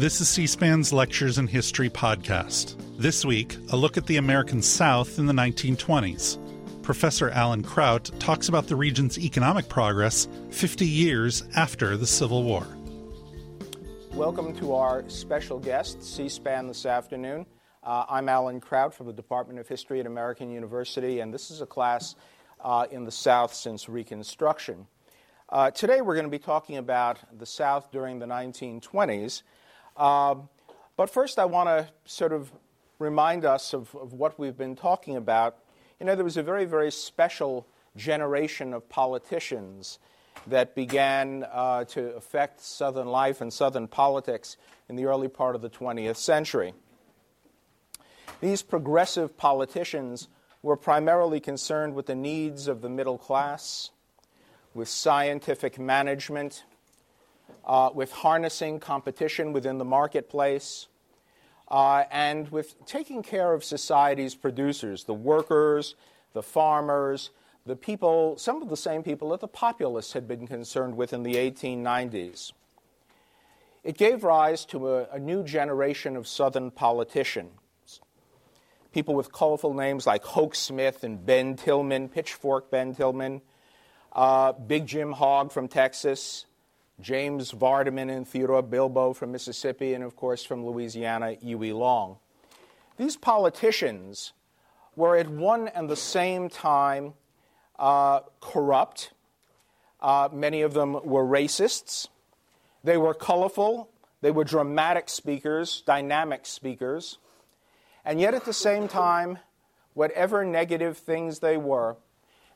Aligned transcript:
This 0.00 0.18
is 0.18 0.30
C 0.30 0.46
SPAN's 0.46 0.94
Lectures 0.94 1.36
in 1.36 1.46
History 1.46 1.90
podcast. 1.90 2.74
This 2.96 3.22
week, 3.22 3.58
a 3.70 3.76
look 3.76 3.98
at 3.98 4.06
the 4.06 4.16
American 4.16 4.62
South 4.62 5.18
in 5.18 5.26
the 5.26 5.34
1920s. 5.34 6.38
Professor 6.82 7.28
Alan 7.28 7.62
Kraut 7.62 8.10
talks 8.18 8.48
about 8.48 8.66
the 8.66 8.76
region's 8.76 9.18
economic 9.18 9.68
progress 9.68 10.26
50 10.52 10.86
years 10.86 11.44
after 11.54 11.98
the 11.98 12.06
Civil 12.06 12.44
War. 12.44 12.66
Welcome 14.14 14.56
to 14.56 14.72
our 14.72 15.06
special 15.10 15.58
guest, 15.58 16.02
C 16.02 16.30
SPAN, 16.30 16.66
this 16.66 16.86
afternoon. 16.86 17.44
Uh, 17.84 18.06
I'm 18.08 18.30
Alan 18.30 18.58
Kraut 18.58 18.94
from 18.94 19.06
the 19.06 19.12
Department 19.12 19.58
of 19.58 19.68
History 19.68 20.00
at 20.00 20.06
American 20.06 20.50
University, 20.50 21.20
and 21.20 21.34
this 21.34 21.50
is 21.50 21.60
a 21.60 21.66
class 21.66 22.14
uh, 22.64 22.86
in 22.90 23.04
the 23.04 23.12
South 23.12 23.52
since 23.52 23.86
Reconstruction. 23.86 24.86
Uh, 25.50 25.70
today 25.70 26.00
we're 26.00 26.14
going 26.14 26.24
to 26.24 26.30
be 26.30 26.38
talking 26.38 26.78
about 26.78 27.18
the 27.38 27.44
South 27.44 27.92
during 27.92 28.18
the 28.18 28.24
1920s. 28.24 29.42
Um, 30.00 30.48
but 30.96 31.10
first, 31.10 31.38
I 31.38 31.44
want 31.44 31.68
to 31.68 31.88
sort 32.06 32.32
of 32.32 32.50
remind 32.98 33.44
us 33.44 33.74
of, 33.74 33.94
of 33.94 34.14
what 34.14 34.38
we've 34.38 34.56
been 34.56 34.74
talking 34.74 35.14
about. 35.14 35.58
You 36.00 36.06
know, 36.06 36.14
there 36.14 36.24
was 36.24 36.38
a 36.38 36.42
very, 36.42 36.64
very 36.64 36.90
special 36.90 37.66
generation 37.96 38.72
of 38.72 38.88
politicians 38.88 39.98
that 40.46 40.74
began 40.74 41.44
uh, 41.52 41.84
to 41.84 42.14
affect 42.14 42.62
Southern 42.62 43.08
life 43.08 43.42
and 43.42 43.52
Southern 43.52 43.88
politics 43.88 44.56
in 44.88 44.96
the 44.96 45.04
early 45.04 45.28
part 45.28 45.54
of 45.54 45.60
the 45.60 45.68
20th 45.68 46.16
century. 46.16 46.72
These 48.40 48.62
progressive 48.62 49.36
politicians 49.36 50.28
were 50.62 50.76
primarily 50.76 51.40
concerned 51.40 51.94
with 51.94 52.06
the 52.06 52.14
needs 52.14 52.68
of 52.68 52.80
the 52.80 52.88
middle 52.88 53.18
class, 53.18 53.90
with 54.72 54.88
scientific 54.88 55.78
management, 55.78 56.64
with 57.94 58.12
harnessing 58.12 58.80
competition 58.80 59.52
within 59.52 59.78
the 59.78 59.84
marketplace, 59.84 60.88
uh, 61.68 62.04
and 62.10 62.50
with 62.50 62.84
taking 62.84 63.22
care 63.22 63.52
of 63.52 63.64
society's 63.64 64.34
producers, 64.34 65.04
the 65.04 65.14
workers, 65.14 65.94
the 66.32 66.42
farmers, 66.42 67.30
the 67.66 67.76
people, 67.76 68.36
some 68.38 68.62
of 68.62 68.68
the 68.68 68.76
same 68.76 69.02
people 69.02 69.30
that 69.30 69.40
the 69.40 69.48
populists 69.48 70.12
had 70.12 70.26
been 70.26 70.46
concerned 70.46 70.96
with 70.96 71.12
in 71.12 71.22
the 71.22 71.34
1890s. 71.34 72.52
It 73.84 73.96
gave 73.96 74.24
rise 74.24 74.64
to 74.66 74.88
a, 74.88 75.04
a 75.10 75.18
new 75.18 75.44
generation 75.44 76.16
of 76.16 76.26
Southern 76.26 76.70
politicians. 76.70 77.50
People 78.92 79.14
with 79.14 79.30
colorful 79.32 79.72
names 79.72 80.06
like 80.06 80.24
Hoke 80.24 80.54
Smith 80.54 81.04
and 81.04 81.24
Ben 81.24 81.54
Tillman, 81.54 82.08
Pitchfork 82.08 82.70
Ben 82.70 82.94
Tillman, 82.94 83.40
uh, 84.12 84.52
Big 84.52 84.86
Jim 84.86 85.12
Hogg 85.12 85.52
from 85.52 85.68
Texas, 85.68 86.46
James 87.00 87.52
Vardaman 87.52 88.10
and 88.10 88.26
Theodore 88.26 88.62
Bilbo 88.62 89.12
from 89.12 89.32
Mississippi, 89.32 89.94
and 89.94 90.04
of 90.04 90.16
course 90.16 90.44
from 90.44 90.66
Louisiana, 90.66 91.32
Huey 91.32 91.72
Long. 91.72 92.18
These 92.96 93.16
politicians 93.16 94.32
were 94.96 95.16
at 95.16 95.28
one 95.28 95.68
and 95.68 95.88
the 95.88 95.96
same 95.96 96.48
time 96.48 97.14
uh, 97.78 98.20
corrupt. 98.40 99.12
Uh, 100.00 100.28
many 100.32 100.62
of 100.62 100.74
them 100.74 100.92
were 101.04 101.24
racists. 101.24 102.08
They 102.84 102.96
were 102.96 103.14
colorful. 103.14 103.90
They 104.20 104.30
were 104.30 104.44
dramatic 104.44 105.08
speakers, 105.08 105.82
dynamic 105.86 106.44
speakers. 106.44 107.18
And 108.04 108.20
yet, 108.20 108.34
at 108.34 108.44
the 108.44 108.52
same 108.52 108.88
time, 108.88 109.38
whatever 109.94 110.44
negative 110.44 110.98
things 110.98 111.38
they 111.38 111.56
were, 111.56 111.96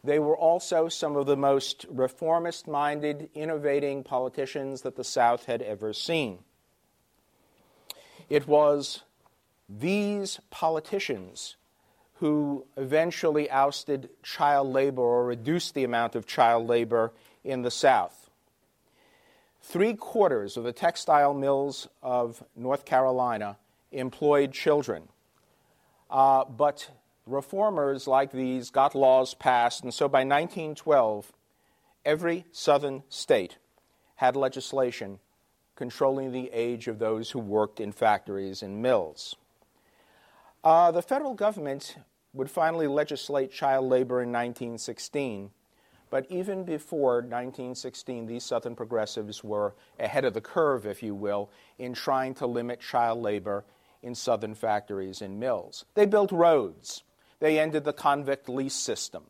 they 0.05 0.19
were 0.19 0.37
also 0.37 0.89
some 0.89 1.17
of 1.17 1.25
the 1.25 1.37
most 1.37 1.87
reformist 1.89 2.69
minded, 2.69 3.31
innovating 3.35 4.05
politicians 4.05 4.83
that 4.83 4.97
the 4.97 5.05
South 5.05 5.47
had 5.47 5.63
ever 5.63 5.95
seen. 5.95 6.41
It 8.29 8.47
was 8.47 9.03
these 9.67 10.41
politicians 10.51 11.57
who 12.19 12.67
eventually 12.77 13.51
ousted 13.51 14.11
child 14.23 14.69
labor 14.69 15.01
or 15.01 15.25
reduced 15.25 15.75
the 15.75 15.85
amount 15.85 16.15
of 16.15 16.27
child 16.27 16.69
labor 16.69 17.13
in 17.43 17.63
the 17.63 17.71
South. 17.71 18.31
Three 19.63 19.95
quarters 19.95 20.59
of 20.59 20.65
the 20.65 20.73
textile 20.73 21.33
mills 21.33 21.89
of 22.03 22.45
North 22.55 22.85
Carolina 22.85 23.57
employed 23.91 24.53
children. 24.53 25.09
Uh, 26.11 26.45
but 26.45 26.91
reformers 27.27 28.07
like 28.07 28.33
these 28.33 28.71
got 28.71 28.95
laws 28.95 29.35
passed, 29.35 29.83
and 29.83 29.93
so 29.93 30.09
by 30.09 30.21
1912, 30.21 31.33
every 32.05 32.45
southern 32.53 33.03
state 33.09 33.59
had 34.17 34.37
legislation 34.37 35.19
controlling 35.77 36.33
the 36.33 36.51
age 36.53 36.87
of 36.87 36.99
those 36.99 37.31
who 37.31 37.39
worked 37.39 37.81
in 37.81 37.93
factories 37.93 38.63
and 38.63 38.81
mills. 38.81 39.37
Uh, 40.63 40.91
the 40.91 41.03
federal 41.03 41.35
government 41.35 41.97
would 42.33 42.51
finally 42.51 42.87
legislate 42.87 43.53
child 43.53 43.87
labor 43.87 44.23
in 44.23 44.31
1916, 44.31 45.51
but 46.11 46.27
even 46.31 46.65
before 46.65 47.17
1916, 47.17 48.27
these 48.27 48.45
Southern 48.45 48.77
progressives 48.77 49.43
were 49.43 49.75
ahead 49.99 50.25
of 50.25 50.33
the 50.33 50.41
curve, 50.41 50.87
if 50.87 51.03
you 51.03 51.15
will, 51.15 51.51
in 51.79 51.93
trying 51.93 52.35
to 52.35 52.47
limit 52.47 52.81
child 52.81 53.21
labor 53.21 53.65
in 54.03 54.15
Southern 54.15 54.55
factories 54.55 55.23
and 55.23 55.41
mills. 55.41 55.85
They 55.95 56.07
built 56.07 56.31
roads. 56.31 57.03
They 57.45 57.61
ended 57.61 57.85
the 57.85 57.93
convict 57.93 58.49
lease 58.49 58.75
system. 58.75 59.25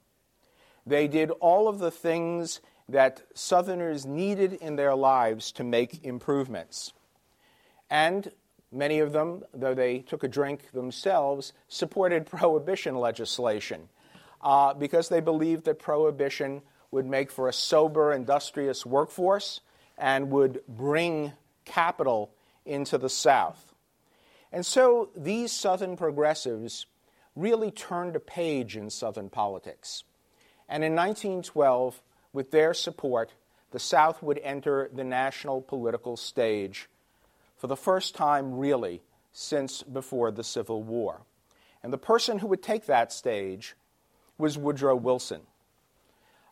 They 0.87 1.09
did 1.09 1.33
all 1.41 1.67
of 1.67 1.81
the 1.81 1.91
things 1.91 2.61
that 2.89 3.25
Southerners 3.35 4.07
needed 4.07 4.53
in 4.53 4.77
their 4.77 4.95
lives 4.95 5.51
to 5.51 5.65
make 5.65 6.05
improvements. 6.05 6.93
And 7.91 8.31
many 8.71 9.01
of 9.01 9.11
them, 9.11 9.43
though 9.53 9.75
they 9.75 9.99
took 9.99 10.23
a 10.23 10.29
drink 10.29 10.71
themselves, 10.71 11.55
supported 11.67 12.25
prohibition 12.31 12.95
legislation 12.95 13.89
uh, 14.41 14.75
because 14.75 15.09
they 15.09 15.19
believed 15.19 15.65
that 15.65 15.81
prohibition 15.81 16.63
would 16.93 17.07
make 17.07 17.33
for 17.33 17.49
a 17.49 17.53
sober, 17.53 18.13
industrious 18.13 18.87
workforce 18.87 19.61
and 19.99 20.31
would 20.31 20.61
bring 20.69 21.33
capital 21.65 22.31
into 22.65 22.97
the 22.97 23.11
South. 23.11 23.75
And 24.53 24.65
so 24.65 25.11
these 25.17 25.51
Southern 25.51 25.97
progressives 25.97 26.87
really 27.37 27.71
turned 27.71 28.17
a 28.17 28.21
page 28.21 28.77
in 28.77 28.91
Southern 28.91 29.29
politics. 29.29 30.05
And 30.69 30.85
in 30.85 30.95
1912, 30.95 32.01
with 32.33 32.51
their 32.51 32.75
support, 32.75 33.33
the 33.71 33.79
South 33.79 34.23
would 34.23 34.39
enter 34.43 34.89
the 34.93 35.05
national 35.05 35.61
political 35.61 36.17
stage 36.17 36.89
for 37.57 37.67
the 37.67 37.77
first 37.77 38.15
time, 38.15 38.55
really, 38.57 39.03
since 39.33 39.83
before 39.83 40.31
the 40.31 40.45
Civil 40.45 40.83
War. 40.83 41.23
And 41.83 41.93
the 41.93 41.99
person 41.99 42.39
who 42.39 42.47
would 42.49 42.63
take 42.63 42.87
that 42.87 43.13
stage 43.13 43.75
was 44.39 44.57
Woodrow 44.57 44.97
Wilson. 44.97 45.43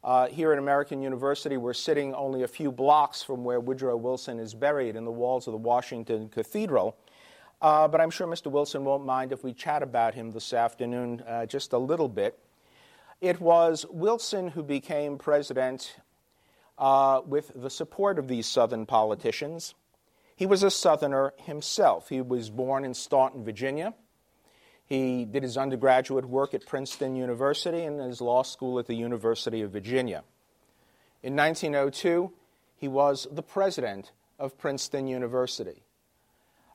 Uh, 0.05 0.27
here 0.27 0.53
at 0.53 0.59
American 0.59 1.01
University, 1.01 1.57
we're 1.57 1.75
sitting 1.75 2.13
only 2.15 2.43
a 2.43 2.49
few 2.49 2.73
blocks 2.73 3.23
from 3.23 3.45
where 3.45 3.61
Woodrow 3.61 3.97
Wilson 3.97 4.41
is 4.41 4.53
buried 4.53 4.97
in 4.97 5.05
the 5.05 5.13
walls 5.13 5.47
of 5.47 5.53
the 5.53 5.59
Washington 5.59 6.29
Cathedral. 6.29 6.97
Uh, 7.63 7.87
but 7.87 8.01
I'm 8.01 8.11
sure 8.11 8.27
Mr. 8.27 8.51
Wilson 8.51 8.85
won't 8.85 9.07
mind 9.07 9.31
if 9.31 9.45
we 9.45 9.53
chat 9.53 9.85
about 9.85 10.15
him 10.15 10.33
this 10.33 10.53
afternoon 10.53 11.23
uh, 11.29 11.47
just 11.47 11.73
a 11.73 11.79
little 11.79 12.09
bit. 12.09 12.37
It 13.21 13.41
was 13.41 13.87
Wilson 13.89 14.49
who 14.49 14.65
became 14.65 15.17
president 15.17 15.95
uh, 16.77 17.21
with 17.25 17.53
the 17.55 17.71
support 17.71 18.19
of 18.19 18.27
these 18.27 18.49
Southern 18.49 18.85
politicians. 18.85 19.75
He 20.35 20.45
was 20.45 20.65
a 20.65 20.73
Southerner 20.73 21.35
himself. 21.37 22.09
He 22.09 22.21
was 22.21 22.51
born 22.51 22.85
in 22.85 22.95
Staunton, 22.95 23.45
Virginia. 23.45 23.95
He 24.85 25.25
did 25.25 25.45
his 25.45 25.57
undergraduate 25.57 26.25
work 26.25 26.55
at 26.55 26.67
Princeton 26.67 27.15
University 27.15 27.85
and 27.85 28.01
his 28.01 28.21
law 28.21 28.43
school 28.43 28.81
at 28.81 28.89
the 28.89 28.97
University 28.97 29.63
of 29.63 29.71
Virginia. 29.71 30.25
In 31.23 31.37
1902, 31.37 32.33
he 32.75 32.89
was 32.89 33.29
the 33.31 33.43
president 33.43 34.11
of 34.37 34.59
Princeton 34.59 35.07
University. 35.07 35.82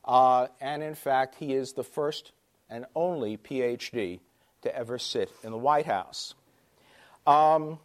Uh, 0.08 0.48
and 0.62 0.82
in 0.82 0.94
fact, 0.94 1.34
he 1.34 1.52
is 1.52 1.74
the 1.74 1.84
first 1.84 2.32
and 2.70 2.86
only 2.96 3.36
PhD 3.36 4.20
to 4.62 4.74
ever 4.74 4.98
sit 4.98 5.30
in 5.44 5.52
the 5.52 5.58
White 5.58 5.84
House. 5.84 6.34
Um, 7.26 7.78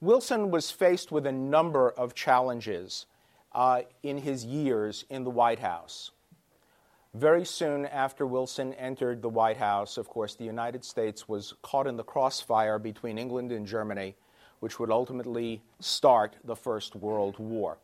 Wilson 0.00 0.50
was 0.50 0.72
faced 0.72 1.12
with 1.12 1.24
a 1.24 1.32
number 1.32 1.88
of 1.88 2.14
challenges 2.14 3.06
uh, 3.52 3.82
in 4.02 4.18
his 4.18 4.44
years 4.44 5.04
in 5.08 5.22
the 5.22 5.30
White 5.30 5.60
House. 5.60 6.10
Very 7.14 7.44
soon 7.44 7.86
after 7.86 8.26
Wilson 8.26 8.74
entered 8.74 9.22
the 9.22 9.28
White 9.28 9.56
House, 9.56 9.96
of 9.96 10.08
course, 10.08 10.34
the 10.34 10.44
United 10.44 10.84
States 10.84 11.28
was 11.28 11.54
caught 11.62 11.86
in 11.86 11.96
the 11.96 12.02
crossfire 12.02 12.78
between 12.78 13.18
England 13.18 13.52
and 13.52 13.66
Germany, 13.66 14.16
which 14.58 14.78
would 14.78 14.90
ultimately 14.90 15.62
start 15.80 16.36
the 16.44 16.56
First 16.56 16.96
World 16.96 17.38
War. 17.38 17.78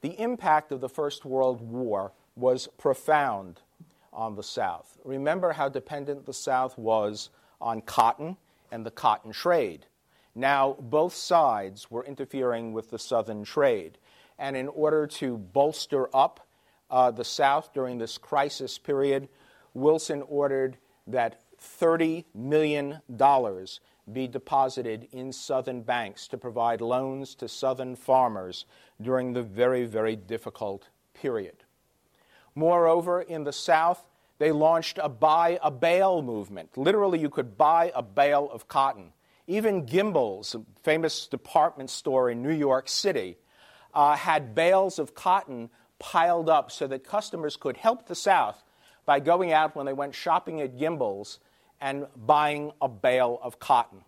The 0.00 0.18
impact 0.20 0.72
of 0.72 0.80
the 0.80 0.88
First 0.88 1.24
World 1.24 1.60
War 1.60 2.12
was 2.36 2.68
profound 2.78 3.60
on 4.12 4.34
the 4.34 4.42
South. 4.42 4.98
Remember 5.04 5.52
how 5.52 5.68
dependent 5.68 6.26
the 6.26 6.34
South 6.34 6.76
was 6.78 7.30
on 7.60 7.80
cotton 7.80 8.36
and 8.70 8.84
the 8.84 8.90
cotton 8.90 9.32
trade. 9.32 9.86
Now, 10.34 10.76
both 10.80 11.14
sides 11.14 11.90
were 11.90 12.04
interfering 12.04 12.72
with 12.72 12.90
the 12.90 12.98
Southern 12.98 13.44
trade. 13.44 13.98
And 14.38 14.56
in 14.56 14.68
order 14.68 15.06
to 15.06 15.36
bolster 15.36 16.14
up 16.14 16.46
uh, 16.90 17.10
the 17.10 17.24
South 17.24 17.72
during 17.74 17.98
this 17.98 18.18
crisis 18.18 18.78
period, 18.78 19.28
Wilson 19.74 20.22
ordered 20.22 20.78
that 21.06 21.40
$30 21.60 22.24
million 22.34 23.00
be 24.10 24.26
deposited 24.26 25.08
in 25.12 25.32
Southern 25.32 25.82
banks 25.82 26.26
to 26.28 26.38
provide 26.38 26.80
loans 26.80 27.34
to 27.36 27.48
Southern 27.48 27.94
farmers 27.94 28.64
during 29.00 29.32
the 29.32 29.42
very, 29.42 29.84
very 29.84 30.16
difficult 30.16 30.88
period. 31.14 31.61
Moreover, 32.54 33.20
in 33.22 33.44
the 33.44 33.52
South, 33.52 34.02
they 34.38 34.52
launched 34.52 34.98
a 35.02 35.08
buy 35.08 35.58
a 35.62 35.70
bale 35.70 36.22
movement. 36.22 36.76
Literally, 36.76 37.18
you 37.18 37.30
could 37.30 37.56
buy 37.56 37.92
a 37.94 38.02
bale 38.02 38.48
of 38.52 38.68
cotton. 38.68 39.12
Even 39.46 39.86
Gimbel's, 39.86 40.54
a 40.54 40.62
famous 40.82 41.26
department 41.26 41.90
store 41.90 42.30
in 42.30 42.42
New 42.42 42.52
York 42.54 42.88
City, 42.88 43.36
uh, 43.94 44.16
had 44.16 44.54
bales 44.54 44.98
of 44.98 45.14
cotton 45.14 45.70
piled 45.98 46.48
up 46.48 46.70
so 46.70 46.86
that 46.86 47.04
customers 47.04 47.56
could 47.56 47.76
help 47.76 48.06
the 48.06 48.14
South 48.14 48.62
by 49.04 49.20
going 49.20 49.52
out 49.52 49.76
when 49.76 49.86
they 49.86 49.92
went 49.92 50.14
shopping 50.14 50.60
at 50.60 50.78
Gimbel's 50.78 51.38
and 51.80 52.06
buying 52.16 52.72
a 52.80 52.88
bale 52.88 53.38
of 53.42 53.58
cotton. 53.58 54.02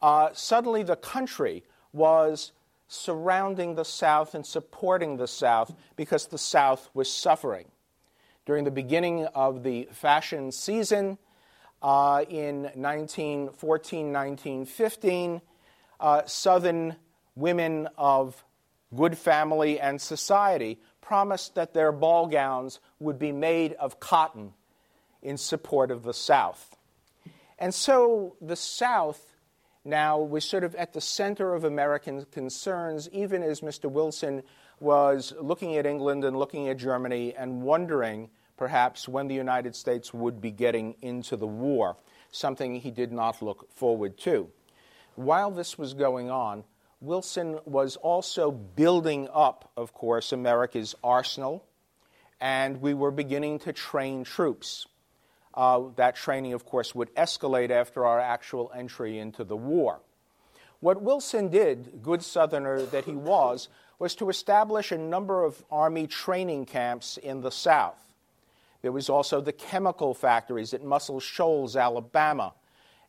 Uh, 0.00 0.30
suddenly, 0.32 0.82
the 0.82 0.96
country 0.96 1.62
was 1.92 2.52
surrounding 2.92 3.74
the 3.74 3.84
South 3.84 4.34
and 4.34 4.44
supporting 4.44 5.16
the 5.16 5.26
South 5.26 5.74
because 5.96 6.26
the 6.26 6.36
South 6.36 6.90
was 6.92 7.10
suffering. 7.10 7.66
During 8.44 8.64
the 8.64 8.70
beginning 8.70 9.24
of 9.26 9.62
the 9.62 9.88
fashion 9.92 10.52
season 10.52 11.16
uh, 11.80 12.24
in 12.28 12.64
1914, 12.74 14.12
1915, 14.12 15.40
uh, 16.00 16.22
Southern 16.26 16.96
women 17.34 17.88
of 17.96 18.44
good 18.94 19.16
family 19.16 19.80
and 19.80 19.98
society 19.98 20.78
promised 21.00 21.54
that 21.54 21.72
their 21.72 21.92
ball 21.92 22.26
gowns 22.26 22.78
would 23.00 23.18
be 23.18 23.32
made 23.32 23.72
of 23.74 24.00
cotton 24.00 24.52
in 25.22 25.38
support 25.38 25.90
of 25.90 26.02
the 26.02 26.12
South. 26.12 26.76
And 27.58 27.72
so 27.72 28.36
the 28.42 28.56
South 28.56 29.31
now 29.84 30.18
was 30.18 30.44
sort 30.44 30.64
of 30.64 30.74
at 30.76 30.92
the 30.92 31.00
center 31.00 31.54
of 31.54 31.64
American 31.64 32.24
concerns, 32.26 33.08
even 33.10 33.42
as 33.42 33.60
Mr. 33.60 33.90
Wilson 33.90 34.42
was 34.80 35.32
looking 35.40 35.76
at 35.76 35.86
England 35.86 36.24
and 36.24 36.36
looking 36.36 36.68
at 36.68 36.76
Germany 36.76 37.34
and 37.36 37.62
wondering 37.62 38.30
perhaps 38.56 39.08
when 39.08 39.28
the 39.28 39.34
United 39.34 39.74
States 39.74 40.14
would 40.14 40.40
be 40.40 40.50
getting 40.50 40.94
into 41.02 41.36
the 41.36 41.46
war, 41.46 41.96
something 42.30 42.76
he 42.76 42.90
did 42.90 43.12
not 43.12 43.42
look 43.42 43.68
forward 43.72 44.16
to. 44.18 44.48
While 45.16 45.50
this 45.50 45.76
was 45.76 45.94
going 45.94 46.30
on, 46.30 46.64
Wilson 47.00 47.58
was 47.64 47.96
also 47.96 48.52
building 48.52 49.28
up, 49.32 49.72
of 49.76 49.92
course, 49.92 50.32
America's 50.32 50.94
arsenal, 51.02 51.64
and 52.40 52.80
we 52.80 52.94
were 52.94 53.10
beginning 53.10 53.58
to 53.60 53.72
train 53.72 54.22
troops. 54.22 54.86
Uh, 55.54 55.82
that 55.96 56.16
training, 56.16 56.52
of 56.52 56.64
course, 56.64 56.94
would 56.94 57.14
escalate 57.14 57.70
after 57.70 58.06
our 58.06 58.18
actual 58.18 58.70
entry 58.74 59.18
into 59.18 59.44
the 59.44 59.56
war. 59.56 60.00
What 60.80 61.02
Wilson 61.02 61.48
did, 61.48 62.02
good 62.02 62.22
Southerner 62.22 62.82
that 62.86 63.04
he 63.04 63.12
was, 63.12 63.68
was 63.98 64.14
to 64.16 64.30
establish 64.30 64.90
a 64.90 64.98
number 64.98 65.44
of 65.44 65.64
Army 65.70 66.06
training 66.06 66.66
camps 66.66 67.18
in 67.18 67.40
the 67.40 67.50
South. 67.50 67.98
There 68.80 68.90
was 68.90 69.08
also 69.08 69.40
the 69.40 69.52
chemical 69.52 70.12
factories 70.12 70.74
at 70.74 70.82
Muscle 70.82 71.20
Shoals, 71.20 71.76
Alabama, 71.76 72.54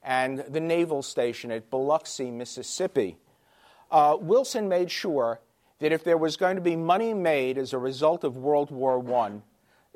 and 0.03 0.39
the 0.39 0.59
naval 0.59 1.01
station 1.01 1.49
at 1.49 1.71
Biloxi, 1.71 2.29
Mississippi 2.29 3.17
uh, 3.93 4.17
Wilson 4.19 4.67
made 4.67 4.89
sure 4.89 5.39
that 5.79 5.91
if 5.91 6.03
there 6.03 6.17
was 6.17 6.35
going 6.35 6.55
to 6.55 6.61
be 6.61 6.75
money 6.75 7.13
made 7.13 7.59
as 7.59 7.73
a 7.73 7.77
result 7.77 8.23
of 8.23 8.35
World 8.35 8.71
War 8.71 8.97
I, 9.15 9.33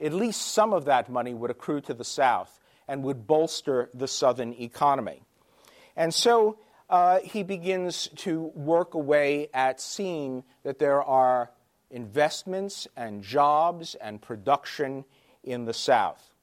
at 0.01 0.13
least 0.13 0.53
some 0.53 0.73
of 0.73 0.85
that 0.85 1.09
money 1.09 1.33
would 1.33 1.51
accrue 1.51 1.81
to 1.81 1.93
the 1.93 2.03
South 2.03 2.59
and 2.87 3.03
would 3.03 3.27
bolster 3.27 3.89
the 3.93 4.07
Southern 4.07 4.53
economy. 4.53 5.21
And 5.95 6.13
so 6.13 6.59
uh, 6.89 7.19
he 7.19 7.43
begins 7.43 8.09
to 8.17 8.51
work 8.55 8.93
away 8.93 9.49
at 9.53 9.81
seeing 9.81 10.43
that 10.63 10.79
there 10.79 11.03
are 11.03 11.51
investments 11.89 12.87
and 12.95 13.23
jobs 13.23 13.95
and 13.95 14.21
production 14.21 15.05
in 15.43 15.65
the 15.65 15.73
South. 15.73 16.33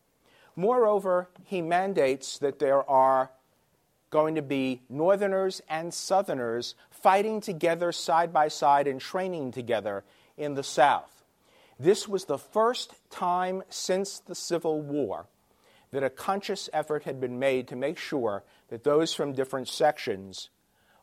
Moreover, 0.57 1.29
he 1.45 1.63
mandates 1.63 2.39
that 2.39 2.59
there 2.59 2.89
are 2.89 3.31
going 4.11 4.37
to 4.37 4.43
be 4.43 4.81
Northerners 4.89 5.61
and 5.69 5.93
Southerners 5.93 6.75
fighting 6.91 7.41
together 7.41 7.91
side 7.91 8.33
by 8.33 8.49
side 8.49 8.87
and 8.87 9.01
training 9.01 9.51
together 9.51 10.05
in 10.37 10.55
the 10.55 10.63
South. 10.63 11.14
This 11.79 12.09
was 12.09 12.27
the 12.27 12.39
first 12.39 12.95
time 13.11 13.63
since 13.69 14.21
the 14.21 14.35
Civil 14.35 14.81
War 14.81 15.27
that 15.91 16.03
a 16.03 16.11
conscious 16.11 16.69
effort 16.73 17.05
had 17.05 17.21
been 17.21 17.39
made 17.39 17.69
to 17.69 17.77
make 17.77 17.99
sure 17.99 18.43
that 18.69 18.85
those 18.85 19.15
from 19.15 19.33
different 19.33 19.69
sections 19.69 20.51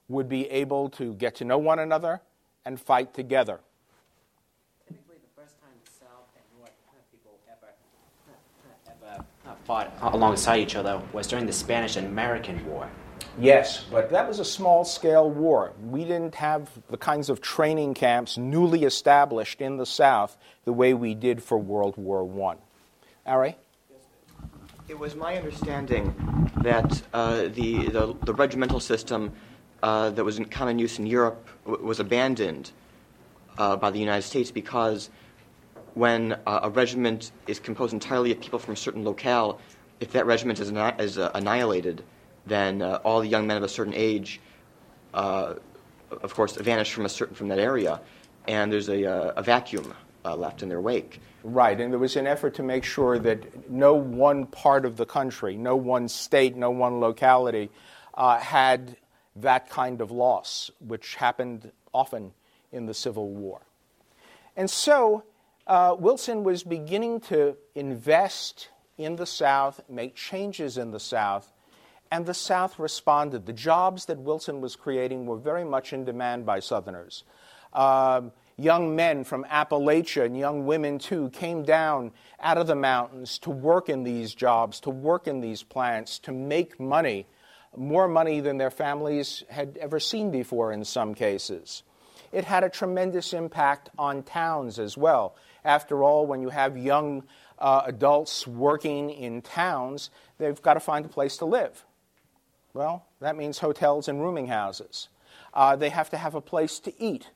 would 0.08 0.28
be 0.28 0.50
able 0.50 0.90
to 0.90 1.14
get 1.14 1.36
to 1.36 1.46
know 1.46 1.58
one 1.58 1.80
another 1.80 2.22
and 2.66 2.80
fight 2.80 3.14
together. 3.14 3.60
Typically, 4.88 5.16
the 5.16 5.42
first 5.42 5.60
time 5.62 5.72
the 5.84 5.92
South 5.92 6.28
and 6.36 6.44
North 6.60 6.72
people 7.12 7.40
ever, 7.50 7.74
ever 8.88 9.26
fought 9.66 9.94
alongside 10.02 10.58
each 10.58 10.76
other 10.76 11.02
was 11.14 11.28
during 11.28 11.46
the 11.46 11.54
Spanish 11.54 11.96
and 11.96 12.08
American 12.08 12.66
War. 12.66 12.90
Yes, 13.39 13.86
but 13.89 14.10
that 14.10 14.28
was 14.28 14.39
a 14.39 14.45
small 14.45 14.83
scale 14.83 15.30
war. 15.30 15.72
We 15.89 16.04
didn't 16.04 16.36
have 16.36 16.69
the 16.89 16.98
kinds 16.98 17.30
of 17.30 17.39
training 17.42 17.94
camps 17.94 18.38
newly 18.38 18.83
established 18.83 19.62
in 19.62 19.78
the 19.78 19.86
South 19.86 20.38
the 20.66 20.74
way 20.74 20.94
we 20.94 21.16
did 21.16 21.42
for 21.42 21.57
World 21.57 21.95
War 21.98 22.56
I. 23.25 23.31
Ari? 23.31 23.56
It 24.89 25.00
was 25.00 25.16
my 25.16 25.38
understanding 25.38 26.13
that 26.57 27.01
uh, 27.13 27.44
the, 27.44 27.88
the, 27.88 28.16
the, 28.25 28.33
regimental 28.33 28.81
system 28.81 29.31
uh, 29.81 30.10
that 30.10 30.24
was 30.24 30.38
in 30.38 30.45
common 30.45 30.77
use 30.77 31.00
in 31.00 31.06
Europe 31.06 31.48
w- 31.66 31.86
was 31.86 32.01
abandoned 32.01 32.72
uh, 33.57 33.77
by 33.77 33.89
the 33.89 34.00
United 34.00 34.24
States 34.24 34.51
because 34.51 35.10
when 35.94 36.34
uh, 36.45 36.60
a 36.63 36.69
regiment 36.69 37.31
is 37.48 37.60
composed 37.60 37.94
entirely 37.94 38.31
of 38.31 38.42
people 38.42 38.60
from 38.60 38.74
a 38.74 38.77
certain 38.77 39.06
locale, 39.06 39.60
if 40.01 40.12
that 40.12 40.25
regiment 40.25 40.60
is, 40.60 40.72
is 41.00 41.18
uh, 41.18 41.31
annihilated, 41.36 42.04
then 42.46 42.82
uh, 42.82 43.00
all 43.04 43.22
the 43.22 43.28
young 43.28 43.48
men 43.48 43.58
of 43.58 43.64
a 43.64 43.70
certain 43.70 43.94
age, 43.94 44.40
uh, 45.14 45.56
of 46.10 46.34
course, 46.34 46.56
vanish 46.56 46.92
from 46.92 47.06
a 47.06 47.10
certain 47.10 47.36
from 47.36 47.48
that 47.50 47.60
area, 47.60 48.02
and 48.48 48.72
there's 48.72 48.90
a, 48.90 49.06
uh, 49.06 49.34
a 49.36 49.44
vacuum 49.44 49.94
uh, 50.25 50.36
left 50.36 50.63
in 50.63 50.70
their 50.70 50.82
wake. 50.82 51.20
Right, 51.44 51.80
and 51.80 51.92
there 51.92 52.00
was 52.00 52.15
an 52.15 52.27
effort 52.27 52.56
to 52.56 52.63
make 52.63 52.84
sure 52.84 53.18
that 53.20 53.70
no 53.70 53.94
one 53.96 54.46
part 54.46 54.86
of 54.86 54.98
the 54.98 55.06
country, 55.06 55.58
no 55.58 55.75
one 55.75 56.08
state, 56.08 56.56
no 56.56 56.70
one 56.70 57.00
locality 57.00 57.70
uh, 58.13 58.38
had 58.38 58.98
that 59.38 59.70
kind 59.70 60.01
of 60.01 60.12
loss, 60.12 60.70
which 60.80 61.15
happened 61.15 61.72
often 61.94 62.34
in 62.72 62.86
the 62.86 62.94
Civil 62.94 63.30
War. 63.30 63.62
And 64.56 64.70
so 64.70 65.24
uh, 65.65 65.96
Wilson 65.98 66.44
was 66.44 66.63
beginning 66.63 67.22
to 67.22 67.56
invest 67.74 68.70
in 68.98 69.15
the 69.15 69.25
South, 69.25 69.82
make 69.89 70.15
changes 70.15 70.77
in 70.77 70.92
the 70.92 71.00
South 71.00 71.51
and 72.12 72.25
the 72.25 72.34
South 72.34 72.77
responded. 72.77 73.46
The 73.46 73.53
jobs 73.53 74.06
that 74.06 74.20
Wilson 74.20 74.60
was 74.60 74.75
creating 74.75 75.25
were 75.25 75.38
very 75.38 75.63
much 75.63 75.94
in 75.94 76.03
demand 76.03 76.46
by 76.46 76.60
Southerners. 76.60 77.24
Um, 77.74 78.34
young 78.58 78.96
men 78.96 79.24
from 79.24 79.46
Appalachia 79.46 80.25
and 80.25 80.38
young 80.38 80.65
women 80.65 81.00
too 81.00 81.30
came 81.30 81.63
down 81.63 82.12
out 82.41 82.58
of 82.58 82.68
the 82.68 82.75
mountains 82.75 83.39
to 83.39 83.50
work 83.50 83.88
in 83.88 84.03
these 84.03 84.36
jobs, 84.36 84.82
to 84.82 84.89
work 84.89 85.25
in 85.25 85.39
these 85.39 85.63
plants, 85.63 86.20
to 86.20 86.34
make 86.34 86.80
money, 86.80 87.27
more 87.75 88.10
money 88.10 88.41
than 88.41 88.58
their 88.58 88.72
families 88.72 89.44
had 89.50 89.77
ever 89.80 90.00
seen 90.00 90.32
before 90.32 90.74
in 90.74 90.84
some 90.84 91.15
cases. 91.15 91.84
It 92.34 92.44
had 92.44 92.63
a 92.63 92.70
tremendous 92.70 93.34
impact 93.34 93.89
on 93.98 94.24
towns 94.24 94.80
as 94.80 94.98
well. 94.98 95.36
After 95.63 96.03
all, 96.03 96.25
when 96.25 96.41
you 96.41 96.50
have 96.50 96.77
young 96.77 97.24
uh, 97.58 97.84
adults 97.86 98.48
working 98.48 99.10
in 99.12 99.41
towns, 99.41 100.10
they've 100.38 100.62
got 100.62 100.75
to 100.75 100.80
find 100.80 101.06
a 101.06 101.10
place 101.10 101.38
to 101.38 101.46
live. 101.46 101.86
Well, 102.74 103.06
that 103.20 103.36
means 103.36 103.60
hotels 103.60 104.08
and 104.08 104.22
rooming 104.22 104.48
houses. 104.48 105.10
Uh, 105.54 105.75
they 105.75 105.90
have 105.90 106.10
to 106.12 106.18
have 106.18 106.36
a 106.36 106.42
place 106.42 106.80
to 106.80 107.01
eat. 107.01 107.30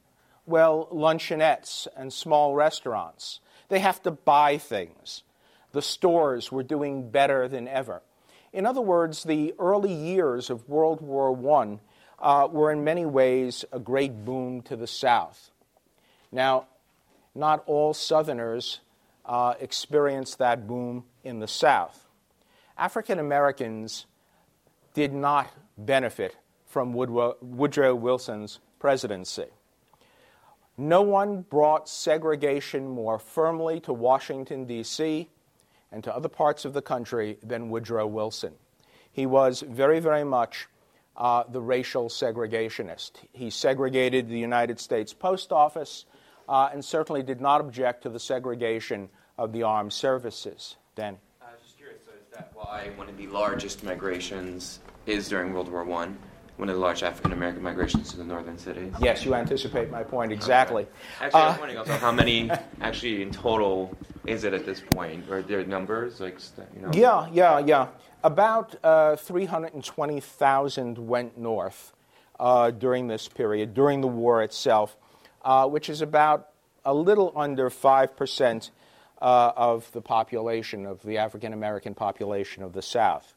Well, 0.46 0.88
luncheonettes 0.92 1.88
and 1.96 2.13
small 2.13 2.56
restaurants. 2.56 3.39
They 3.68 3.80
have 3.80 4.01
to 4.04 4.12
buy 4.12 4.58
things. 4.58 5.24
The 5.72 5.82
stores 5.82 6.51
were 6.51 6.63
doing 6.63 7.10
better 7.10 7.48
than 7.48 7.68
ever. 7.68 8.01
In 8.54 8.65
other 8.65 8.82
words, 8.82 9.24
the 9.24 9.54
early 9.60 9.94
years 9.94 10.50
of 10.50 10.70
World 10.70 11.01
War 11.01 11.36
I 11.60 11.80
uh, 12.20 12.48
were 12.48 12.72
in 12.72 12.84
many 12.84 13.06
ways 13.06 13.65
a 13.74 13.80
great 13.80 14.24
boom 14.24 14.62
to 14.63 14.77
the 14.77 14.88
South. 14.88 15.51
Now, 16.32 16.68
not 17.34 17.63
all 17.65 17.94
Southerners 17.94 18.80
uh, 19.25 19.56
experienced 19.60 20.38
that 20.38 20.68
boom 20.68 21.04
in 21.24 21.39
the 21.39 21.48
South. 21.48 22.08
African 22.77 23.20
Americans 23.20 24.06
did 24.96 25.14
not 25.14 25.52
benefit 25.78 26.36
from 26.66 26.94
Woodrow, 26.94 27.96
Wilson's 27.96 28.60
presidency. 28.80 29.46
No 30.78 31.02
one 31.04 31.42
brought 31.44 31.88
segregation 31.88 32.90
more 32.90 33.20
firmly 33.20 33.80
to 33.82 33.94
Washington, 33.94 34.66
D.C., 34.66 35.30
and 35.92 36.04
to 36.04 36.14
other 36.14 36.28
parts 36.28 36.66
of 36.66 36.74
the 36.74 36.82
country 36.82 37.38
than 37.44 37.70
Woodrow 37.70 38.08
Wilson. 38.08 38.54
He 39.12 39.25
was 39.25 39.62
very, 39.62 40.00
very 40.00 40.25
much 40.25 40.68
uh, 41.16 41.44
the 41.50 41.62
racial 41.62 42.10
segregationist. 42.10 43.12
He 43.32 43.50
segregated 43.50 44.28
the 44.28 44.40
United 44.40 44.80
States 44.80 45.14
Post 45.14 45.54
Office 45.54 46.06
uh, 46.50 46.70
and 46.74 46.84
certainly 46.84 47.24
did 47.24 47.40
not 47.40 47.62
object 47.62 48.04
to 48.04 48.10
the 48.10 48.20
segregation 48.20 49.10
of 49.38 49.54
the 49.54 49.64
armed 49.64 49.94
services. 49.94 50.75
Dan? 50.96 51.18
I 51.42 51.52
was 51.54 51.62
just 51.64 51.78
curious, 51.78 52.02
so 52.06 52.12
is 52.12 52.25
that 52.36 52.51
why 52.54 52.89
one 52.96 53.08
of 53.08 53.18
the 53.18 53.27
largest 53.27 53.84
migrations 53.84 54.80
is 55.06 55.30
during 55.30 55.54
World 55.54 55.70
War 55.72 55.82
I? 55.84 56.10
One 56.58 56.70
of 56.70 56.75
the 56.75 56.82
large 56.82 57.04
African 57.04 57.34
American 57.34 57.62
migrations 57.62 58.12
to 58.12 58.18
the 58.18 58.24
northern 58.24 58.58
cities? 58.58 58.94
Yes, 59.01 59.25
you 59.25 59.36
anticipate 59.36 59.92
my 59.92 60.04
point 60.04 60.32
exactly. 60.32 60.84
Okay. 60.84 60.92
Actually, 61.25 61.42
Uh, 61.42 61.58
wondering 61.60 61.77
also 61.77 61.94
how 61.94 62.12
many 62.12 62.50
actually 62.82 63.22
in 63.22 63.32
total 63.32 63.96
is 64.25 64.44
it 64.46 64.54
at 64.54 64.65
this 64.65 64.82
point? 64.92 65.30
Are 65.30 65.42
there 65.42 65.65
numbers? 65.65 66.20
like 66.20 66.38
you 66.75 66.82
know? 66.82 66.92
Yeah, 66.94 67.27
yeah, 67.32 67.60
yeah. 67.60 67.88
About 68.24 68.75
uh, 68.84 69.15
320,000 69.18 70.98
went 70.98 71.38
north 71.38 71.94
uh, 72.39 72.72
during 72.72 73.08
this 73.08 73.27
period, 73.27 73.74
during 73.74 74.01
the 74.01 74.08
war 74.08 74.42
itself, 74.42 74.98
uh, 75.44 75.68
which 75.68 75.89
is 75.89 76.01
about 76.01 76.50
a 76.86 76.94
little 76.94 77.34
under 77.36 77.70
5% 77.70 78.70
uh, 79.25 79.51
of 79.55 79.91
the 79.91 80.01
population, 80.01 80.86
of 80.86 81.01
the 81.01 81.17
African 81.17 81.51
American 81.51 81.96
population 81.96 82.62
of 82.62 82.74
the 82.74 82.82
South. 82.84 83.34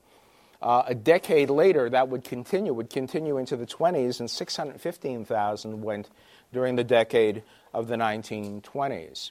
Uh, 0.60 0.82
a 0.86 0.94
decade 0.94 1.48
later, 1.48 1.88
that 1.88 2.10
would 2.10 2.24
continue, 2.24 2.74
would 2.74 2.90
continue 2.90 3.38
into 3.38 3.56
the 3.56 3.64
20s, 3.64 4.20
and 4.20 4.30
615,000 4.30 5.80
went 5.80 6.10
during 6.52 6.76
the 6.76 6.84
decade 6.84 7.42
of 7.72 7.88
the 7.88 7.96
1920s. 7.96 9.30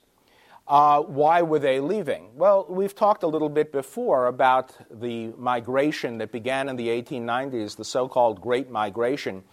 Uh, 0.67 1.01
why 1.01 1.43
were 1.43 1.59
they 1.59 1.79
leaving? 1.79 2.29
Well, 2.35 2.65
we've 2.67 2.95
talked 2.95 3.21
a 3.21 3.27
little 3.27 3.49
bit 3.49 3.71
before 3.71 4.25
about 4.25 4.73
the 4.89 5.27
migration 5.37 6.17
that 6.17 6.31
began 6.31 6.69
in 6.69 6.75
the 6.75 6.87
1890s, 6.87 7.75
the 7.75 7.85
so 7.85 8.07
called 8.07 8.41
Great 8.41 8.71
Migration 8.71 9.43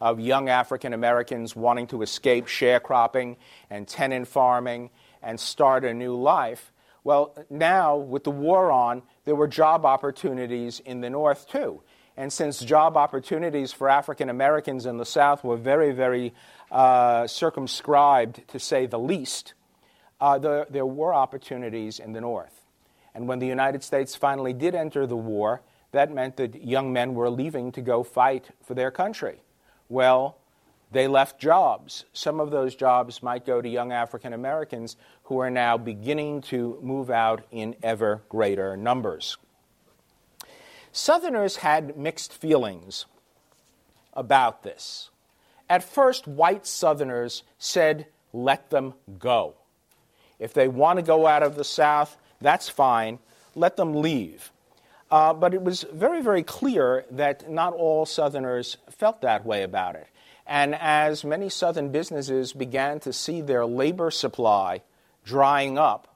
of 0.00 0.20
young 0.20 0.48
African 0.48 0.92
Americans 0.92 1.56
wanting 1.56 1.88
to 1.88 2.02
escape 2.02 2.46
sharecropping 2.46 3.36
and 3.68 3.88
tenant 3.88 4.28
farming 4.28 4.90
and 5.22 5.38
start 5.38 5.84
a 5.84 5.94
new 5.94 6.14
life. 6.14 6.72
Well, 7.04 7.34
now, 7.50 7.96
with 7.96 8.24
the 8.24 8.30
war 8.30 8.70
on, 8.70 9.02
there 9.24 9.34
were 9.34 9.48
job 9.48 9.84
opportunities 9.84 10.80
in 10.80 11.00
the 11.00 11.10
North 11.10 11.48
too. 11.48 11.82
And 12.16 12.32
since 12.32 12.60
job 12.60 12.96
opportunities 12.96 13.72
for 13.72 13.88
African 13.88 14.28
Americans 14.28 14.86
in 14.86 14.98
the 14.98 15.06
South 15.06 15.42
were 15.42 15.56
very, 15.56 15.92
very 15.92 16.34
uh, 16.70 17.26
circumscribed, 17.26 18.46
to 18.48 18.58
say 18.58 18.86
the 18.86 18.98
least, 18.98 19.54
uh, 20.20 20.38
there, 20.38 20.66
there 20.68 20.86
were 20.86 21.14
opportunities 21.14 21.98
in 21.98 22.12
the 22.12 22.20
North. 22.20 22.66
And 23.14 23.26
when 23.28 23.38
the 23.38 23.46
United 23.46 23.82
States 23.82 24.14
finally 24.14 24.52
did 24.52 24.74
enter 24.74 25.06
the 25.06 25.16
war, 25.16 25.62
that 25.92 26.12
meant 26.12 26.36
that 26.36 26.62
young 26.62 26.92
men 26.92 27.14
were 27.14 27.30
leaving 27.30 27.72
to 27.72 27.80
go 27.80 28.02
fight 28.02 28.50
for 28.62 28.74
their 28.74 28.90
country. 28.90 29.42
Well, 29.88 30.38
they 30.92 31.08
left 31.08 31.40
jobs. 31.40 32.04
Some 32.12 32.38
of 32.38 32.50
those 32.50 32.74
jobs 32.74 33.22
might 33.22 33.46
go 33.46 33.60
to 33.60 33.68
young 33.68 33.92
African 33.92 34.32
Americans 34.32 34.96
who 35.24 35.38
are 35.38 35.50
now 35.50 35.78
beginning 35.78 36.42
to 36.42 36.78
move 36.82 37.10
out 37.10 37.44
in 37.50 37.74
ever 37.82 38.22
greater 38.28 38.76
numbers. 38.76 39.38
Southerners 40.92 41.56
had 41.56 41.96
mixed 41.96 42.32
feelings 42.32 43.06
about 44.12 44.62
this. 44.62 45.08
At 45.68 45.82
first, 45.82 46.28
white 46.28 46.66
Southerners 46.66 47.42
said, 47.58 48.06
let 48.34 48.68
them 48.68 48.92
go. 49.18 49.54
If 50.38 50.52
they 50.52 50.68
want 50.68 50.98
to 50.98 51.02
go 51.02 51.26
out 51.26 51.42
of 51.42 51.56
the 51.56 51.64
South, 51.64 52.18
that's 52.40 52.68
fine. 52.68 53.18
Let 53.54 53.76
them 53.76 53.94
leave. 53.94 54.50
Uh, 55.10 55.32
but 55.32 55.54
it 55.54 55.62
was 55.62 55.84
very, 55.92 56.22
very 56.22 56.42
clear 56.42 57.04
that 57.10 57.50
not 57.50 57.74
all 57.74 58.04
Southerners 58.04 58.76
felt 58.90 59.22
that 59.22 59.46
way 59.46 59.62
about 59.62 59.94
it. 59.94 60.06
And 60.52 60.74
as 60.74 61.24
many 61.24 61.48
Southern 61.48 61.92
businesses 61.92 62.52
began 62.52 63.00
to 63.00 63.12
see 63.14 63.40
their 63.40 63.64
labor 63.64 64.10
supply 64.10 64.82
drying 65.24 65.78
up, 65.78 66.14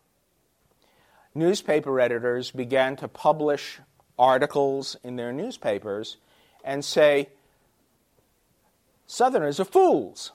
newspaper 1.35 1.99
editors 1.99 2.51
began 2.51 2.97
to 2.97 3.09
publish 3.09 3.79
articles 4.19 4.95
in 5.03 5.17
their 5.17 5.33
newspapers 5.33 6.19
and 6.63 6.85
say, 6.85 7.31
Southerners 9.07 9.59
are 9.59 9.65
fools. 9.65 10.33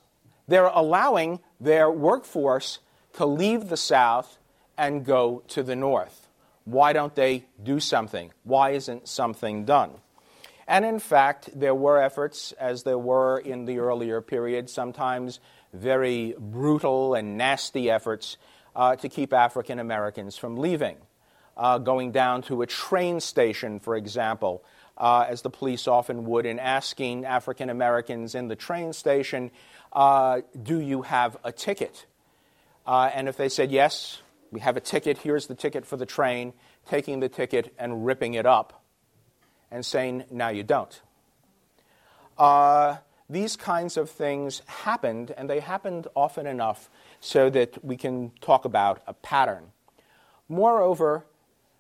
They're 0.48 0.66
allowing 0.66 1.40
their 1.60 1.92
workforce 1.92 2.80
to 3.18 3.28
leave 3.28 3.70
the 3.70 3.78
South 3.78 4.40
and 4.80 5.06
go 5.06 5.44
to 5.50 5.62
the 5.62 5.76
North. 5.76 6.28
Why 6.66 6.92
don't 6.92 7.14
they 7.14 7.46
do 7.62 7.80
something? 7.80 8.32
Why 8.46 8.72
isn't 8.72 9.08
something 9.08 9.64
done? 9.64 9.92
And 10.68 10.86
in 10.86 11.00
fact, 11.00 11.50
there 11.54 11.76
were 11.76 12.02
efforts, 12.02 12.52
as 12.54 12.84
there 12.84 12.98
were 12.98 13.40
in 13.40 13.66
the 13.66 13.80
earlier 13.80 14.22
period, 14.22 14.70
sometimes 14.70 15.40
very 15.74 16.36
brutal 16.38 17.16
and 17.16 17.38
nasty 17.38 17.90
efforts 17.90 18.38
uh, 18.76 18.96
to 18.98 19.10
keep 19.10 19.34
African 19.34 19.80
Americans 19.80 20.38
from 20.38 20.58
leaving. 20.58 20.98
Uh, 21.58 21.78
going 21.78 22.12
down 22.12 22.42
to 22.44 22.62
a 22.62 22.68
train 22.68 23.20
station, 23.20 23.80
for 23.80 23.96
example, 23.96 24.64
uh, 24.98 25.26
as 25.28 25.42
the 25.42 25.50
police 25.50 25.88
often 25.88 26.26
would, 26.26 26.46
and 26.46 26.60
asking 26.60 27.26
African 27.26 27.70
Americans 27.70 28.36
in 28.36 28.48
the 28.48 28.56
train 28.56 28.94
station, 28.94 29.52
uh, 29.92 30.42
Do 30.62 30.80
you 30.80 31.02
have 31.02 31.38
a 31.44 31.52
ticket? 31.52 32.06
Uh, 32.86 33.10
and 33.14 33.28
if 33.28 33.36
they 33.36 33.50
said, 33.50 33.72
Yes, 33.72 34.22
we 34.52 34.62
have 34.62 34.78
a 34.78 34.82
ticket, 34.82 35.18
here's 35.18 35.48
the 35.48 35.56
ticket 35.56 35.86
for 35.86 35.98
the 35.98 36.06
train, 36.06 36.54
taking 36.88 37.20
the 37.20 37.30
ticket 37.30 37.74
and 37.78 38.06
ripping 38.06 38.34
it 38.36 38.46
up 38.46 38.81
and 39.72 39.86
saying, 39.86 40.26
Now 40.30 40.50
you 40.50 40.64
don't. 40.64 41.02
Uh, 42.38 42.98
these 43.30 43.56
kinds 43.56 43.96
of 43.96 44.10
things 44.10 44.62
happened, 44.66 45.34
and 45.38 45.50
they 45.50 45.62
happened 45.62 46.08
often 46.16 46.46
enough 46.46 46.90
so 47.22 47.50
that 47.50 47.84
we 47.84 47.96
can 47.96 48.32
talk 48.42 48.66
about 48.66 49.02
a 49.08 49.14
pattern. 49.14 49.72
Moreover, 50.50 51.26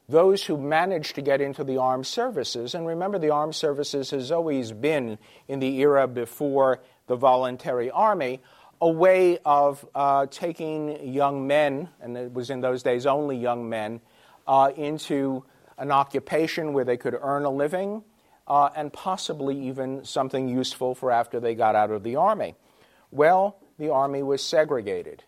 those 0.08 0.46
who 0.46 0.58
managed 0.58 1.16
to 1.16 1.22
get 1.22 1.42
into 1.42 1.64
the 1.64 1.78
armed 1.78 2.08
services, 2.08 2.74
and 2.74 2.88
remember, 2.88 3.20
the 3.20 3.32
armed 3.32 3.56
services 3.56 4.12
has 4.12 4.32
always 4.32 4.72
been, 4.72 5.18
in 5.48 5.60
the 5.60 5.78
era 5.80 6.08
before 6.08 6.80
the 7.08 7.16
voluntary 7.16 7.92
army, 7.92 8.40
a 8.80 8.90
way 8.90 9.38
of 9.46 9.86
uh, 9.94 10.26
taking 10.28 11.14
young 11.14 11.48
men, 11.48 11.90
and 12.02 12.18
it 12.18 12.34
was 12.34 12.50
in 12.50 12.62
those 12.62 12.82
days 12.82 13.06
only 13.06 13.38
young 13.38 13.70
men, 13.70 14.02
uh, 14.48 14.72
into 14.76 15.44
an 15.82 15.92
occupation 15.92 16.74
where 16.74 16.86
they 16.86 16.96
could 16.96 17.18
earn 17.20 17.44
a 17.44 17.50
living 17.50 18.04
uh, 18.48 18.70
and 18.76 18.94
possibly 18.94 19.68
even 19.68 20.06
something 20.06 20.48
useful 20.48 20.94
for 20.94 21.12
after 21.12 21.40
they 21.40 21.56
got 21.56 21.76
out 21.76 21.90
of 21.90 22.04
the 22.04 22.16
army. 22.16 22.54
Well, 23.10 23.58
the 23.80 23.92
army 23.92 24.22
was 24.22 24.44
segregated. 24.44 25.24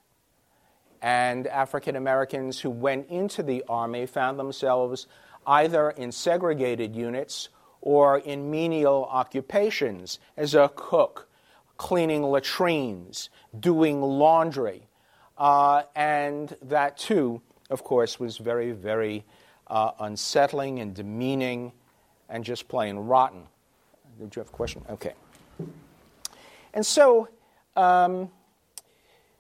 And 1.01 1.47
African 1.47 1.95
Americans 1.95 2.59
who 2.59 2.69
went 2.69 3.09
into 3.09 3.41
the 3.41 3.63
army 3.67 4.05
found 4.05 4.37
themselves 4.37 5.07
either 5.47 5.89
in 5.89 6.11
segregated 6.11 6.95
units 6.95 7.49
or 7.81 8.19
in 8.19 8.51
menial 8.51 9.05
occupations 9.09 10.19
as 10.37 10.53
a 10.53 10.69
cook, 10.75 11.27
cleaning 11.77 12.21
latrines, 12.21 13.31
doing 13.59 14.01
laundry. 14.01 14.87
Uh, 15.35 15.81
and 15.95 16.55
that, 16.61 16.95
too, 16.95 17.41
of 17.71 17.83
course, 17.83 18.19
was 18.19 18.37
very, 18.37 18.71
very 18.71 19.25
uh, 19.73 19.91
unsettling 19.99 20.79
and 20.79 20.93
demeaning 20.93 21.71
and 22.29 22.43
just 22.43 22.67
plain 22.67 22.95
rotten. 22.95 23.43
Did 24.19 24.35
you 24.35 24.39
have 24.41 24.49
a 24.49 24.51
question? 24.51 24.83
Okay. 24.87 25.13
And 26.75 26.85
so 26.85 27.27
um, 27.75 28.29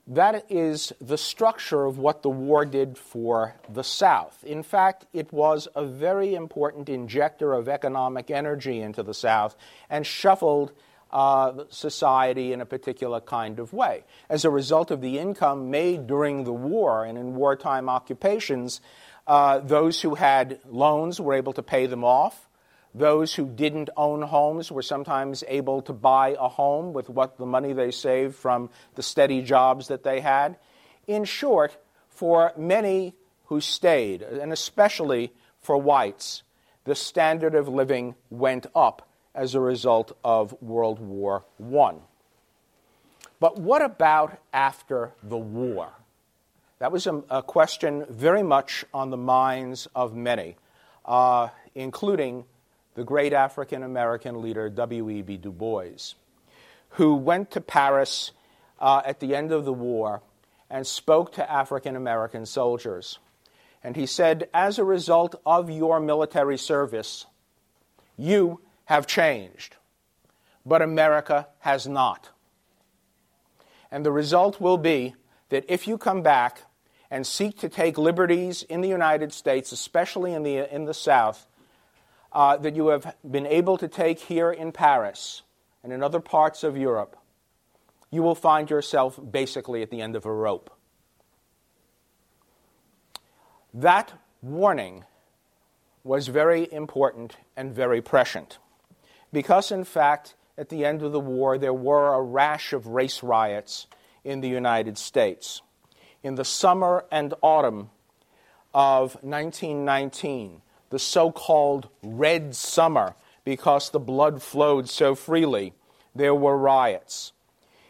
that 0.07 0.45
is 0.49 0.91
the 0.99 1.19
structure 1.19 1.85
of 1.85 1.99
what 1.99 2.23
the 2.23 2.31
war 2.31 2.65
did 2.65 2.97
for 2.97 3.53
the 3.69 3.83
South. 3.83 4.43
In 4.43 4.63
fact, 4.63 5.05
it 5.13 5.31
was 5.31 5.67
a 5.75 5.85
very 5.85 6.33
important 6.33 6.89
injector 6.89 7.53
of 7.53 7.69
economic 7.69 8.31
energy 8.31 8.81
into 8.81 9.03
the 9.03 9.13
South 9.13 9.55
and 9.87 10.05
shuffled 10.05 10.73
uh, 11.11 11.65
society 11.69 12.53
in 12.53 12.59
a 12.59 12.65
particular 12.65 13.21
kind 13.21 13.59
of 13.59 13.71
way. 13.71 14.03
As 14.29 14.45
a 14.45 14.49
result 14.49 14.89
of 14.89 14.99
the 14.99 15.19
income 15.19 15.69
made 15.69 16.07
during 16.07 16.43
the 16.43 16.53
war 16.53 17.05
and 17.05 17.19
in 17.19 17.35
wartime 17.35 17.87
occupations, 17.87 18.81
uh, 19.27 19.59
those 19.59 20.01
who 20.01 20.15
had 20.15 20.59
loans 20.69 21.19
were 21.19 21.33
able 21.33 21.53
to 21.53 21.63
pay 21.63 21.85
them 21.85 22.03
off. 22.03 22.49
Those 22.95 23.33
who 23.33 23.47
didn't 23.47 23.89
own 23.97 24.21
homes 24.21 24.71
were 24.71 24.83
sometimes 24.83 25.43
able 25.47 25.81
to 25.83 25.93
buy 25.93 26.35
a 26.39 26.47
home 26.47 26.93
with 26.93 27.09
what 27.09 27.37
the 27.37 27.45
money 27.45 27.73
they 27.73 27.89
saved 27.89 28.35
from 28.35 28.69
the 28.95 29.01
steady 29.01 29.41
jobs 29.41 29.87
that 29.87 30.03
they 30.03 30.19
had. 30.19 30.57
In 31.07 31.23
short, 31.23 31.75
for 32.09 32.53
many 32.55 33.15
who 33.45 33.61
stayed, 33.61 34.21
and 34.21 34.53
especially 34.53 35.33
for 35.59 35.77
whites, 35.77 36.43
the 36.83 36.95
standard 36.95 37.55
of 37.55 37.67
living 37.67 38.15
went 38.29 38.67
up 38.75 39.07
as 39.33 39.55
a 39.55 39.59
result 39.59 40.15
of 40.23 40.55
World 40.61 40.99
War 40.99 41.45
I. 41.75 41.93
But 43.39 43.59
what 43.59 43.81
about 43.81 44.39
after 44.53 45.13
the 45.23 45.37
war? 45.37 45.93
That 46.83 46.91
was 46.91 47.07
a, 47.07 47.23
a 47.29 47.41
question 47.41 48.05
very 48.09 48.43
much 48.43 48.83
on 48.93 49.09
the 49.09 49.15
minds 49.15 49.87
of 49.95 50.17
many, 50.17 50.57
uh, 51.05 51.47
including 51.73 52.43
the 52.95 53.05
great 53.05 53.31
African 53.31 53.83
American 53.83 54.41
leader 54.41 54.69
W.E.B. 54.69 55.37
Du 55.37 55.49
Bois, 55.49 56.15
who 56.89 57.15
went 57.15 57.51
to 57.51 57.61
Paris 57.61 58.31
uh, 58.81 59.01
at 59.05 59.21
the 59.21 59.33
end 59.33 59.53
of 59.53 59.63
the 59.63 59.71
war 59.71 60.23
and 60.69 60.85
spoke 60.85 61.31
to 61.35 61.49
African 61.49 61.95
American 61.95 62.45
soldiers. 62.45 63.17
And 63.81 63.95
he 63.95 64.05
said, 64.05 64.49
As 64.53 64.77
a 64.77 64.83
result 64.83 65.35
of 65.45 65.69
your 65.69 66.01
military 66.01 66.57
service, 66.57 67.27
you 68.17 68.59
have 68.87 69.07
changed, 69.07 69.77
but 70.65 70.81
America 70.81 71.47
has 71.59 71.87
not. 71.87 72.31
And 73.89 74.05
the 74.05 74.11
result 74.11 74.59
will 74.59 74.77
be 74.77 75.15
that 75.47 75.63
if 75.69 75.87
you 75.87 75.97
come 75.97 76.21
back 76.21 76.63
and 77.13 77.27
seek 77.27 77.59
to 77.59 77.69
take 77.69 77.99
liberties 77.99 78.63
in 78.63 78.81
the 78.81 78.89
United 78.89 79.31
States, 79.31 79.71
especially 79.71 80.33
in 80.33 80.41
the, 80.41 80.73
in 80.73 80.85
the 80.85 80.95
South, 80.95 81.45
uh, 82.31 82.57
that 82.57 82.75
you 82.75 82.87
have 82.87 83.15
been 83.29 83.45
able 83.45 83.77
to 83.77 83.87
take 83.87 84.19
here 84.19 84.49
in 84.49 84.71
Paris 84.71 85.43
and 85.83 85.93
in 85.93 86.01
other 86.01 86.19
parts 86.19 86.63
of 86.63 86.75
Europe, 86.75 87.15
you 88.09 88.23
will 88.23 88.33
find 88.33 88.67
yourself 88.67 89.19
basically 89.29 89.83
at 89.83 89.91
the 89.91 90.01
end 90.01 90.15
of 90.15 90.25
a 90.25 90.31
rope. 90.31 90.71
That 93.75 94.13
warning 94.41 95.05
was 96.03 96.29
very 96.29 96.67
important 96.73 97.37
and 97.55 97.75
very 97.75 98.01
prescient 98.01 98.57
because, 99.31 99.71
in 99.71 99.83
fact, 99.83 100.33
at 100.57 100.69
the 100.69 100.83
end 100.83 101.03
of 101.03 101.11
the 101.11 101.19
war, 101.19 101.59
there 101.59 101.75
were 101.75 102.15
a 102.15 102.23
rash 102.23 102.73
of 102.73 102.87
race 102.87 103.21
riots 103.21 103.85
in 104.23 104.41
the 104.41 104.49
United 104.49 104.97
States. 104.97 105.61
In 106.23 106.35
the 106.35 106.45
summer 106.45 107.03
and 107.11 107.33
autumn 107.41 107.89
of 108.73 109.15
1919, 109.21 110.61
the 110.89 110.97
so 110.97 111.31
called 111.31 111.89
Red 112.01 112.55
Summer, 112.55 113.15
because 113.43 113.89
the 113.89 113.99
blood 113.99 114.41
flowed 114.41 114.87
so 114.87 115.15
freely, 115.15 115.73
there 116.15 116.33
were 116.33 116.57
riots. 116.57 117.33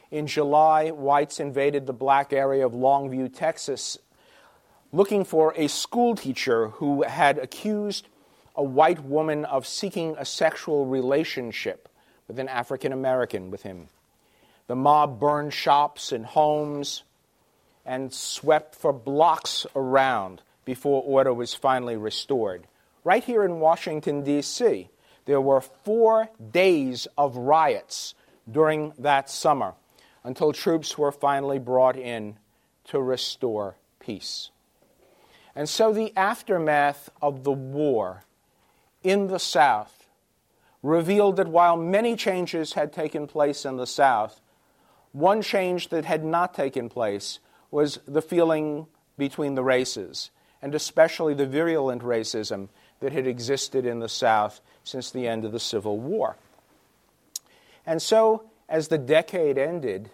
In 0.10 0.25
July, 0.25 0.90
whites 0.90 1.40
invaded 1.40 1.86
the 1.86 1.94
black 1.94 2.34
area 2.34 2.66
of 2.66 2.72
Longview, 2.72 3.36
Texas, 3.36 4.00
looking 4.92 5.24
for 5.24 5.54
a 5.56 5.68
schoolteacher 5.68 6.70
who 6.70 7.04
had 7.04 7.38
accused 7.38 8.08
a 8.56 8.63
white 8.63 9.04
woman 9.04 9.46
of 9.46 9.68
seeking 9.68 10.16
a 10.18 10.25
sexual 10.25 10.88
relationship 10.88 11.88
with 12.28 12.40
an 12.40 12.50
African 12.50 12.94
American 12.94 13.52
with 13.52 13.62
him. 13.62 13.90
The 14.66 14.75
mob 14.75 15.20
burned 15.20 15.54
shops 15.54 16.12
and 16.12 16.25
homes 16.25 17.04
and 17.86 18.13
swept 18.13 18.75
for 18.75 18.94
blocks 18.94 19.66
around 19.75 20.42
before 20.66 21.04
order 21.04 21.34
was 21.34 21.54
finally 21.54 21.98
restored. 21.98 22.66
Right 23.04 23.24
here 23.24 23.44
in 23.44 23.60
Washington, 23.60 24.24
D.C., 24.24 24.90
there 25.25 25.42
were 25.42 25.62
four 25.62 26.30
days 26.52 27.08
of 27.18 27.36
riots 27.36 28.13
during 28.50 28.94
that 28.98 29.30
summer 29.30 29.74
until 30.24 30.54
troops 30.54 30.98
were 30.98 31.12
finally 31.12 31.60
brought 31.60 31.98
in 31.98 32.38
to 32.86 33.02
restore 33.02 33.75
peace. 34.00 34.52
And 35.56 35.70
so 35.70 35.94
the 35.94 36.13
aftermath 36.16 37.10
of 37.22 37.44
the 37.44 37.52
war 37.52 38.24
in 39.04 39.28
the 39.28 39.40
South 39.40 40.08
revealed 40.82 41.38
that 41.38 41.48
while 41.48 41.78
many 41.78 42.16
changes 42.16 42.74
had 42.74 42.92
taken 42.92 43.28
place 43.28 43.66
in 43.66 43.78
the 43.78 43.88
South, 43.88 44.42
one 45.12 45.42
change 45.42 45.90
that 45.90 46.06
had 46.06 46.24
not 46.24 46.54
taken 46.54 46.90
place 46.90 47.40
was 47.74 47.98
the 48.08 48.22
feeling 48.22 48.86
between 49.18 49.56
the 49.56 49.63
races, 49.63 50.30
and 50.62 50.75
especially 50.75 51.33
the 51.33 51.48
virulent 51.48 52.03
racism 52.03 52.70
that 53.00 53.12
had 53.12 53.25
existed 53.25 53.83
in 53.83 53.98
the 53.98 54.07
South 54.07 54.62
since 54.83 55.09
the 55.09 55.27
end 55.27 55.44
of 55.44 55.51
the 55.51 55.59
Civil 55.59 55.98
War. 55.98 56.38
And 57.83 58.00
so, 58.00 58.44
as 58.70 58.90
the 58.90 59.00
decade 59.00 59.57
ended, 59.57 60.12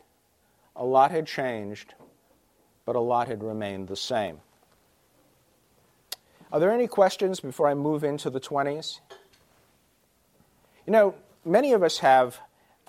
a 0.74 0.86
lot 0.86 1.12
had 1.12 1.28
changed, 1.28 1.95
but 2.86 2.95
a 2.95 3.02
lot 3.02 3.28
had 3.28 3.43
remained 3.43 3.89
the 3.89 3.98
same. 3.98 4.39
Are 6.54 6.62
there 6.62 6.72
any 6.72 6.88
questions 6.88 7.41
before 7.41 7.67
I 7.67 7.74
move 7.74 8.06
into 8.06 8.30
the 8.30 8.39
20s? 8.39 9.02
You 10.88 10.93
know, 10.93 11.13
many 11.43 11.74
of 11.74 11.84
us 11.84 11.98
have 11.98 12.39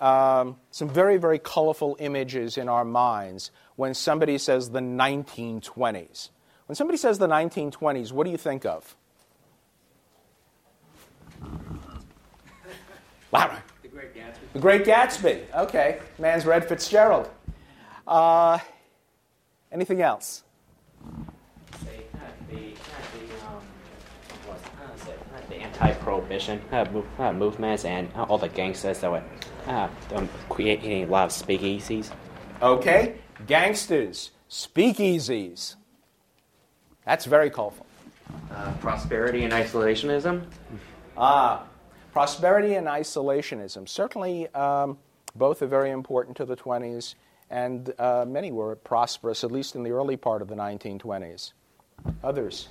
um, 0.01 0.57
some 0.71 0.89
very, 0.89 1.17
very 1.17 1.37
colorful 1.37 1.95
images 1.99 2.57
in 2.57 2.67
our 2.67 2.83
minds 2.83 3.51
when 3.75 3.93
somebody 3.93 4.37
says 4.39 4.71
the 4.71 4.79
1920s. 4.79 6.29
When 6.65 6.75
somebody 6.75 6.97
says 6.97 7.19
the 7.19 7.27
1920s, 7.27 8.11
what 8.11 8.25
do 8.25 8.31
you 8.31 8.37
think 8.37 8.65
of? 8.65 8.95
Louder. 13.31 13.61
The 13.83 13.87
Great 13.87 14.15
Gatsby. 14.15 14.53
The 14.53 14.59
Great 14.59 14.85
Gatsby. 14.85 15.53
Okay. 15.53 15.99
Man's 16.17 16.45
Red 16.45 16.67
Fitzgerald. 16.67 17.29
Uh, 18.07 18.57
anything 19.71 20.01
else? 20.01 20.43
Um, 21.05 21.27
what's, 24.47 25.03
say, 25.03 25.13
the 25.49 25.55
anti-prohibition 25.55 26.61
uh, 26.71 26.85
move, 26.91 27.05
uh, 27.19 27.31
movements 27.31 27.85
and 27.85 28.11
all 28.15 28.37
the 28.37 28.49
gangsters 28.49 28.99
that 28.99 29.11
were 29.11 29.23
uh, 29.67 29.87
um, 30.15 30.29
creating 30.49 31.03
a 31.03 31.05
lot 31.05 31.25
of 31.25 31.31
speakeasies. 31.31 32.11
Okay. 32.61 33.15
Gangsters, 33.47 34.31
speakeasies. 34.49 35.75
That's 37.05 37.25
very 37.25 37.49
colorful. 37.49 37.85
Uh, 38.51 38.71
prosperity 38.79 39.43
and 39.43 39.53
isolationism. 39.53 40.45
Ah, 41.17 41.65
prosperity 42.13 42.75
and 42.75 42.87
isolationism. 42.87 43.87
Certainly, 43.89 44.47
um, 44.53 44.97
both 45.35 45.61
are 45.61 45.67
very 45.67 45.91
important 45.91 46.37
to 46.37 46.45
the 46.45 46.55
20s, 46.55 47.15
and 47.49 47.93
uh, 47.97 48.25
many 48.27 48.51
were 48.51 48.75
prosperous, 48.75 49.43
at 49.43 49.51
least 49.51 49.75
in 49.75 49.83
the 49.83 49.91
early 49.91 50.17
part 50.17 50.41
of 50.41 50.47
the 50.47 50.55
1920s. 50.55 51.53
Others? 52.23 52.69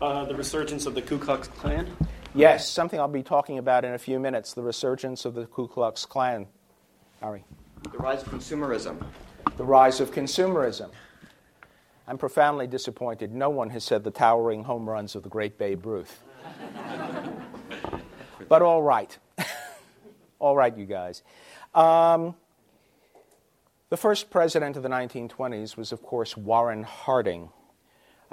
Uh, 0.00 0.24
the 0.24 0.34
resurgence 0.34 0.86
of 0.86 0.94
the 0.94 1.02
Ku 1.02 1.18
Klux 1.18 1.48
Klan. 1.48 1.88
Yes, 2.36 2.68
something 2.68 2.98
I'll 2.98 3.06
be 3.06 3.22
talking 3.22 3.58
about 3.58 3.84
in 3.84 3.94
a 3.94 3.98
few 3.98 4.18
minutes 4.18 4.54
the 4.54 4.62
resurgence 4.62 5.24
of 5.24 5.34
the 5.34 5.46
Ku 5.46 5.68
Klux 5.68 6.04
Klan. 6.04 6.48
Harry. 7.20 7.44
The 7.92 7.98
rise 7.98 8.22
of 8.22 8.28
consumerism. 8.28 9.06
The 9.56 9.64
rise 9.64 10.00
of 10.00 10.10
consumerism. 10.10 10.90
I'm 12.08 12.18
profoundly 12.18 12.66
disappointed. 12.66 13.32
No 13.32 13.50
one 13.50 13.70
has 13.70 13.84
said 13.84 14.02
the 14.02 14.10
towering 14.10 14.64
home 14.64 14.90
runs 14.90 15.14
of 15.14 15.22
the 15.22 15.28
great 15.28 15.58
Babe 15.58 15.86
Ruth. 15.86 16.24
but 18.48 18.62
all 18.62 18.82
right. 18.82 19.16
all 20.40 20.56
right, 20.56 20.76
you 20.76 20.86
guys. 20.86 21.22
Um, 21.72 22.34
the 23.90 23.96
first 23.96 24.28
president 24.28 24.76
of 24.76 24.82
the 24.82 24.88
1920s 24.88 25.76
was, 25.76 25.92
of 25.92 26.02
course, 26.02 26.36
Warren 26.36 26.82
Harding, 26.82 27.50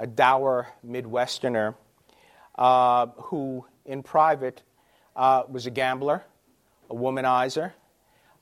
a 0.00 0.08
dour 0.08 0.68
Midwesterner 0.84 1.76
uh, 2.56 3.06
who, 3.16 3.64
in 3.84 4.02
private, 4.02 4.62
uh, 5.16 5.42
was 5.48 5.66
a 5.66 5.70
gambler, 5.70 6.24
a 6.90 6.94
womanizer, 6.94 7.72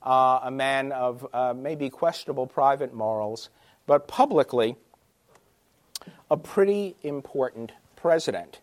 uh, 0.03 0.41
a 0.43 0.51
man 0.51 0.93
of 0.93 1.27
uh, 1.33 1.55
maybe 1.57 1.91
questionable 1.91 2.47
private 2.47 2.95
morals, 2.95 3.51
but 3.87 4.09
publicly, 4.09 4.77
a 6.31 6.37
pretty 6.37 6.97
important 7.03 7.73
president 7.97 8.61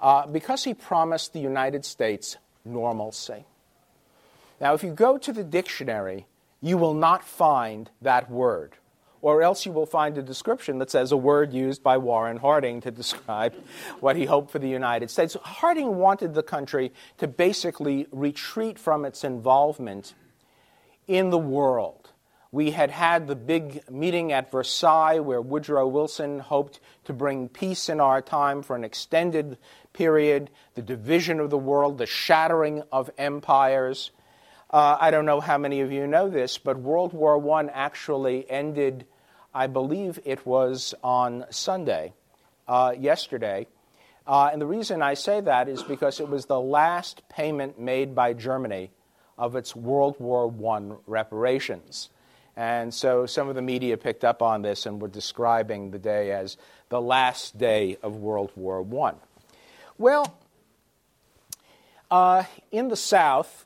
uh, 0.00 0.26
because 0.26 0.64
he 0.64 0.74
promised 0.74 1.32
the 1.32 1.40
United 1.40 1.84
States 1.84 2.36
normalcy. 2.64 3.44
Now, 4.60 4.74
if 4.74 4.82
you 4.82 4.92
go 4.92 5.18
to 5.18 5.32
the 5.32 5.44
dictionary, 5.44 6.26
you 6.60 6.76
will 6.76 6.94
not 6.94 7.24
find 7.24 7.90
that 8.02 8.30
word, 8.30 8.72
or 9.22 9.42
else 9.42 9.66
you 9.66 9.72
will 9.72 9.86
find 9.86 10.16
a 10.18 10.22
description 10.22 10.78
that 10.78 10.90
says 10.90 11.12
a 11.12 11.16
word 11.16 11.52
used 11.52 11.82
by 11.82 11.96
Warren 11.96 12.36
Harding 12.36 12.80
to 12.82 12.90
describe 12.90 13.54
what 14.00 14.16
he 14.16 14.24
hoped 14.24 14.50
for 14.50 14.58
the 14.58 14.68
United 14.68 15.10
States. 15.10 15.36
Harding 15.42 15.96
wanted 15.96 16.34
the 16.34 16.42
country 16.42 16.92
to 17.18 17.26
basically 17.26 18.06
retreat 18.10 18.78
from 18.78 19.04
its 19.04 19.24
involvement 19.24 20.14
in 21.06 21.30
the 21.30 21.38
world. 21.38 22.10
We 22.50 22.70
had 22.70 22.90
had 22.90 23.26
the 23.26 23.36
big 23.36 23.88
meeting 23.90 24.32
at 24.32 24.50
Versailles 24.50 25.18
where 25.18 25.40
Woodrow 25.40 25.86
Wilson 25.86 26.38
hoped 26.38 26.80
to 27.04 27.12
bring 27.12 27.48
peace 27.48 27.90
in 27.90 28.00
our 28.00 28.22
time 28.22 28.62
for 28.62 28.74
an 28.74 28.84
extended 28.84 29.58
period, 29.92 30.50
the 30.74 30.80
division 30.80 31.40
of 31.40 31.50
the 31.50 31.58
world, 31.58 31.98
the 31.98 32.06
shattering 32.06 32.82
of 32.90 33.10
empires. 33.18 34.12
Uh, 34.70 34.98
I 35.00 35.10
don't 35.10 35.24
know 35.24 35.40
how 35.40 35.56
many 35.56 35.80
of 35.80 35.90
you 35.90 36.06
know 36.06 36.28
this, 36.28 36.58
but 36.58 36.78
World 36.78 37.14
War 37.14 37.58
I 37.58 37.64
actually 37.72 38.48
ended, 38.50 39.06
I 39.54 39.66
believe 39.66 40.20
it 40.26 40.44
was 40.44 40.94
on 41.02 41.46
Sunday, 41.48 42.12
uh, 42.66 42.92
yesterday. 42.98 43.66
Uh, 44.26 44.50
and 44.52 44.60
the 44.60 44.66
reason 44.66 45.00
I 45.00 45.14
say 45.14 45.40
that 45.40 45.70
is 45.70 45.82
because 45.82 46.20
it 46.20 46.28
was 46.28 46.44
the 46.44 46.60
last 46.60 47.26
payment 47.30 47.80
made 47.80 48.14
by 48.14 48.34
Germany 48.34 48.90
of 49.38 49.56
its 49.56 49.74
World 49.74 50.16
War 50.18 50.52
I 50.76 50.96
reparations. 51.06 52.10
And 52.54 52.92
so 52.92 53.24
some 53.24 53.48
of 53.48 53.54
the 53.54 53.62
media 53.62 53.96
picked 53.96 54.22
up 54.22 54.42
on 54.42 54.60
this 54.60 54.84
and 54.84 55.00
were 55.00 55.08
describing 55.08 55.92
the 55.92 55.98
day 55.98 56.30
as 56.32 56.58
the 56.90 57.00
last 57.00 57.56
day 57.56 57.96
of 58.02 58.16
World 58.16 58.52
War 58.54 58.86
I. 59.06 59.14
Well, 59.96 60.38
uh, 62.10 62.44
in 62.70 62.88
the 62.88 62.96
South, 62.96 63.64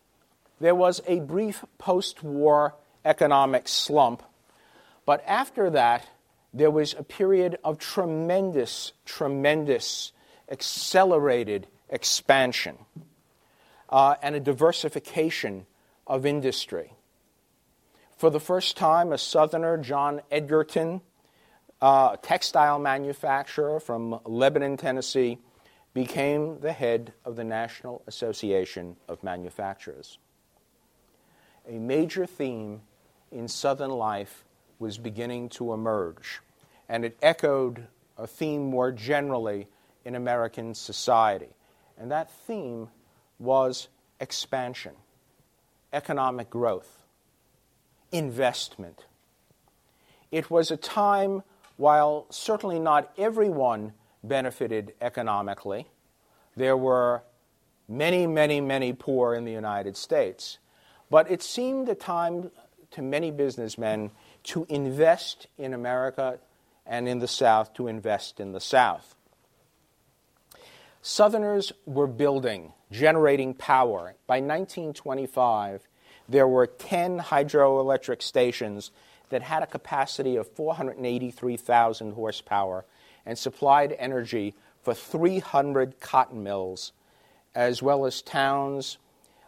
there 0.62 0.77
was 0.77 1.03
a 1.09 1.18
brief 1.18 1.64
post 1.77 2.22
war 2.22 2.77
economic 3.05 3.66
slump, 3.66 4.22
but 5.05 5.20
after 5.27 5.70
that, 5.70 6.07
there 6.55 6.70
was 6.70 6.94
a 6.94 7.03
period 7.03 7.59
of 7.64 7.79
tremendous, 7.79 8.92
tremendous, 9.05 10.12
accelerated 10.48 11.66
expansion 11.88 12.79
uh, 13.88 14.14
and 14.22 14.37
a 14.37 14.40
diversification 14.40 15.66
of 16.07 16.25
industry. 16.25 16.92
For 18.16 18.31
the 18.31 18.38
first 18.38 18.77
time, 18.77 19.12
a 19.12 19.18
Southerner, 19.18 19.79
John 19.79 20.20
Edgerton, 20.31 21.01
uh, 21.81 22.11
a 22.12 22.18
textile 22.22 22.79
manufacturer 22.79 23.81
from 23.81 24.20
Lebanon, 24.25 24.77
Tennessee, 24.77 25.38
became 25.92 26.61
the 26.61 26.72
head 26.72 27.14
of 27.25 27.35
the 27.35 27.42
National 27.42 28.03
Association 28.07 28.94
of 29.09 29.25
Manufacturers. 29.25 30.18
A 31.68 31.79
major 31.79 32.27
theme 32.27 32.83
in 33.31 33.48
Southern 33.48 33.90
life 33.90 34.44
was 34.79 34.98
beginning 34.98 35.48
to 35.51 35.72
emerge, 35.72 36.40
and 36.88 37.05
it 37.05 37.16
echoed 37.22 37.87
a 38.18 38.27
theme 38.27 38.64
more 38.68 38.90
generally 38.90 39.68
in 40.05 40.14
American 40.14 40.75
society. 40.75 41.55
And 41.96 42.11
that 42.11 42.31
theme 42.31 42.88
was 43.38 43.88
expansion, 44.20 44.92
economic 45.92 46.51
growth, 46.51 47.03
investment. 48.11 49.07
It 50.31 50.51
was 50.51 50.70
a 50.70 50.77
time, 50.77 51.42
while 51.77 52.27
certainly 52.31 52.79
not 52.79 53.12
everyone 53.16 53.92
benefited 54.25 54.94
economically. 55.01 55.88
There 56.57 56.77
were 56.77 57.22
many, 57.88 58.27
many, 58.27 58.61
many 58.61 58.92
poor 58.92 59.35
in 59.35 59.44
the 59.44 59.53
United 59.53 59.96
States. 59.96 60.59
But 61.12 61.31
it 61.31 61.42
seemed 61.42 61.90
a 61.90 61.94
time 61.94 62.51
to 62.92 63.03
many 63.03 63.31
businessmen 63.31 64.12
to 64.44 64.64
invest 64.70 65.46
in 65.59 65.75
America 65.75 66.38
and 66.87 67.07
in 67.07 67.18
the 67.18 67.29
South, 67.29 67.75
to 67.75 67.87
invest 67.87 68.40
in 68.40 68.53
the 68.53 68.62
South. 68.62 69.14
Southerners 71.03 71.70
were 71.85 72.07
building, 72.07 72.72
generating 72.90 73.53
power. 73.53 74.14
By 74.27 74.37
1925, 74.37 75.87
there 76.31 76.48
were 76.48 76.66
10 76.66 77.18
hydroelectric 77.18 78.22
stations 78.22 78.90
that 79.29 79.42
had 79.42 79.62
a 79.62 79.66
capacity 79.66 80.37
of 80.37 80.48
483,000 80.48 82.12
horsepower 82.12 82.87
and 83.27 83.37
supplied 83.37 83.94
energy 83.98 84.55
for 84.81 84.94
300 84.94 86.01
cotton 86.01 86.42
mills, 86.42 86.92
as 87.55 87.83
well 87.83 88.07
as 88.07 88.22
towns 88.22 88.96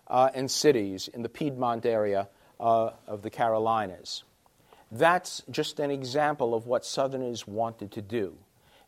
uh, 0.09 0.31
and 0.35 0.51
cities 0.51 1.09
in 1.09 1.23
the 1.23 1.29
Piedmont 1.29 1.87
area 1.87 2.29
uh, 2.61 2.91
of 3.07 3.23
the 3.23 3.31
Carolinas. 3.31 4.25
That's 4.91 5.43
just 5.51 5.81
an 5.81 5.91
example 5.91 6.55
of 6.55 6.67
what 6.67 6.85
Southerners 6.85 7.47
wanted 7.47 7.91
to 7.93 8.03
do. 8.03 8.37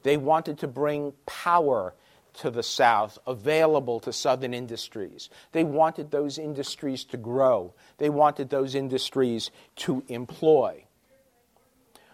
They 0.02 0.16
wanted 0.16 0.58
to 0.58 0.68
bring 0.68 1.14
power 1.26 1.94
to 2.34 2.50
the 2.50 2.62
South 2.62 3.18
available 3.26 3.98
to 4.00 4.12
Southern 4.12 4.54
industries. 4.54 5.30
They 5.52 5.64
wanted 5.64 6.10
those 6.10 6.38
industries 6.38 7.04
to 7.04 7.16
grow, 7.16 7.74
they 7.98 8.10
wanted 8.10 8.50
those 8.50 8.74
industries 8.74 9.50
to 9.76 10.04
employ. 10.08 10.84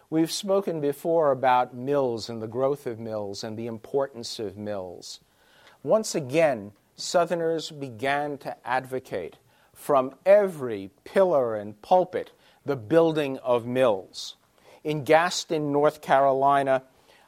We've 0.08 0.30
spoken 0.30 0.82
before 0.82 1.30
about 1.30 1.74
mills 1.74 2.28
and 2.28 2.42
the 2.42 2.46
growth 2.46 2.86
of 2.86 2.98
mills 2.98 3.42
and 3.42 3.56
the 3.56 3.66
importance 3.66 4.38
of 4.38 4.58
mills. 4.58 5.20
Once 5.82 6.14
again, 6.14 6.72
Southerners 7.02 7.70
began 7.70 8.38
to 8.38 8.56
advocate 8.66 9.36
from 9.74 10.14
every 10.24 10.90
pillar 11.04 11.56
and 11.56 11.80
pulpit 11.82 12.30
the 12.64 12.76
building 12.76 13.38
of 13.38 13.66
mills. 13.66 14.36
In 14.84 15.02
Gaston, 15.02 15.72
North 15.72 16.00
Carolina, 16.00 16.84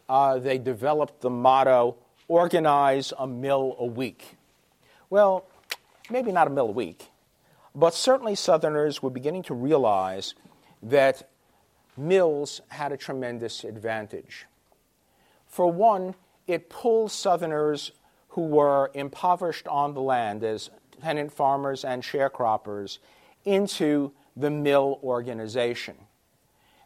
uh, 0.09 0.39
they 0.39 0.59
developed 0.59 1.21
the 1.21 1.31
motto 1.31 1.97
organize 2.29 3.13
a 3.19 3.27
mill 3.27 3.77
a 3.79 3.87
week. 3.87 4.37
Well, 5.11 5.47
maybe 6.11 6.33
not 6.33 6.47
a 6.47 6.51
mill 6.51 6.69
a 6.69 6.73
week, 6.73 7.09
but 7.75 7.95
certainly 7.95 8.35
Southerners 8.35 9.03
were 9.03 9.11
beginning 9.11 9.43
to 9.45 9.55
realize 9.55 10.35
that 10.83 11.29
mills 11.97 12.61
had 12.69 12.93
a 12.93 12.97
tremendous 12.97 13.65
advantage. 13.65 14.47
For 15.47 15.71
one, 15.71 16.15
it 16.47 16.69
pulled 16.69 17.11
Southerners 17.11 17.93
who 18.35 18.43
were 18.43 18.91
impoverished 18.95 19.69
on 19.69 19.95
the 19.95 20.01
land 20.01 20.43
as 20.43 20.69
tenant 21.01 21.33
farmers 21.33 21.85
and 21.85 22.03
sharecroppers 22.03 22.99
into 23.45 24.11
the 24.37 24.51
mill 24.51 24.99
organization. 25.05 25.95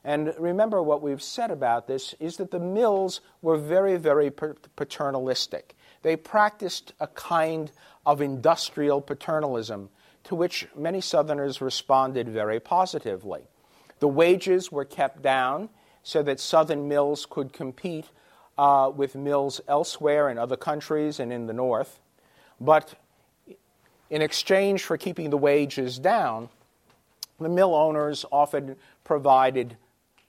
And 0.05 0.35
remember, 0.39 0.83
what 0.83 1.01
we've 1.01 1.23
said 1.23 1.51
about 1.51 1.87
this 1.87 2.15
is 2.21 2.37
that 2.37 2.51
the 2.51 2.61
mills 2.61 3.23
were 3.41 3.57
very, 3.57 3.97
very 3.97 4.31
paternalistic. 4.31 5.75
They 6.03 6.17
practiced 6.17 6.93
a 7.01 7.07
kind 7.07 7.73
of 8.05 8.21
industrial 8.21 9.01
paternalism 9.01 9.89
to 10.25 10.35
which 10.35 10.69
many 10.77 11.01
Southerners 11.01 11.63
responded 11.63 12.29
very 12.29 12.61
positively. 12.61 13.49
The 14.01 14.09
wages 14.09 14.71
were 14.71 14.85
kept 14.85 15.23
down 15.23 15.71
so 16.03 16.23
that 16.25 16.41
Southern 16.41 16.89
mills 16.89 17.27
could 17.29 17.55
compete 17.55 18.07
uh, 18.59 18.91
with 18.95 19.15
mills 19.15 19.61
elsewhere 19.69 20.29
in 20.29 20.37
other 20.37 20.57
countries 20.57 21.21
and 21.21 21.33
in 21.33 21.47
the 21.47 21.53
North. 21.53 22.01
But 22.61 22.95
in 24.11 24.21
exchange 24.21 24.83
for 24.83 24.99
keeping 24.99 25.31
the 25.31 25.39
wages 25.39 25.99
down, 25.99 26.49
the 27.39 27.49
mill 27.49 27.75
owners 27.75 28.25
often 28.33 28.77
provided 29.05 29.77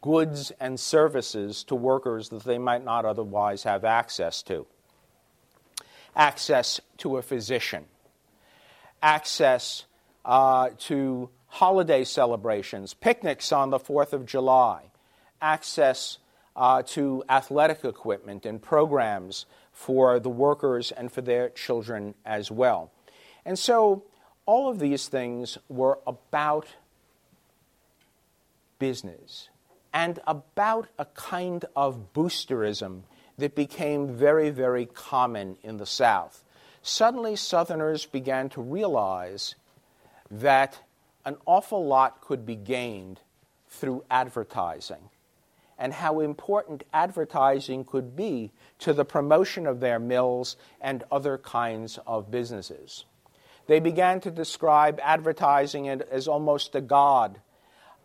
goods 0.02 0.52
and 0.60 0.80
services 0.80 1.64
to 1.66 1.76
workers 1.76 2.30
that 2.30 2.44
they 2.44 2.58
might 2.58 2.86
not 2.86 3.04
otherwise 3.04 3.64
have 3.64 3.84
access 3.84 4.44
to. 4.44 4.66
Access 6.16 6.80
to 6.98 7.18
a 7.18 7.22
physician, 7.22 7.86
access 9.02 9.86
uh, 10.26 10.70
to 10.78 11.30
holiday 11.48 12.04
celebrations, 12.04 12.94
picnics 12.94 13.52
on 13.52 13.70
the 13.70 13.80
4th 13.80 14.14
of 14.14 14.26
July, 14.26 14.84
access 15.42 16.20
uh, 16.60 16.84
to 16.84 17.24
athletic 17.30 17.86
equipment 17.86 18.46
and 18.46 18.62
programs 18.62 19.46
for 19.72 20.20
the 20.20 20.30
workers 20.30 20.92
and 20.92 21.10
for 21.10 21.22
their 21.22 21.48
children 21.50 22.14
as 22.26 22.52
well. 22.52 22.92
And 23.46 23.58
so 23.58 24.04
all 24.46 24.70
of 24.70 24.80
these 24.80 25.08
things 25.08 25.58
were 25.70 26.00
about 26.06 26.68
business 28.78 29.48
and 29.94 30.20
about 30.28 30.90
a 31.00 31.06
kind 31.06 31.64
of 31.78 32.14
boosterism 32.14 33.04
that 33.38 33.56
became 33.56 34.10
very, 34.10 34.50
very 34.50 34.86
common 34.86 35.56
in 35.64 35.78
the 35.78 35.86
South. 35.86 36.44
Suddenly, 36.82 37.38
Southerners 37.38 38.06
began 38.06 38.50
to 38.50 38.62
realize 38.62 39.56
that 40.30 40.80
an 41.26 41.38
awful 41.46 41.86
lot 41.86 42.20
could 42.20 42.46
be 42.46 42.56
gained 42.56 43.22
through 43.70 44.04
advertising 44.12 45.10
and 45.80 45.94
how 45.94 46.20
important 46.20 46.84
advertising 46.94 47.86
could 47.86 48.16
be 48.16 48.52
to 48.80 48.94
the 48.94 49.06
promotion 49.06 49.66
of 49.66 49.80
their 49.80 49.98
mills 49.98 50.58
and 50.82 51.04
other 51.10 51.38
kinds 51.38 51.98
of 52.06 52.30
businesses. 52.30 53.06
They 53.66 53.80
began 53.80 54.20
to 54.22 54.32
describe 54.32 55.00
advertising 55.02 55.88
as 55.88 56.28
almost 56.28 56.76
a 56.76 56.82
god. 56.82 57.40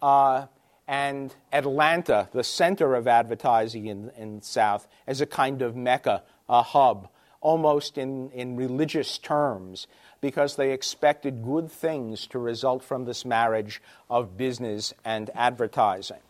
Uh, 0.01 0.47
and 0.87 1.35
Atlanta, 1.53 2.29
the 2.33 2.45
center 2.45 2.95
of 2.95 3.09
advertising 3.09 3.87
in, 3.87 4.11
in 4.17 4.39
the 4.39 4.45
South, 4.45 4.87
as 5.07 5.21
a 5.21 5.27
kind 5.27 5.63
of 5.63 5.75
mecca, 5.75 6.23
a 6.49 6.63
hub, 6.63 7.09
almost 7.41 7.99
in, 7.99 8.31
in 8.31 8.57
religious 8.57 9.19
terms, 9.19 9.87
because 10.21 10.57
they 10.57 10.73
expected 10.73 11.43
good 11.43 11.73
things 11.73 12.27
to 12.29 12.39
result 12.39 12.85
from 12.85 13.05
this 13.05 13.25
marriage 13.25 13.83
of 14.09 14.37
business 14.37 14.93
and 15.05 15.31
advertising. 15.35 16.21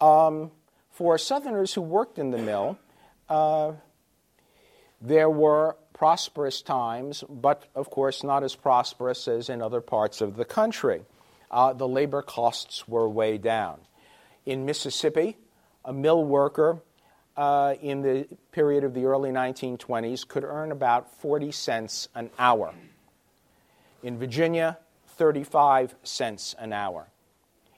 Um, 0.00 0.50
for 0.90 1.18
Southerners 1.18 1.74
who 1.74 1.82
worked 1.82 2.18
in 2.18 2.30
the 2.30 2.38
mill, 2.38 2.78
uh, 3.28 3.72
there 5.00 5.30
were 5.30 5.76
prosperous 5.92 6.62
times, 6.62 7.24
but 7.28 7.66
of 7.74 7.90
course 7.90 8.22
not 8.24 8.42
as 8.42 8.54
prosperous 8.54 9.28
as 9.28 9.48
in 9.48 9.62
other 9.62 9.80
parts 9.80 10.20
of 10.20 10.36
the 10.36 10.44
country. 10.44 11.02
Uh, 11.50 11.72
the 11.72 11.88
labor 11.88 12.22
costs 12.22 12.86
were 12.86 13.08
way 13.08 13.38
down. 13.38 13.80
In 14.46 14.64
Mississippi, 14.64 15.36
a 15.84 15.92
mill 15.92 16.24
worker 16.24 16.82
uh, 17.36 17.74
in 17.80 18.02
the 18.02 18.26
period 18.52 18.84
of 18.84 18.94
the 18.94 19.04
early 19.04 19.30
1920s 19.30 20.26
could 20.26 20.44
earn 20.44 20.72
about 20.72 21.12
40 21.20 21.52
cents 21.52 22.08
an 22.14 22.30
hour. 22.38 22.74
In 24.02 24.18
Virginia, 24.18 24.78
35 25.16 25.94
cents 26.02 26.54
an 26.58 26.72
hour. 26.72 27.08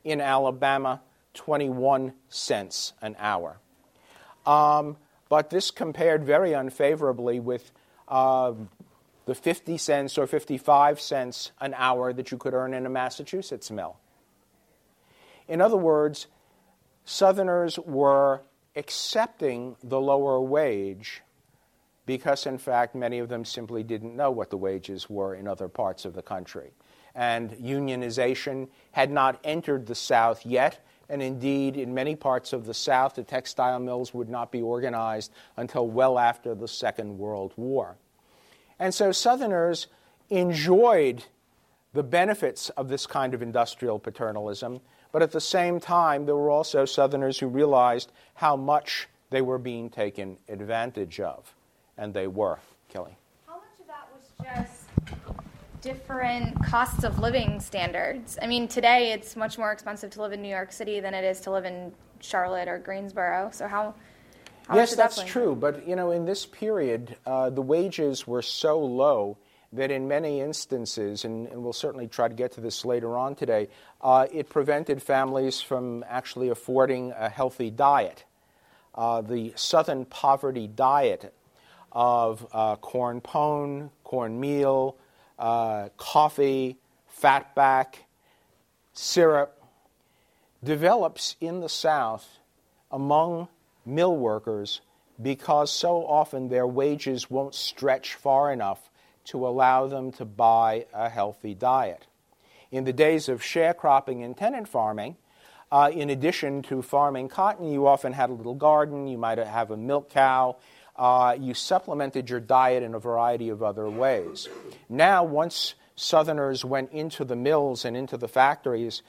In 0.05 0.21
Alabama, 0.21 1.01
21 1.35 2.13
cents 2.29 2.93
an 3.01 3.17
hour. 3.19 3.59
Um, 4.47 4.97
but 5.29 5.51
this 5.51 5.71
compared 5.71 6.25
very 6.25 6.53
unfavorably 6.53 7.41
with 7.41 7.73
uh, 8.09 8.53
the 9.25 9.35
50 9.35 9.79
cents 9.79 10.19
or 10.19 10.27
55 10.27 11.01
cents 11.01 11.53
an 11.61 11.75
hour 11.77 12.13
that 12.13 12.31
you 12.31 12.39
could 12.39 12.55
earn 12.55 12.75
in 12.75 12.87
a 12.87 12.91
Massachusetts 12.91 13.71
mill. 13.71 13.97
In 15.49 15.61
other 15.61 15.77
words, 15.77 16.27
Southerners 17.05 17.79
were 17.79 18.43
accepting 18.77 19.77
the 19.83 20.01
lower 20.01 20.41
wage 20.41 21.23
because, 22.07 22.47
in 22.47 22.59
fact, 22.59 22.95
many 22.95 23.19
of 23.19 23.29
them 23.29 23.45
simply 23.45 23.83
didn't 23.83 24.17
know 24.17 24.31
what 24.31 24.51
the 24.51 24.57
wages 24.57 25.09
were 25.09 25.35
in 25.35 25.47
other 25.47 25.69
parts 25.69 26.05
of 26.05 26.15
the 26.15 26.23
country. 26.23 26.73
And 27.15 27.51
unionization 27.53 28.69
had 28.93 29.11
not 29.11 29.39
entered 29.45 29.87
the 29.87 29.95
South 29.95 30.47
yet, 30.47 30.85
and 31.13 31.21
indeed, 31.21 31.77
in 31.77 31.93
many 31.93 32.17
parts 32.17 32.55
of 32.55 32.65
the 32.65 32.73
South, 32.73 33.17
the 33.17 33.23
textile 33.23 33.79
mills 33.79 34.15
would 34.15 34.31
not 34.31 34.51
be 34.51 34.63
organized 34.63 35.31
until 35.59 35.87
well 35.87 36.19
after 36.19 36.55
the 36.55 36.67
Second 36.67 37.19
World 37.19 37.53
War. 37.59 37.97
And 38.79 38.95
so 38.95 39.13
Southerners 39.13 39.89
enjoyed 40.31 41.23
the 41.93 42.03
benefits 42.03 42.71
of 42.71 42.89
this 42.89 43.07
kind 43.07 43.35
of 43.35 43.43
industrial 43.43 43.99
paternalism, 43.99 44.81
but 45.13 45.21
at 45.21 45.33
the 45.33 45.41
same 45.41 45.79
time, 45.79 46.25
there 46.25 46.35
were 46.35 46.49
also 46.49 46.87
Southerners 46.87 47.39
who 47.39 47.47
realized 47.47 48.11
how 48.33 48.57
much 48.57 49.07
they 49.29 49.43
were 49.43 49.59
being 49.59 49.91
taken 49.91 50.39
advantage 50.49 51.21
of. 51.21 51.55
And 51.99 52.15
they 52.15 52.27
were. 52.27 52.59
Kelly. 52.89 53.19
How 53.47 53.57
much 53.57 53.65
of 53.79 53.87
that 53.87 54.09
was 54.15 54.31
just 54.43 54.72
different 55.83 56.65
costs 56.65 57.05
of 57.05 57.19
living 57.19 57.61
standards? 57.61 58.39
I 58.41 58.47
mean, 58.47 58.69
today 58.69 59.13
it's 59.13 59.37
much 59.37 59.59
more 59.59 59.73
expensive 59.73 60.11
to 60.13 60.23
live 60.23 60.33
in 60.33 60.41
New 60.41 60.49
York 60.49 60.73
City 60.73 61.01
than 61.01 61.13
it 61.13 61.25
is 61.25 61.41
to 61.41 61.51
live 61.51 61.67
in 61.67 61.93
Charlotte 62.21 62.69
or 62.69 62.79
Greensboro. 62.79 63.51
So, 63.53 63.67
how. 63.69 63.95
how 64.69 64.77
yes, 64.77 64.95
that's 64.95 65.17
that 65.17 65.27
true. 65.27 65.55
But, 65.55 65.87
you 65.87 65.97
know, 65.97 66.13
in 66.13 66.25
this 66.25 66.47
period, 66.47 67.17
uh, 67.27 67.51
the 67.51 67.61
wages 67.61 68.27
were 68.27 68.43
so 68.43 68.79
low 68.81 69.37
that 69.75 69.91
in 69.91 70.07
many 70.07 70.41
instances, 70.41 71.25
and, 71.25 71.49
and, 71.49 71.63
we'll 71.63 71.73
certainly 71.73 72.07
try 72.07 72.29
to 72.29 72.35
get 72.35 72.53
to 72.53 72.61
this 72.61 72.85
later 72.85 73.17
on 73.17 73.35
today, 73.35 73.69
uh, 74.03 74.27
it 74.31 74.51
prevented 74.51 75.03
families 75.03 75.61
from 75.63 76.05
actually 76.09 76.51
affording 76.51 77.13
a 77.17 77.29
healthy 77.29 77.71
diet. 77.71 78.25
Uh, 78.95 79.23
the 79.23 79.53
Southern 79.57 80.05
poverty 80.05 80.67
diet 80.67 81.35
of 81.91 82.47
uh, 82.53 82.77
corn 82.77 83.23
pone, 83.23 83.91
cornmeal, 84.05 84.97
uh, 85.43 85.89
coffee, 85.97 86.79
fatback, 87.21 87.97
syrup, 88.93 89.61
develops 90.63 91.35
in 91.41 91.61
the 91.61 91.69
South 91.69 92.39
among 92.93 93.49
mill 93.85 94.17
workers 94.17 94.81
because 95.21 95.73
so 95.73 96.07
often 96.07 96.49
their 96.49 96.67
wages 96.67 97.29
won't 97.29 97.57
stretch 97.57 98.15
far 98.15 98.53
enough 98.53 98.89
to 99.25 99.45
allow 99.45 99.89
them 99.89 100.13
to 100.13 100.25
buy 100.25 100.87
a 100.95 101.09
healthy 101.09 101.55
diet. 101.55 102.07
In 102.71 102.85
the 102.85 102.93
days 102.93 103.29
of 103.29 103.43
sharecropping 103.43 104.25
and 104.25 104.37
tenant 104.37 104.69
farming, 104.69 105.17
uh, 105.73 105.91
in 105.93 106.09
addition 106.09 106.63
to 106.63 106.83
farming 106.83 107.29
cotton, 107.29 107.69
you 107.69 107.89
often 107.89 108.13
had 108.13 108.31
a 108.31 108.33
little 108.33 108.55
garden, 108.55 109.09
you 109.09 109.19
might 109.19 109.39
have 109.39 109.73
a 109.73 109.77
milk 109.77 110.09
cow, 110.11 110.57
uh, 111.03 111.37
you 111.37 111.53
supplemented 111.53 112.31
your 112.31 112.39
diet 112.39 112.85
in 112.85 112.95
a 112.95 112.99
variety 113.01 113.49
of 113.49 113.61
other 113.61 113.91
ways. 113.91 114.49
Now, 114.89 115.25
once 115.25 115.75
Southerners 115.97 116.65
went 116.65 116.93
into 116.93 117.25
the 117.25 117.35
mills 117.35 117.85
and 117.85 117.97
into 117.97 118.17
the 118.17 118.29
factories, 118.29 119.03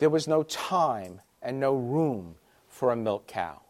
there 0.00 0.10
was 0.10 0.26
no 0.26 0.42
time 0.42 1.20
and 1.40 1.60
no 1.60 1.76
room 1.76 2.34
for 2.68 2.90
a 2.90 2.96
milk 2.96 3.28
cow. 3.28 3.60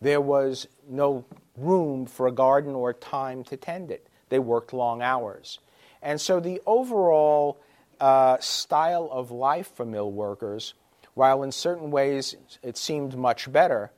There 0.00 0.20
was 0.20 0.66
no 0.88 1.24
room 1.56 2.06
for 2.06 2.26
a 2.26 2.32
garden 2.32 2.74
or 2.74 2.92
time 2.92 3.44
to 3.44 3.56
tend 3.56 3.92
it. 3.92 4.08
They 4.28 4.40
worked 4.40 4.72
long 4.72 5.00
hours. 5.00 5.60
And 6.02 6.20
so 6.20 6.40
the 6.40 6.60
overall 6.66 7.60
uh, 8.00 8.38
style 8.40 9.08
of 9.12 9.30
life 9.30 9.70
for 9.76 9.84
mill 9.84 10.10
workers, 10.10 10.74
while 11.14 11.44
in 11.44 11.52
certain 11.52 11.92
ways 11.92 12.34
it 12.64 12.76
seemed 12.76 13.16
much 13.16 13.52
better, 13.52 13.92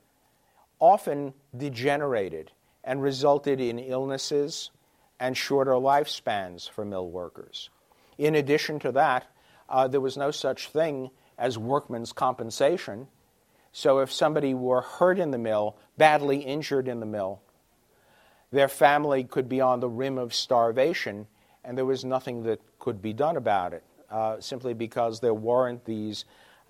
often 0.81 1.33
degenerated 1.55 2.51
and 2.83 3.01
resulted 3.01 3.61
in 3.61 3.79
illnesses 3.79 4.71
and 5.19 5.37
shorter 5.37 5.73
lifespans 5.73 6.69
for 6.69 6.83
mill 6.83 7.09
workers. 7.09 7.69
In 8.17 8.35
addition 8.35 8.79
to 8.79 8.91
that, 8.91 9.27
uh, 9.69 9.87
there 9.87 10.01
was 10.01 10.17
no 10.17 10.31
such 10.31 10.69
thing 10.69 11.11
as 11.37 11.57
workman's 11.57 12.11
compensation. 12.11 13.07
So 13.71 13.99
if 13.99 14.11
somebody 14.11 14.53
were 14.53 14.81
hurt 14.81 15.19
in 15.19 15.31
the 15.31 15.37
mill, 15.37 15.77
badly 15.97 16.39
injured 16.39 16.87
in 16.87 16.99
the 16.99 17.05
mill, 17.05 17.41
their 18.51 18.67
family 18.67 19.23
could 19.23 19.47
be 19.47 19.61
on 19.61 19.79
the 19.79 19.87
rim 19.87 20.17
of 20.17 20.33
starvation, 20.33 21.27
and 21.63 21.77
there 21.77 21.85
was 21.85 22.03
nothing 22.03 22.43
that 22.43 22.59
could 22.79 23.01
be 23.01 23.13
done 23.13 23.37
about 23.37 23.73
it, 23.73 23.83
uh, 24.09 24.41
simply 24.41 24.73
because 24.73 25.19
there 25.19 25.33
weren't 25.33 25.85
these 25.85 26.25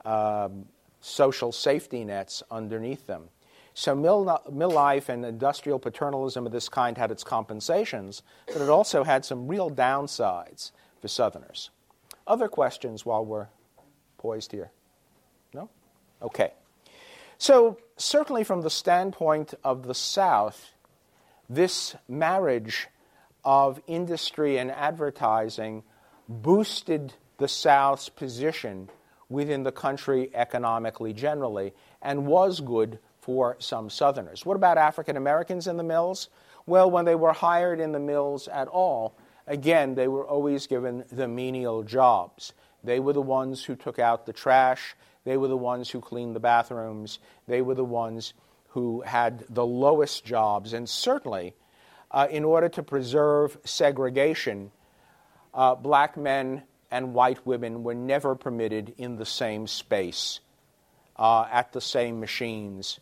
um, 0.06 0.66
social 1.00 1.52
safety 1.52 2.04
nets 2.04 2.44
underneath 2.52 3.08
them. 3.08 3.30
So, 3.74 3.96
mill, 3.96 4.42
mill 4.52 4.72
life 4.72 5.08
and 5.08 5.26
industrial 5.26 5.80
paternalism 5.80 6.46
of 6.46 6.52
this 6.52 6.68
kind 6.68 6.98
had 6.98 7.12
its 7.12 7.24
compensations, 7.24 8.22
but 8.48 8.62
it 8.62 8.70
also 8.70 9.04
had 9.04 9.24
some 9.24 9.48
real 9.48 9.72
downsides 9.72 10.72
for 11.00 11.08
Southerners. 11.08 11.70
Other 12.28 12.48
questions 12.48 13.06
while 13.06 13.26
we're 13.26 13.48
poised 14.18 14.52
here? 14.52 14.72
No? 15.54 15.70
Okay. 16.22 16.52
So, 17.38 17.78
certainly 17.98 18.44
from 18.44 18.62
the 18.62 18.70
standpoint 18.70 19.54
of 19.64 19.88
the 19.88 19.96
South, 19.96 20.72
this 21.50 21.96
marriage 22.08 22.88
of 23.44 23.82
industry 23.88 24.58
and 24.58 24.70
advertising 24.70 25.84
boosted 26.28 27.14
the 27.38 27.48
South's 27.48 28.10
position 28.10 28.90
within 29.30 29.64
the 29.64 29.72
country 29.72 30.30
economically 30.34 31.14
generally 31.14 31.74
and 32.02 32.28
was 32.28 32.60
good 32.60 33.00
for 33.22 33.56
some 33.60 33.90
Southerners. 33.90 34.46
What 34.46 34.56
about 34.56 34.78
African 34.78 35.16
Americans 35.16 35.68
in 35.68 35.78
the 35.78 35.84
mills? 35.84 36.30
Well, 36.66 36.90
when 36.92 37.06
they 37.06 37.16
were 37.16 37.34
hired 37.34 37.80
in 37.80 37.92
the 37.92 38.00
mills 38.00 38.48
at 38.48 38.68
all, 38.68 39.16
again, 39.48 39.96
they 39.96 40.08
were 40.08 40.28
always 40.28 40.68
given 40.68 41.06
the 41.12 41.28
menial 41.28 41.84
jobs. 41.84 42.54
They 42.84 43.00
were 43.00 43.14
the 43.14 43.22
ones 43.22 43.64
who 43.64 43.76
took 43.76 44.00
out 44.00 44.26
the 44.26 44.34
trash, 44.34 44.96
they 45.24 45.38
were 45.38 45.48
the 45.48 45.58
ones 45.58 45.90
who 45.90 46.02
cleaned 46.02 46.36
the 46.36 46.40
bathrooms, 46.40 47.20
they 47.48 47.62
were 47.62 47.76
the 47.76 47.84
ones 47.84 48.34
who 48.70 49.02
had 49.02 49.44
the 49.50 49.66
lowest 49.66 50.26
jobs, 50.26 50.74
and 50.74 50.90
certainly 50.90 51.54
uh, 52.10 52.28
in 52.30 52.44
order 52.44 52.70
to 52.70 52.84
preserve 52.84 53.58
segregation, 53.64 54.72
uh, 55.54 55.76
black 55.76 56.18
men 56.18 56.64
and 56.90 57.14
white 57.14 57.46
women 57.46 57.84
were 57.84 57.94
never 57.94 58.36
permitted 58.36 58.94
in 58.98 59.18
the 59.18 59.26
same 59.26 59.68
space, 59.68 60.40
uh, 61.18 61.46
at 61.52 61.72
the 61.72 61.82
same 61.82 62.20
machines, 62.20 63.00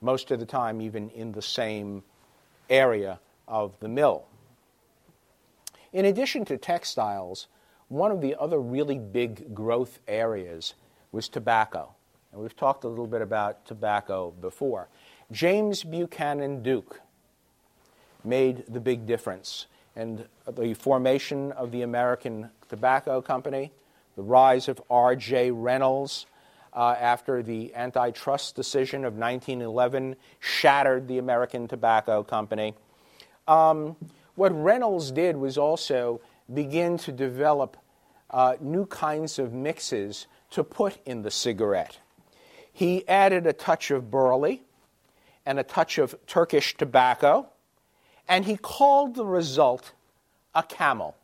most 0.00 0.30
of 0.30 0.40
the 0.40 0.46
time, 0.46 0.80
even 0.80 1.10
in 1.10 1.32
the 1.32 1.42
same 1.42 2.02
area 2.68 3.18
of 3.46 3.72
the 3.80 3.88
mill. 3.88 4.24
In 5.92 6.04
addition 6.04 6.44
to 6.46 6.56
textiles, 6.56 7.48
one 7.88 8.12
of 8.12 8.20
the 8.20 8.36
other 8.38 8.60
really 8.60 8.98
big 8.98 9.54
growth 9.54 9.98
areas 10.06 10.74
was 11.10 11.28
tobacco. 11.28 11.92
And 12.32 12.40
we've 12.40 12.56
talked 12.56 12.84
a 12.84 12.88
little 12.88 13.08
bit 13.08 13.22
about 13.22 13.66
tobacco 13.66 14.30
before. 14.40 14.88
James 15.32 15.82
Buchanan 15.82 16.62
Duke 16.62 17.00
made 18.22 18.64
the 18.68 18.80
big 18.80 19.06
difference. 19.06 19.66
And 19.96 20.26
the 20.46 20.74
formation 20.74 21.50
of 21.52 21.72
the 21.72 21.82
American 21.82 22.50
Tobacco 22.68 23.20
Company, 23.20 23.72
the 24.14 24.22
rise 24.22 24.68
of 24.68 24.80
R.J. 24.88 25.50
Reynolds 25.50 26.26
uh, 26.72 26.94
after 26.98 27.42
the 27.42 27.74
antitrust 27.74 28.54
decision 28.54 29.04
of 29.04 29.14
1911 29.14 30.16
shattered 30.38 31.08
the 31.08 31.18
American 31.18 31.68
Tobacco 31.68 32.22
Company. 32.22 32.74
Um, 33.48 33.96
what 34.34 34.50
Reynolds 34.50 35.10
did 35.10 35.36
was 35.36 35.58
also 35.58 36.20
begin 36.52 36.98
to 36.98 37.12
develop 37.12 37.76
uh, 38.30 38.54
new 38.60 38.86
kinds 38.86 39.38
of 39.38 39.52
mixes 39.52 40.26
to 40.50 40.64
put 40.64 40.98
in 41.04 41.22
the 41.22 41.30
cigarette. 41.30 41.98
He 42.72 43.06
added 43.08 43.46
a 43.46 43.52
touch 43.52 43.90
of 43.90 44.10
burley 44.10 44.62
and 45.44 45.58
a 45.58 45.62
touch 45.64 45.98
of 45.98 46.14
Turkish 46.26 46.76
tobacco, 46.76 47.48
and 48.28 48.44
he 48.44 48.56
called 48.56 49.16
the 49.16 49.24
result 49.24 49.92
a 50.54 50.62
camel. 50.62 51.16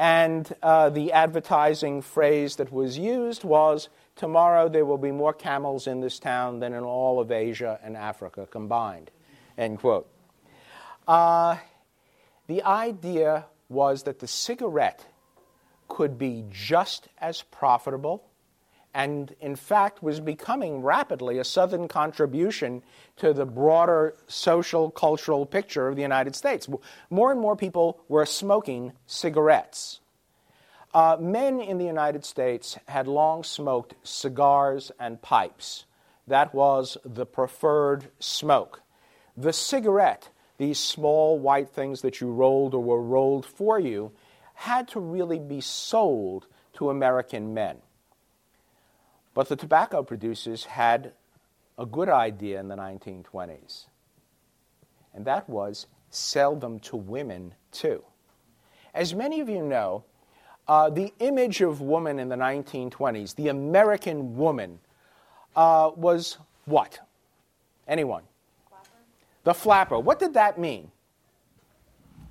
And 0.00 0.50
uh, 0.62 0.88
the 0.88 1.12
advertising 1.12 2.00
phrase 2.00 2.56
that 2.56 2.72
was 2.72 2.96
used 2.96 3.44
was 3.44 3.90
Tomorrow 4.20 4.68
there 4.68 4.84
will 4.84 4.98
be 4.98 5.12
more 5.12 5.32
camels 5.32 5.86
in 5.86 6.02
this 6.02 6.18
town 6.18 6.60
than 6.60 6.74
in 6.74 6.82
all 6.82 7.20
of 7.20 7.32
Asia 7.32 7.80
and 7.82 7.96
Africa 7.96 8.46
combined. 8.50 9.10
End 9.56 9.78
quote. 9.78 10.10
Uh, 11.08 11.56
the 12.46 12.62
idea 12.62 13.46
was 13.70 14.02
that 14.02 14.18
the 14.18 14.26
cigarette 14.26 15.06
could 15.88 16.18
be 16.18 16.44
just 16.50 17.08
as 17.18 17.40
profitable 17.50 18.22
and, 18.92 19.34
in 19.40 19.54
fact, 19.54 20.02
was 20.02 20.20
becoming 20.20 20.82
rapidly 20.82 21.38
a 21.38 21.44
Southern 21.44 21.86
contribution 21.86 22.82
to 23.16 23.32
the 23.32 23.46
broader 23.46 24.14
social 24.26 24.90
cultural 24.90 25.46
picture 25.46 25.86
of 25.88 25.96
the 25.96 26.02
United 26.02 26.34
States. 26.34 26.68
More 27.08 27.30
and 27.30 27.40
more 27.40 27.56
people 27.56 28.00
were 28.08 28.26
smoking 28.26 28.92
cigarettes. 29.06 30.00
Uh, 30.92 31.16
men 31.20 31.60
in 31.60 31.78
the 31.78 31.84
United 31.84 32.24
States 32.24 32.76
had 32.88 33.06
long 33.06 33.44
smoked 33.44 33.94
cigars 34.02 34.90
and 34.98 35.22
pipes. 35.22 35.84
That 36.26 36.52
was 36.52 36.98
the 37.04 37.26
preferred 37.26 38.10
smoke. 38.18 38.82
The 39.36 39.52
cigarette, 39.52 40.30
these 40.58 40.80
small 40.80 41.38
white 41.38 41.70
things 41.70 42.02
that 42.02 42.20
you 42.20 42.32
rolled 42.32 42.74
or 42.74 42.82
were 42.82 43.02
rolled 43.02 43.46
for 43.46 43.78
you, 43.78 44.10
had 44.54 44.88
to 44.88 45.00
really 45.00 45.38
be 45.38 45.60
sold 45.60 46.46
to 46.74 46.90
American 46.90 47.54
men. 47.54 47.78
But 49.34 49.48
the 49.48 49.56
tobacco 49.56 50.02
producers 50.02 50.64
had 50.64 51.12
a 51.78 51.86
good 51.86 52.08
idea 52.08 52.60
in 52.60 52.68
the 52.68 52.76
1920s, 52.76 53.86
and 55.14 55.24
that 55.24 55.48
was 55.48 55.86
sell 56.10 56.56
them 56.56 56.78
to 56.80 56.96
women 56.96 57.54
too. 57.72 58.02
As 58.92 59.14
many 59.14 59.40
of 59.40 59.48
you 59.48 59.62
know, 59.62 60.04
uh, 60.66 60.90
the 60.90 61.12
image 61.20 61.60
of 61.60 61.80
woman 61.80 62.18
in 62.18 62.28
the 62.28 62.36
1920s, 62.36 63.34
the 63.36 63.48
American 63.48 64.36
woman, 64.36 64.80
uh, 65.56 65.90
was 65.96 66.38
what? 66.64 66.98
Anyone? 67.88 68.22
Flapper. 68.68 68.88
The 69.44 69.54
flapper. 69.54 69.98
What 69.98 70.18
did 70.18 70.34
that 70.34 70.58
mean? 70.58 70.90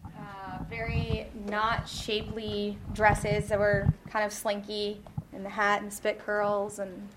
Uh, 0.06 0.64
very 0.70 1.28
not 1.48 1.88
shapely 1.88 2.78
dresses 2.94 3.48
that 3.50 3.60
were 3.60 3.94
kind 4.10 4.26
of 4.26 4.32
slinky, 4.32 5.02
and 5.40 5.46
the 5.46 5.50
hat 5.50 5.82
and 5.82 5.92
spit 5.92 6.20
curls 6.20 6.80
and 6.80 7.08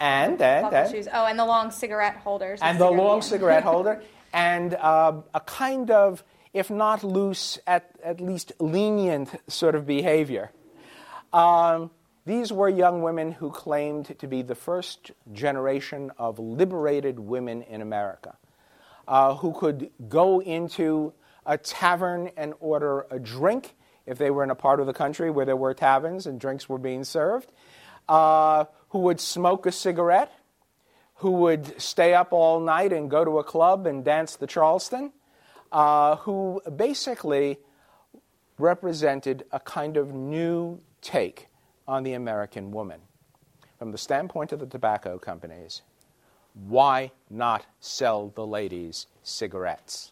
and 0.00 0.42
and, 0.42 0.74
and 0.74 0.90
shoes. 0.90 1.06
Oh, 1.12 1.26
and 1.26 1.38
the 1.38 1.44
long 1.44 1.70
cigarette 1.70 2.16
holders. 2.16 2.58
And 2.60 2.80
the 2.80 2.90
long 2.90 3.22
cigarette 3.22 3.62
holder, 3.72 4.02
and 4.32 4.74
uh, 4.74 5.20
a 5.32 5.40
kind 5.40 5.92
of, 5.92 6.24
if 6.52 6.70
not 6.70 7.04
loose, 7.04 7.58
at, 7.68 7.92
at 8.02 8.20
least 8.20 8.52
lenient 8.58 9.30
sort 9.46 9.76
of 9.76 9.86
behavior. 9.86 10.50
Um, 11.32 11.92
these 12.26 12.52
were 12.52 12.68
young 12.68 13.02
women 13.02 13.30
who 13.30 13.50
claimed 13.50 14.18
to 14.18 14.26
be 14.26 14.42
the 14.42 14.56
first 14.56 15.12
generation 15.32 16.10
of 16.18 16.40
liberated 16.40 17.20
women 17.20 17.62
in 17.62 17.80
America, 17.80 18.36
uh, 19.06 19.36
who 19.36 19.52
could 19.52 19.90
go 20.08 20.40
into 20.40 21.12
a 21.46 21.56
tavern 21.56 22.30
and 22.36 22.54
order 22.58 23.06
a 23.10 23.20
drink 23.20 23.76
if 24.10 24.18
they 24.18 24.30
were 24.30 24.42
in 24.42 24.50
a 24.50 24.56
part 24.56 24.80
of 24.80 24.86
the 24.86 24.92
country 24.92 25.30
where 25.30 25.46
there 25.46 25.56
were 25.56 25.72
taverns 25.72 26.26
and 26.26 26.40
drinks 26.40 26.68
were 26.68 26.78
being 26.78 27.04
served, 27.04 27.52
uh, 28.08 28.64
who 28.88 28.98
would 28.98 29.20
smoke 29.20 29.66
a 29.66 29.72
cigarette, 29.72 30.32
who 31.16 31.30
would 31.30 31.80
stay 31.80 32.12
up 32.12 32.32
all 32.32 32.58
night 32.58 32.92
and 32.92 33.08
go 33.08 33.24
to 33.24 33.38
a 33.38 33.44
club 33.44 33.86
and 33.86 34.04
dance 34.04 34.34
the 34.34 34.48
Charleston, 34.48 35.12
uh, 35.70 36.16
who 36.16 36.60
basically 36.74 37.58
represented 38.58 39.44
a 39.52 39.60
kind 39.60 39.96
of 39.96 40.12
new 40.12 40.80
take 41.00 41.46
on 41.86 42.02
the 42.02 42.14
American 42.14 42.72
woman. 42.72 43.00
From 43.78 43.92
the 43.92 43.98
standpoint 43.98 44.50
of 44.50 44.58
the 44.58 44.66
tobacco 44.66 45.18
companies, 45.18 45.82
why 46.54 47.12
not 47.30 47.64
sell 47.78 48.32
the 48.34 48.46
ladies 48.46 49.06
cigarettes? 49.22 50.10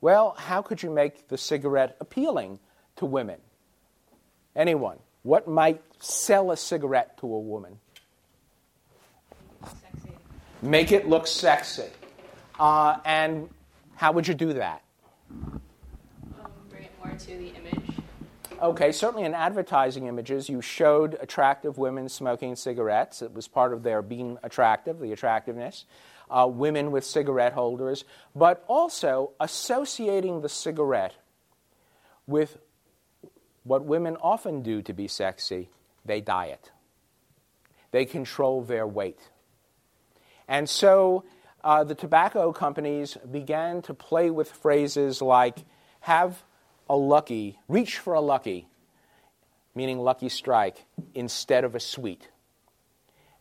Well, 0.00 0.34
how 0.38 0.62
could 0.62 0.82
you 0.82 0.90
make 0.90 1.28
the 1.28 1.36
cigarette 1.36 1.96
appealing 2.00 2.58
to 2.96 3.06
women? 3.06 3.38
Anyone? 4.56 4.98
What 5.22 5.46
might 5.46 5.82
sell 5.98 6.50
a 6.50 6.56
cigarette 6.56 7.18
to 7.18 7.26
a 7.26 7.38
woman? 7.38 7.78
Sexy. 9.62 10.10
Make 10.62 10.92
it 10.92 11.08
look 11.08 11.26
sexy. 11.26 11.84
Uh, 12.58 12.98
and 13.04 13.50
how 13.94 14.12
would 14.12 14.26
you 14.26 14.34
do 14.34 14.54
that? 14.54 14.82
Um, 15.30 15.60
bring 16.70 16.84
it 16.84 16.92
more 17.02 17.14
to 17.14 17.26
the 17.26 17.48
image. 17.48 17.80
Okay, 18.62 18.92
certainly 18.92 19.24
in 19.24 19.34
advertising 19.34 20.06
images, 20.06 20.48
you 20.48 20.60
showed 20.60 21.16
attractive 21.20 21.78
women 21.78 22.08
smoking 22.08 22.56
cigarettes. 22.56 23.22
It 23.22 23.32
was 23.32 23.48
part 23.48 23.72
of 23.72 23.82
their 23.82 24.02
being 24.02 24.38
attractive, 24.42 24.98
the 24.98 25.12
attractiveness 25.12 25.84
uh, 26.30 26.46
women 26.46 26.90
with 26.90 27.04
cigarette 27.04 27.52
holders, 27.52 28.04
but 28.34 28.64
also 28.66 29.32
associating 29.40 30.40
the 30.40 30.48
cigarette 30.48 31.14
with 32.26 32.58
what 33.64 33.84
women 33.84 34.16
often 34.22 34.62
do 34.62 34.82
to 34.82 34.92
be 34.92 35.08
sexy 35.08 35.68
they 36.04 36.20
diet, 36.20 36.70
they 37.90 38.04
control 38.04 38.62
their 38.62 38.86
weight. 38.86 39.20
And 40.48 40.68
so 40.68 41.24
uh, 41.62 41.84
the 41.84 41.94
tobacco 41.94 42.52
companies 42.52 43.16
began 43.30 43.82
to 43.82 43.94
play 43.94 44.30
with 44.30 44.50
phrases 44.50 45.20
like 45.20 45.58
have 46.00 46.42
a 46.88 46.96
lucky, 46.96 47.58
reach 47.68 47.98
for 47.98 48.14
a 48.14 48.20
lucky, 48.20 48.66
meaning 49.74 49.98
lucky 49.98 50.28
strike, 50.28 50.84
instead 51.14 51.64
of 51.64 51.74
a 51.74 51.80
sweet. 51.80 52.28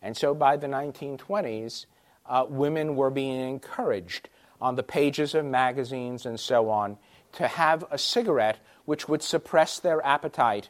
And 0.01 0.15
so 0.15 0.33
by 0.33 0.57
the 0.57 0.67
1920s, 0.67 1.85
uh, 2.29 2.45
women 2.47 2.95
were 2.95 3.09
being 3.09 3.41
encouraged 3.41 4.29
on 4.61 4.75
the 4.75 4.83
pages 4.83 5.33
of 5.33 5.45
magazines 5.45 6.25
and 6.25 6.39
so 6.39 6.69
on 6.69 6.97
to 7.33 7.47
have 7.47 7.83
a 7.91 7.97
cigarette 7.97 8.59
which 8.85 9.09
would 9.09 9.21
suppress 9.21 9.79
their 9.79 10.05
appetite 10.05 10.69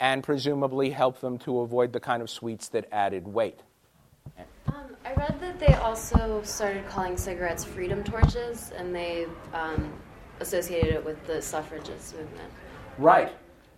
and 0.00 0.24
presumably 0.24 0.90
help 0.90 1.20
them 1.20 1.38
to 1.38 1.60
avoid 1.60 1.92
the 1.92 2.00
kind 2.00 2.22
of 2.22 2.30
sweets 2.30 2.68
that 2.68 2.86
added 2.90 3.26
weight. 3.28 3.60
Um, 4.66 4.96
I 5.04 5.12
read 5.14 5.38
that 5.40 5.60
they 5.60 5.74
also 5.74 6.42
started 6.44 6.86
calling 6.88 7.16
cigarettes 7.16 7.64
freedom 7.64 8.02
torches 8.02 8.72
and 8.76 8.94
they 8.94 9.26
um, 9.52 9.92
associated 10.40 10.94
it 10.94 11.04
with 11.04 11.24
the 11.26 11.40
suffragist 11.40 12.14
movement. 12.14 12.50
Right. 12.98 13.32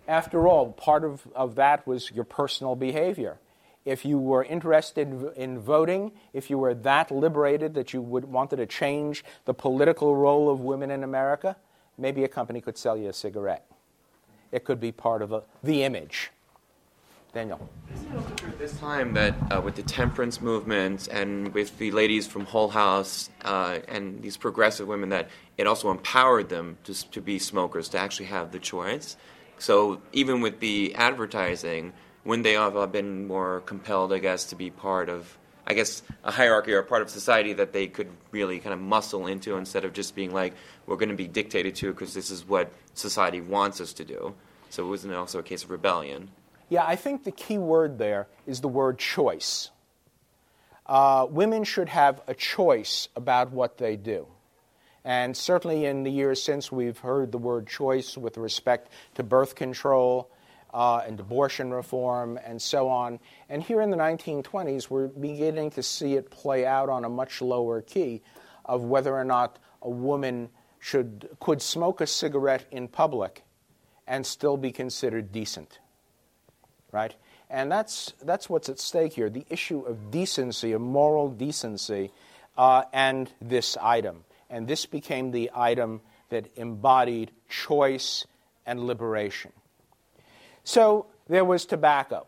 After 0.07 0.47
all, 0.47 0.71
part 0.71 1.03
of, 1.03 1.27
of 1.35 1.55
that 1.55 1.85
was 1.87 2.11
your 2.11 2.25
personal 2.25 2.75
behavior 2.75 3.37
if 3.85 4.03
you 4.03 4.17
were 4.17 4.43
interested 4.43 5.31
in 5.35 5.59
voting, 5.59 6.11
if 6.33 6.49
you 6.49 6.57
were 6.57 6.73
that 6.73 7.11
liberated 7.11 7.75
that 7.75 7.93
you 7.93 8.01
would 8.01 8.25
wanted 8.25 8.57
to 8.57 8.65
change 8.65 9.23
the 9.45 9.53
political 9.53 10.15
role 10.15 10.49
of 10.49 10.59
women 10.59 10.89
in 10.89 11.03
America, 11.03 11.55
maybe 11.97 12.23
a 12.23 12.27
company 12.27 12.59
could 12.59 12.77
sell 12.77 12.97
you 12.97 13.07
a 13.07 13.13
cigarette. 13.13 13.65
It 14.51 14.63
could 14.63 14.79
be 14.79 14.91
part 14.91 15.21
of 15.21 15.31
a, 15.31 15.43
the 15.63 15.83
image. 15.83 16.31
Daniel. 17.35 17.69
This 18.57 18.79
time 18.79 19.13
that 19.13 19.35
uh, 19.51 19.59
with 19.59 19.75
the 19.75 19.83
temperance 19.83 20.39
movement 20.39 21.09
and 21.09 21.53
with 21.53 21.77
the 21.77 21.91
ladies 21.91 22.25
from 22.25 22.45
Hull 22.45 22.69
House 22.69 23.29
uh, 23.43 23.79
and 23.89 24.21
these 24.21 24.37
progressive 24.37 24.87
women 24.87 25.09
that 25.09 25.27
it 25.57 25.67
also 25.67 25.91
empowered 25.91 26.47
them 26.47 26.77
to, 26.85 27.11
to 27.11 27.21
be 27.21 27.37
smokers, 27.37 27.89
to 27.89 27.99
actually 27.99 28.27
have 28.27 28.53
the 28.53 28.59
choice. 28.59 29.17
So 29.59 30.01
even 30.13 30.39
with 30.39 30.61
the 30.61 30.95
advertising, 30.95 31.91
when 32.25 32.41
they 32.41 32.53
have 32.53 32.91
been 32.91 33.27
more 33.27 33.61
compelled, 33.61 34.11
I 34.11 34.17
guess, 34.17 34.45
to 34.45 34.55
be 34.55 34.71
part 34.71 35.09
of, 35.09 35.37
I 35.65 35.75
guess, 35.75 36.01
a 36.23 36.31
hierarchy 36.31 36.73
or 36.73 36.79
a 36.79 36.83
part 36.83 37.03
of 37.03 37.09
society 37.09 37.53
that 37.53 37.71
they 37.71 37.87
could 37.87 38.09
really 38.31 38.59
kind 38.59 38.73
of 38.73 38.81
muscle 38.81 39.27
into 39.27 39.55
instead 39.55 39.85
of 39.85 39.93
just 39.93 40.15
being 40.15 40.33
like, 40.33 40.55
we're 40.87 40.97
going 40.97 41.09
to 41.09 41.15
be 41.15 41.27
dictated 41.27 41.75
to 41.75 41.93
because 41.93 42.13
this 42.13 42.31
is 42.31 42.45
what 42.45 42.73
society 42.95 43.41
wants 43.41 43.79
us 43.79 43.93
to 43.93 44.03
do. 44.03 44.33
So 44.71 44.85
it 44.85 44.89
wasn't 44.89 45.13
also 45.13 45.39
a 45.39 45.43
case 45.43 45.63
of 45.63 45.69
rebellion. 45.69 46.29
Yeah, 46.67 46.83
I 46.83 46.95
think 46.95 47.23
the 47.23 47.31
key 47.31 47.59
word 47.59 47.99
there 47.99 48.27
is 48.47 48.59
the 48.59 48.67
word 48.67 48.97
choice. 48.97 49.69
Uh, 50.87 51.27
women 51.29 51.63
should 51.63 51.89
have 51.89 52.21
a 52.27 52.33
choice 52.33 53.07
about 53.15 53.51
what 53.51 53.77
they 53.77 53.95
do. 53.95 54.27
And 55.03 55.37
certainly 55.37 55.85
in 55.85 56.01
the 56.01 56.11
years 56.11 56.41
since, 56.41 56.71
we've 56.71 56.97
heard 56.97 57.31
the 57.31 57.37
word 57.37 57.67
choice 57.67 58.17
with 58.17 58.37
respect 58.37 58.89
to 59.13 59.21
birth 59.21 59.53
control 59.53 60.31
uh, 60.75 61.01
and 61.07 61.17
abortion 61.21 61.73
reform 61.73 62.37
and 62.45 62.61
so 62.61 62.89
on. 62.89 63.17
And 63.47 63.63
here 63.63 63.79
in 63.79 63.91
the 63.91 63.97
1920s, 63.97 64.89
we're 64.89 65.07
beginning 65.07 65.71
to 65.71 65.81
see 65.81 66.15
it 66.15 66.29
play 66.29 66.65
out 66.65 66.89
on 66.89 67.05
a 67.05 67.09
much 67.09 67.41
lower 67.41 67.81
key 67.81 68.21
of 68.65 68.83
whether 68.83 69.15
or 69.15 69.23
not 69.23 69.57
a 69.81 69.89
woman 69.89 70.49
should, 70.79 71.29
could 71.39 71.61
smoke 71.61 72.01
a 72.01 72.07
cigarette 72.07 72.65
in 72.71 72.89
public 72.89 73.43
and 74.05 74.25
still 74.25 74.57
be 74.57 74.73
considered 74.73 75.31
decent. 75.31 75.79
Right? 76.91 77.15
And 77.49 77.71
that's, 77.71 78.13
that's 78.21 78.49
what's 78.49 78.67
at 78.67 78.77
stake 78.79 79.13
here 79.13 79.29
the 79.29 79.45
issue 79.49 79.79
of 79.79 80.11
decency, 80.11 80.73
of 80.73 80.81
moral 80.81 81.29
decency, 81.29 82.11
uh, 82.57 82.83
and 82.91 83.31
this 83.41 83.77
item. 83.81 84.25
And 84.49 84.67
this 84.67 84.85
became 84.85 85.31
the 85.31 85.51
item 85.55 86.01
that 86.29 86.49
embodied 86.57 87.31
choice 87.47 88.25
and 88.65 88.85
liberation. 88.85 89.53
So 90.65 91.05
there 91.27 91.45
was 91.45 91.65
tobacco. 91.65 92.25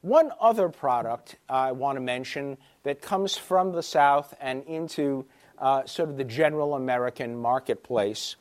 One 0.00 0.30
other 0.40 0.68
product 0.68 1.36
I 1.48 1.72
want 1.72 1.96
to 1.96 2.00
mention 2.00 2.56
that 2.84 3.02
comes 3.02 3.36
from 3.36 3.72
the 3.72 3.82
South 3.82 4.32
and 4.40 4.62
into 4.64 5.26
uh, 5.58 5.84
sort 5.84 6.08
of 6.08 6.16
the 6.16 6.24
general 6.24 6.74
American 6.74 7.36
marketplace, 7.36 8.36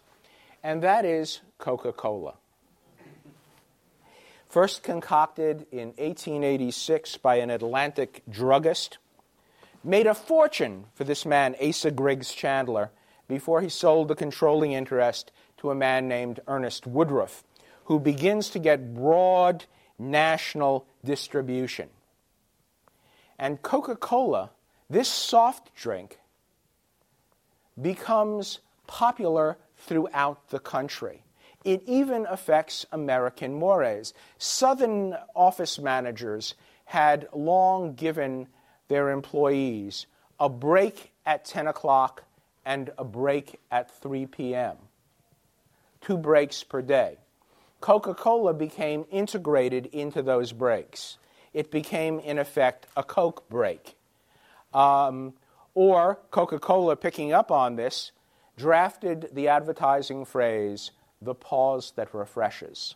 and 0.63 0.83
that 0.83 1.03
is 1.03 1.41
Coca 1.57 1.91
Cola. 1.91 2.35
first 4.47 4.83
concocted 4.83 5.65
in 5.71 5.89
1886 5.97 7.17
by 7.17 7.37
an 7.37 7.49
Atlanta 7.49 8.07
druggist, 8.29 8.99
made 9.83 10.05
a 10.05 10.13
fortune 10.13 10.85
for 10.93 11.03
this 11.03 11.25
man, 11.25 11.55
Asa 11.61 11.91
Griggs 11.91 12.31
Candler, 12.31 12.91
before 13.27 13.61
he 13.61 13.69
sold 13.69 14.09
the 14.09 14.15
controlling 14.15 14.73
interest 14.73 15.31
to 15.57 15.71
a 15.71 15.75
man 15.75 16.07
named 16.07 16.39
Ernest 16.47 16.85
Woodruff, 16.87 17.43
who 17.89 17.99
begins 17.99 18.51
to 18.51 18.59
get 18.59 18.93
broad 18.93 19.65
national 19.97 20.85
distribution. 21.03 21.89
And 23.39 23.59
Coca 23.63 23.95
Cola, 23.95 24.51
this 24.91 25.09
soft 25.09 25.75
drink, 25.75 26.19
becomes 27.81 28.59
popular 28.85 29.57
throughout 29.75 30.49
the 30.51 30.59
country. 30.59 31.23
It 31.65 31.81
even 31.87 32.27
affects 32.29 32.85
American 32.91 33.55
mores. 33.55 34.13
Southern 34.37 35.15
office 35.35 35.79
managers 35.79 36.53
had 36.85 37.27
long 37.33 37.95
given 37.95 38.49
their 38.87 39.09
employees 39.09 40.05
a 40.39 40.47
break 40.47 41.11
at 41.25 41.43
10 41.43 41.65
o'clock 41.65 42.23
and 42.63 42.91
a 42.99 43.03
break 43.03 43.59
at 43.71 43.89
3 43.99 44.27
p.m. 44.27 44.77
Two 46.01 46.17
breaks 46.17 46.63
per 46.63 46.83
day. 46.83 47.17
Coca 47.81 48.13
Cola 48.13 48.53
became 48.53 49.05
integrated 49.09 49.85
into 49.87 50.21
those 50.21 50.51
breaks. 50.51 51.17
It 51.53 51.71
became, 51.71 52.19
in 52.19 52.37
effect, 52.37 52.87
a 52.95 53.03
Coke 53.03 53.49
break. 53.49 53.95
Um, 54.73 55.33
or 55.73 56.19
Coca 56.31 56.59
Cola, 56.59 56.95
picking 56.95 57.31
up 57.31 57.51
on 57.51 57.75
this, 57.75 58.11
drafted 58.57 59.29
the 59.33 59.47
advertising 59.47 60.25
phrase, 60.25 60.91
the 61.21 61.33
pause 61.33 61.93
that 61.95 62.13
refreshes. 62.13 62.95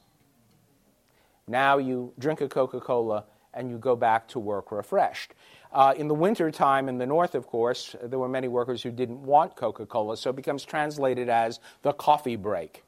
Now 1.47 1.77
you 1.77 2.13
drink 2.19 2.41
a 2.41 2.49
Coca 2.49 2.79
Cola 2.79 3.25
and 3.53 3.69
you 3.69 3.77
go 3.77 3.95
back 3.95 4.27
to 4.29 4.39
work 4.39 4.71
refreshed. 4.71 5.33
Uh, 5.71 5.93
in 5.97 6.07
the 6.07 6.13
wintertime 6.13 6.89
in 6.89 6.97
the 6.97 7.05
north, 7.05 7.35
of 7.35 7.47
course, 7.47 7.95
there 8.01 8.19
were 8.19 8.29
many 8.29 8.47
workers 8.47 8.83
who 8.83 8.91
didn't 8.91 9.23
want 9.23 9.55
Coca 9.55 9.85
Cola, 9.85 10.17
so 10.17 10.29
it 10.29 10.35
becomes 10.35 10.63
translated 10.63 11.29
as 11.29 11.59
the 11.81 11.93
coffee 11.93 12.35
break. 12.35 12.83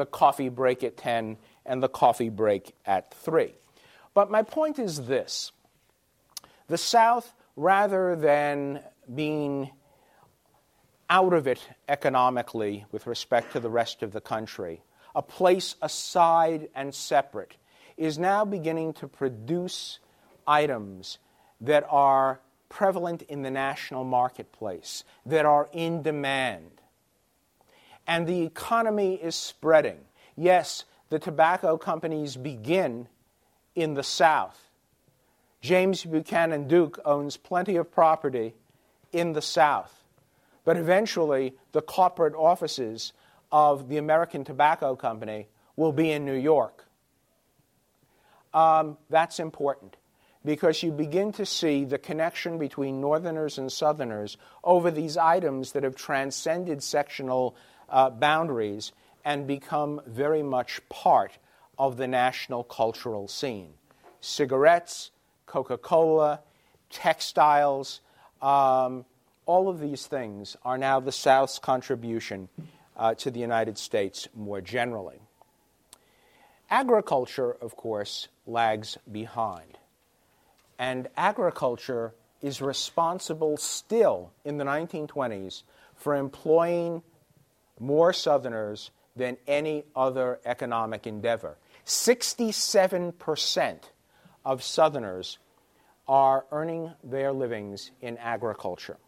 The 0.00 0.06
coffee 0.06 0.48
break 0.48 0.82
at 0.82 0.96
10 0.96 1.36
and 1.66 1.82
the 1.82 1.88
coffee 1.88 2.30
break 2.30 2.74
at 2.86 3.12
3. 3.12 3.52
But 4.14 4.30
my 4.30 4.42
point 4.42 4.78
is 4.78 5.02
this 5.02 5.52
the 6.68 6.78
South, 6.78 7.34
rather 7.54 8.16
than 8.16 8.80
being 9.14 9.70
out 11.10 11.34
of 11.34 11.46
it 11.46 11.60
economically 11.86 12.86
with 12.90 13.06
respect 13.06 13.52
to 13.52 13.60
the 13.60 13.68
rest 13.68 14.02
of 14.02 14.12
the 14.12 14.22
country, 14.22 14.80
a 15.14 15.20
place 15.20 15.76
aside 15.82 16.70
and 16.74 16.94
separate, 16.94 17.58
is 17.98 18.18
now 18.18 18.46
beginning 18.46 18.94
to 18.94 19.06
produce 19.06 19.98
items 20.46 21.18
that 21.60 21.84
are 21.90 22.40
prevalent 22.70 23.20
in 23.20 23.42
the 23.42 23.50
national 23.50 24.04
marketplace, 24.04 25.04
that 25.26 25.44
are 25.44 25.68
in 25.74 26.00
demand. 26.00 26.79
And 28.10 28.26
the 28.26 28.42
economy 28.42 29.14
is 29.14 29.36
spreading. 29.36 29.98
Yes, 30.36 30.84
the 31.10 31.20
tobacco 31.20 31.78
companies 31.78 32.34
begin 32.34 33.06
in 33.76 33.94
the 33.94 34.02
South. 34.02 34.68
James 35.60 36.04
Buchanan 36.04 36.66
Duke 36.66 36.98
owns 37.04 37.36
plenty 37.36 37.76
of 37.76 37.92
property 37.92 38.54
in 39.12 39.32
the 39.32 39.40
South. 39.40 40.02
But 40.64 40.76
eventually, 40.76 41.54
the 41.70 41.82
corporate 41.82 42.34
offices 42.34 43.12
of 43.52 43.88
the 43.88 43.98
American 43.98 44.42
Tobacco 44.42 44.96
Company 44.96 45.46
will 45.76 45.92
be 45.92 46.10
in 46.10 46.24
New 46.24 46.34
York. 46.34 46.86
Um, 48.52 48.98
that's 49.08 49.38
important 49.38 49.96
because 50.44 50.82
you 50.82 50.90
begin 50.90 51.30
to 51.34 51.46
see 51.46 51.84
the 51.84 51.98
connection 51.98 52.58
between 52.58 53.00
Northerners 53.00 53.56
and 53.56 53.70
Southerners 53.70 54.36
over 54.64 54.90
these 54.90 55.16
items 55.16 55.72
that 55.72 55.84
have 55.84 55.94
transcended 55.94 56.82
sectional 56.82 57.54
uh, 57.90 58.10
boundaries 58.10 58.92
and 59.24 59.46
become 59.46 60.00
very 60.06 60.42
much 60.42 60.80
part 60.88 61.32
of 61.78 61.96
the 61.96 62.06
national 62.06 62.64
cultural 62.64 63.28
scene. 63.28 63.74
Cigarettes, 64.20 65.10
Coca 65.46 65.78
Cola, 65.78 66.40
textiles, 66.90 68.00
um, 68.42 69.04
all 69.46 69.68
of 69.68 69.80
these 69.80 70.06
things 70.06 70.56
are 70.64 70.78
now 70.78 71.00
the 71.00 71.12
South's 71.12 71.58
contribution 71.58 72.48
uh, 72.96 73.14
to 73.14 73.30
the 73.30 73.40
United 73.40 73.78
States 73.78 74.28
more 74.34 74.60
generally. 74.60 75.20
Agriculture, 76.68 77.56
of 77.60 77.76
course, 77.76 78.28
lags 78.46 78.96
behind. 79.10 79.78
And 80.78 81.08
agriculture 81.16 82.14
is 82.40 82.62
responsible 82.62 83.56
still 83.56 84.30
in 84.44 84.58
the 84.58 84.64
1920s 84.64 85.62
for 85.94 86.14
employing 86.14 87.02
more 87.80 88.12
Southerners 88.12 88.90
than 89.16 89.36
any 89.46 89.84
other 89.96 90.38
economic 90.44 91.06
endeavor. 91.06 91.56
67% 91.84 93.78
of 94.44 94.62
Southerners 94.62 95.38
are 96.06 96.44
earning 96.52 96.92
their 97.02 97.32
livings 97.32 97.90
in 98.00 98.16
agriculture. 98.18 98.98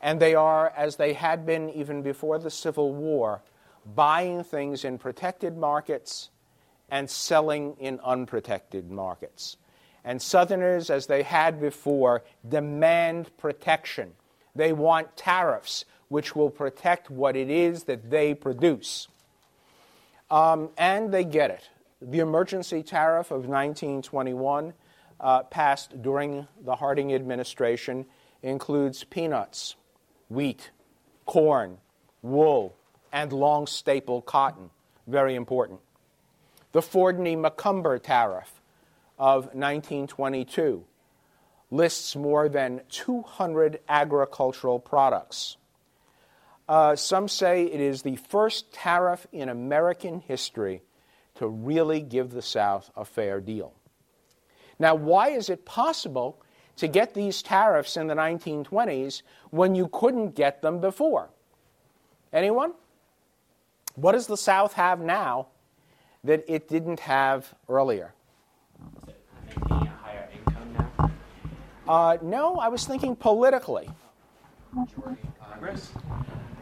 And 0.00 0.20
they 0.20 0.34
are, 0.34 0.72
as 0.76 0.96
they 0.96 1.12
had 1.14 1.46
been 1.46 1.70
even 1.70 2.02
before 2.02 2.38
the 2.38 2.50
Civil 2.50 2.92
War, 2.92 3.42
buying 3.94 4.44
things 4.44 4.84
in 4.84 4.98
protected 4.98 5.56
markets 5.56 6.30
and 6.88 7.08
selling 7.08 7.76
in 7.78 8.00
unprotected 8.04 8.90
markets. 8.90 9.56
And 10.04 10.22
Southerners, 10.22 10.90
as 10.90 11.06
they 11.06 11.22
had 11.24 11.60
before, 11.60 12.22
demand 12.48 13.36
protection. 13.36 14.12
They 14.54 14.72
want 14.72 15.16
tariffs 15.16 15.84
which 16.08 16.36
will 16.36 16.50
protect 16.50 17.10
what 17.10 17.36
it 17.36 17.50
is 17.50 17.84
that 17.84 18.10
they 18.10 18.34
produce. 18.34 19.08
Um, 20.30 20.70
and 20.76 21.12
they 21.12 21.24
get 21.24 21.50
it. 21.50 21.68
The 22.00 22.18
emergency 22.20 22.82
tariff 22.82 23.30
of 23.30 23.46
1921, 23.46 24.74
uh, 25.18 25.42
passed 25.44 26.02
during 26.02 26.46
the 26.64 26.76
Harding 26.76 27.14
administration, 27.14 28.06
includes 28.42 29.04
peanuts, 29.04 29.76
wheat, 30.28 30.70
corn, 31.24 31.78
wool, 32.22 32.76
and 33.12 33.32
long 33.32 33.66
staple 33.66 34.20
cotton. 34.20 34.70
Very 35.06 35.34
important. 35.34 35.80
The 36.72 36.80
Fordney 36.80 37.36
McCumber 37.36 38.02
tariff 38.02 38.60
of 39.18 39.46
1922 39.54 40.84
lists 41.70 42.14
more 42.14 42.48
than 42.48 42.82
200 42.90 43.80
agricultural 43.88 44.78
products. 44.78 45.56
Uh, 46.68 46.96
some 46.96 47.28
say 47.28 47.64
it 47.64 47.80
is 47.80 48.02
the 48.02 48.16
first 48.16 48.72
tariff 48.72 49.26
in 49.32 49.48
American 49.48 50.20
history 50.20 50.82
to 51.36 51.46
really 51.46 52.00
give 52.00 52.30
the 52.30 52.42
South 52.42 52.90
a 52.96 53.04
fair 53.04 53.40
deal. 53.40 53.72
Now, 54.78 54.94
why 54.94 55.30
is 55.30 55.48
it 55.48 55.64
possible 55.64 56.42
to 56.76 56.88
get 56.88 57.14
these 57.14 57.42
tariffs 57.42 57.96
in 57.96 58.08
the 58.08 58.14
1920s 58.14 59.22
when 59.50 59.74
you 59.74 59.88
couldn't 59.88 60.34
get 60.34 60.60
them 60.60 60.80
before? 60.80 61.30
Anyone? 62.32 62.72
What 63.94 64.12
does 64.12 64.26
the 64.26 64.36
South 64.36 64.74
have 64.74 65.00
now 65.00 65.48
that 66.24 66.44
it 66.48 66.68
didn't 66.68 67.00
have 67.00 67.54
earlier? 67.68 68.12
A 69.70 69.86
higher 69.86 70.28
income 70.34 70.88
now? 70.98 71.10
Uh, 71.88 72.18
no, 72.20 72.56
I 72.56 72.68
was 72.68 72.84
thinking 72.84 73.14
politically. 73.16 73.88
Congress. 75.40 75.92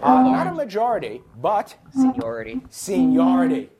Uh, 0.02 0.22
not 0.22 0.46
a 0.46 0.52
majority, 0.52 1.22
but 1.40 1.76
Seniority. 1.92 2.60
seniority. 2.68 3.70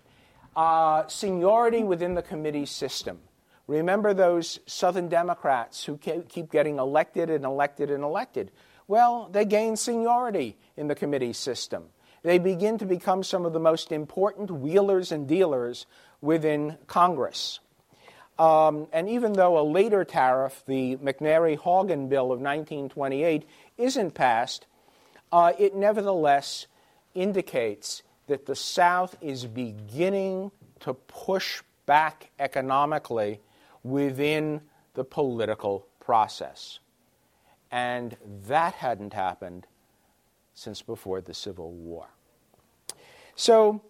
Uh, 0.57 1.07
seniority 1.09 1.83
within 1.83 2.15
the 2.15 2.23
committee 2.23 2.67
system. 2.67 3.19
Remember 3.67 4.15
those 4.15 4.61
Southern 4.67 5.09
Democrats 5.09 5.85
who 5.85 5.97
keep 5.97 6.51
getting 6.51 6.79
elected 6.79 7.31
and 7.31 7.45
elected 7.45 7.91
and 7.91 8.05
elected? 8.05 8.51
Well, 8.87 9.29
they 9.33 9.45
gain 9.45 9.77
seniority 9.77 10.57
in 10.77 10.89
the 10.89 10.95
committee 10.95 11.33
system. 11.33 11.85
They 12.23 12.39
begin 12.39 12.79
to 12.79 12.87
become 12.87 13.23
some 13.23 13.45
of 13.45 13.53
the 13.53 13.61
most 13.61 13.91
important 13.93 14.51
wheelers 14.51 15.13
and 15.13 15.27
dealers 15.27 15.87
within 16.21 16.79
Congress. 16.87 17.61
Um, 18.39 18.89
and 18.93 19.09
even 19.09 19.35
though 19.35 19.59
a 19.59 19.63
later 19.63 20.05
tariff, 20.05 20.63
the 20.67 20.97
McNary 20.97 21.59
Haugen 21.59 22.09
Bill 22.09 22.33
of 22.33 22.41
1928, 22.41 23.47
isn't 23.79 24.11
passed, 24.15 24.67
uh, 25.35 25.53
it 25.59 25.75
nevertheless 25.75 26.69
indicates 27.13 28.05
that 28.29 28.47
the 28.47 28.55
South 28.55 29.17
is 29.21 29.47
beginning 29.47 30.53
to 30.79 30.95
push 30.95 31.61
back 31.87 32.31
economically 32.39 33.41
within 33.83 34.61
the 34.95 35.03
political 35.03 35.89
process. 35.99 36.79
And 37.73 38.17
that 38.47 38.75
hadn't 38.75 39.13
happened 39.13 39.67
since 40.55 40.83
before 40.83 41.21
the 41.21 41.35
Civil 41.35 41.73
War. 41.73 42.07
So, 43.35 43.83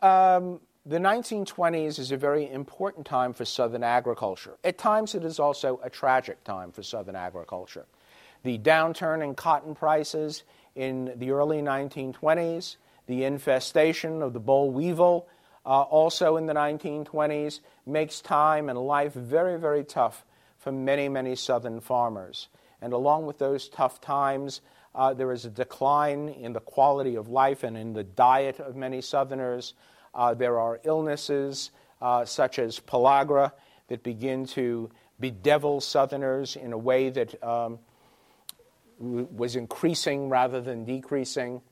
um, 0.00 0.60
the 0.86 0.98
1920s 0.98 1.98
is 1.98 2.12
a 2.12 2.16
very 2.16 2.48
important 2.48 3.04
time 3.04 3.32
for 3.32 3.44
Southern 3.44 3.82
agriculture. 3.82 4.58
At 4.62 4.78
times, 4.78 5.16
it 5.16 5.24
is 5.24 5.40
also 5.40 5.80
a 5.82 5.90
tragic 5.90 6.44
time 6.44 6.70
for 6.70 6.84
Southern 6.84 7.16
agriculture. 7.16 7.86
The 8.44 8.58
downturn 8.58 9.24
in 9.24 9.34
cotton 9.34 9.74
prices 9.74 10.44
in 10.74 11.12
the 11.16 11.30
early 11.30 11.62
1920s, 11.62 12.76
the 13.06 13.24
infestation 13.24 14.22
of 14.22 14.32
the 14.32 14.40
boll 14.40 14.70
weevil 14.70 15.28
uh, 15.66 15.82
also 15.82 16.36
in 16.36 16.46
the 16.46 16.54
1920s, 16.54 17.60
makes 17.86 18.20
time 18.20 18.68
and 18.68 18.78
life 18.78 19.14
very, 19.14 19.58
very 19.58 19.84
tough 19.84 20.24
for 20.58 20.72
many, 20.72 21.08
many 21.08 21.34
Southern 21.34 21.80
farmers. 21.80 22.48
And 22.82 22.92
along 22.92 23.26
with 23.26 23.38
those 23.38 23.68
tough 23.68 24.00
times, 24.00 24.60
uh, 24.94 25.14
there 25.14 25.32
is 25.32 25.44
a 25.44 25.50
decline 25.50 26.28
in 26.28 26.52
the 26.52 26.60
quality 26.60 27.16
of 27.16 27.28
life 27.28 27.64
and 27.64 27.76
in 27.76 27.92
the 27.92 28.04
diet 28.04 28.60
of 28.60 28.76
many 28.76 29.00
Southerners. 29.00 29.74
Uh, 30.14 30.34
there 30.34 30.58
are 30.58 30.80
illnesses 30.84 31.70
uh, 32.00 32.24
such 32.24 32.58
as 32.58 32.78
pellagra 32.78 33.52
that 33.88 34.02
begin 34.02 34.46
to 34.46 34.90
bedevil 35.18 35.80
Southerners 35.80 36.56
in 36.56 36.72
a 36.72 36.78
way 36.78 37.10
that 37.10 37.42
um, 37.42 37.78
was 38.98 39.56
increasing 39.56 40.28
rather 40.28 40.60
than 40.60 40.84
decreasing. 40.84 41.62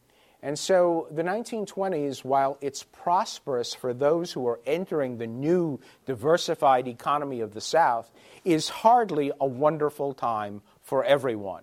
And 0.42 0.58
so 0.58 1.06
the 1.10 1.22
1920s, 1.22 2.24
while 2.24 2.58
it's 2.60 2.82
prosperous 2.82 3.74
for 3.74 3.94
those 3.94 4.32
who 4.32 4.46
are 4.48 4.60
entering 4.66 5.18
the 5.18 5.28
new 5.28 5.78
diversified 6.04 6.88
economy 6.88 7.40
of 7.40 7.54
the 7.54 7.60
South, 7.60 8.10
is 8.44 8.68
hardly 8.68 9.30
a 9.40 9.46
wonderful 9.46 10.14
time 10.14 10.62
for 10.80 11.04
everyone. 11.04 11.62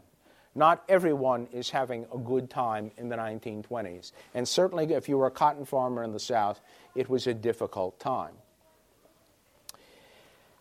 Not 0.56 0.84
everyone 0.88 1.48
is 1.52 1.70
having 1.70 2.06
a 2.14 2.18
good 2.18 2.50
time 2.50 2.92
in 2.98 3.10
the 3.10 3.18
1920s. 3.18 4.14
And 4.34 4.48
certainly, 4.48 4.92
if 4.94 5.10
you 5.10 5.18
were 5.18 5.28
a 5.28 5.32
cotton 5.32 5.66
farmer 5.66 6.04
in 6.04 6.14
the 6.14 6.20
South, 6.20 6.60
it 6.96 7.10
was 7.10 7.28
a 7.28 7.34
difficult 7.34 8.00
time. 8.00 8.34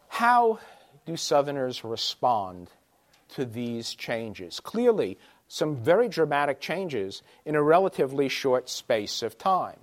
How 0.08 0.58
do 1.06 1.16
Southerners 1.16 1.84
respond 1.84 2.68
to 3.30 3.44
these 3.44 3.94
changes? 3.94 4.60
Clearly, 4.60 5.18
some 5.48 5.76
very 5.76 6.08
dramatic 6.08 6.60
changes 6.60 7.22
in 7.44 7.54
a 7.54 7.62
relatively 7.62 8.28
short 8.28 8.68
space 8.68 9.22
of 9.22 9.38
time. 9.38 9.78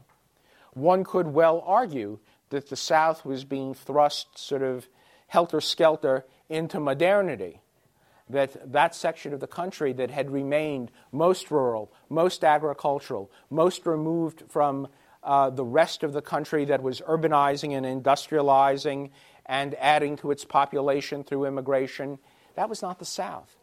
One 0.73 1.03
could 1.03 1.27
well 1.27 1.63
argue 1.65 2.19
that 2.49 2.69
the 2.69 2.75
South 2.75 3.25
was 3.25 3.43
being 3.45 3.73
thrust 3.73 4.37
sort 4.37 4.61
of 4.61 4.87
helter 5.27 5.61
skelter 5.61 6.25
into 6.49 6.79
modernity 6.79 7.61
that 8.29 8.71
that 8.71 8.95
section 8.95 9.33
of 9.33 9.39
the 9.39 9.47
country 9.47 9.93
that 9.93 10.09
had 10.09 10.31
remained 10.31 10.91
most 11.11 11.51
rural, 11.51 11.91
most 12.09 12.43
agricultural, 12.43 13.31
most 13.49 13.85
removed 13.85 14.43
from 14.49 14.87
uh, 15.23 15.49
the 15.49 15.65
rest 15.65 16.03
of 16.03 16.13
the 16.13 16.21
country 16.21 16.65
that 16.65 16.81
was 16.81 17.01
urbanizing 17.01 17.75
and 17.75 17.85
industrializing 17.85 19.09
and 19.45 19.75
adding 19.75 20.17
to 20.17 20.31
its 20.31 20.43
population 20.43 21.23
through 21.23 21.45
immigration, 21.45 22.17
that 22.55 22.69
was 22.69 22.81
not 22.81 22.99
the 22.99 23.05
South. 23.05 23.57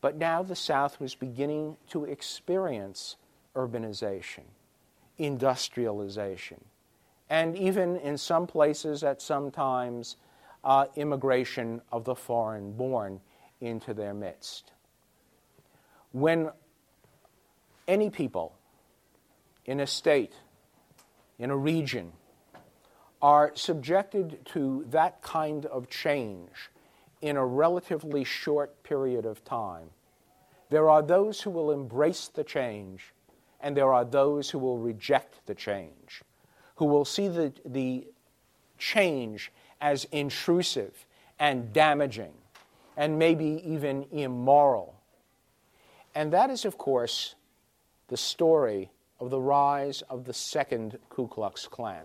But 0.00 0.16
now 0.16 0.42
the 0.42 0.56
South 0.56 1.00
was 1.00 1.14
beginning 1.14 1.76
to 1.90 2.04
experience 2.04 3.16
urbanization, 3.54 4.44
industrialization, 5.18 6.64
and 7.28 7.56
even 7.56 7.96
in 7.96 8.18
some 8.18 8.46
places 8.46 9.02
at 9.02 9.20
some 9.20 9.50
times, 9.50 10.16
uh, 10.62 10.86
immigration 10.96 11.80
of 11.90 12.04
the 12.04 12.14
foreign 12.14 12.72
born 12.72 13.20
into 13.60 13.94
their 13.94 14.14
midst. 14.14 14.72
When 16.12 16.50
any 17.88 18.10
people 18.10 18.54
in 19.64 19.80
a 19.80 19.86
state, 19.86 20.34
in 21.38 21.50
a 21.50 21.56
region, 21.56 22.12
are 23.20 23.52
subjected 23.54 24.44
to 24.46 24.84
that 24.90 25.22
kind 25.22 25.66
of 25.66 25.88
change 25.88 26.70
in 27.26 27.36
a 27.36 27.44
relatively 27.44 28.24
short 28.24 28.82
period 28.82 29.26
of 29.26 29.44
time, 29.44 29.90
there 30.70 30.88
are 30.88 31.02
those 31.02 31.40
who 31.40 31.50
will 31.50 31.70
embrace 31.70 32.28
the 32.28 32.44
change 32.44 33.12
and 33.60 33.76
there 33.76 33.92
are 33.92 34.04
those 34.04 34.50
who 34.50 34.58
will 34.58 34.78
reject 34.78 35.44
the 35.46 35.54
change, 35.54 36.22
who 36.76 36.84
will 36.84 37.04
see 37.04 37.28
the, 37.28 37.52
the 37.64 38.06
change 38.78 39.50
as 39.80 40.04
intrusive 40.12 41.06
and 41.38 41.72
damaging 41.72 42.32
and 42.96 43.18
maybe 43.18 43.62
even 43.64 44.06
immoral. 44.10 44.94
And 46.14 46.32
that 46.32 46.50
is, 46.50 46.64
of 46.64 46.78
course, 46.78 47.34
the 48.08 48.16
story 48.16 48.90
of 49.20 49.30
the 49.30 49.40
rise 49.40 50.02
of 50.02 50.24
the 50.24 50.32
second 50.32 50.98
Ku 51.10 51.28
Klux 51.28 51.66
Klan. 51.66 52.04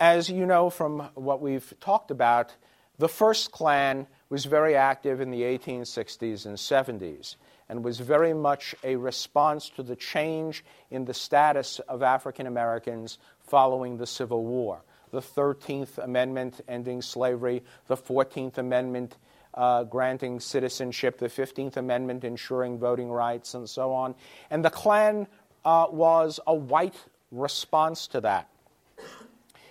As 0.00 0.30
you 0.30 0.46
know 0.46 0.70
from 0.70 1.10
what 1.14 1.40
we've 1.40 1.74
talked 1.80 2.10
about, 2.10 2.54
the 2.98 3.08
first 3.08 3.52
Klan 3.52 4.06
was 4.28 4.44
very 4.44 4.76
active 4.76 5.20
in 5.20 5.30
the 5.30 5.42
1860s 5.42 6.46
and 6.46 6.56
70s 6.56 7.36
and 7.68 7.84
was 7.84 8.00
very 8.00 8.34
much 8.34 8.74
a 8.82 8.96
response 8.96 9.68
to 9.70 9.82
the 9.82 9.96
change 9.96 10.64
in 10.90 11.04
the 11.04 11.14
status 11.14 11.78
of 11.80 12.02
African 12.02 12.46
Americans 12.46 13.18
following 13.40 13.98
the 13.98 14.06
Civil 14.06 14.44
War 14.44 14.82
the 15.10 15.20
13th 15.20 15.98
Amendment 15.98 16.60
ending 16.68 17.02
slavery, 17.02 17.62
the 17.86 17.96
14th 17.96 18.58
Amendment 18.58 19.16
uh, 19.54 19.84
granting 19.84 20.40
citizenship, 20.40 21.18
the 21.18 21.28
15th 21.28 21.76
Amendment 21.76 22.24
ensuring 22.24 22.78
voting 22.78 23.10
rights, 23.10 23.54
and 23.54 23.68
so 23.68 23.92
on. 23.92 24.14
And 24.50 24.64
the 24.64 24.70
Klan 24.70 25.26
uh, 25.64 25.86
was 25.90 26.40
a 26.46 26.54
white 26.54 26.96
response 27.32 28.06
to 28.08 28.20
that. 28.20 28.48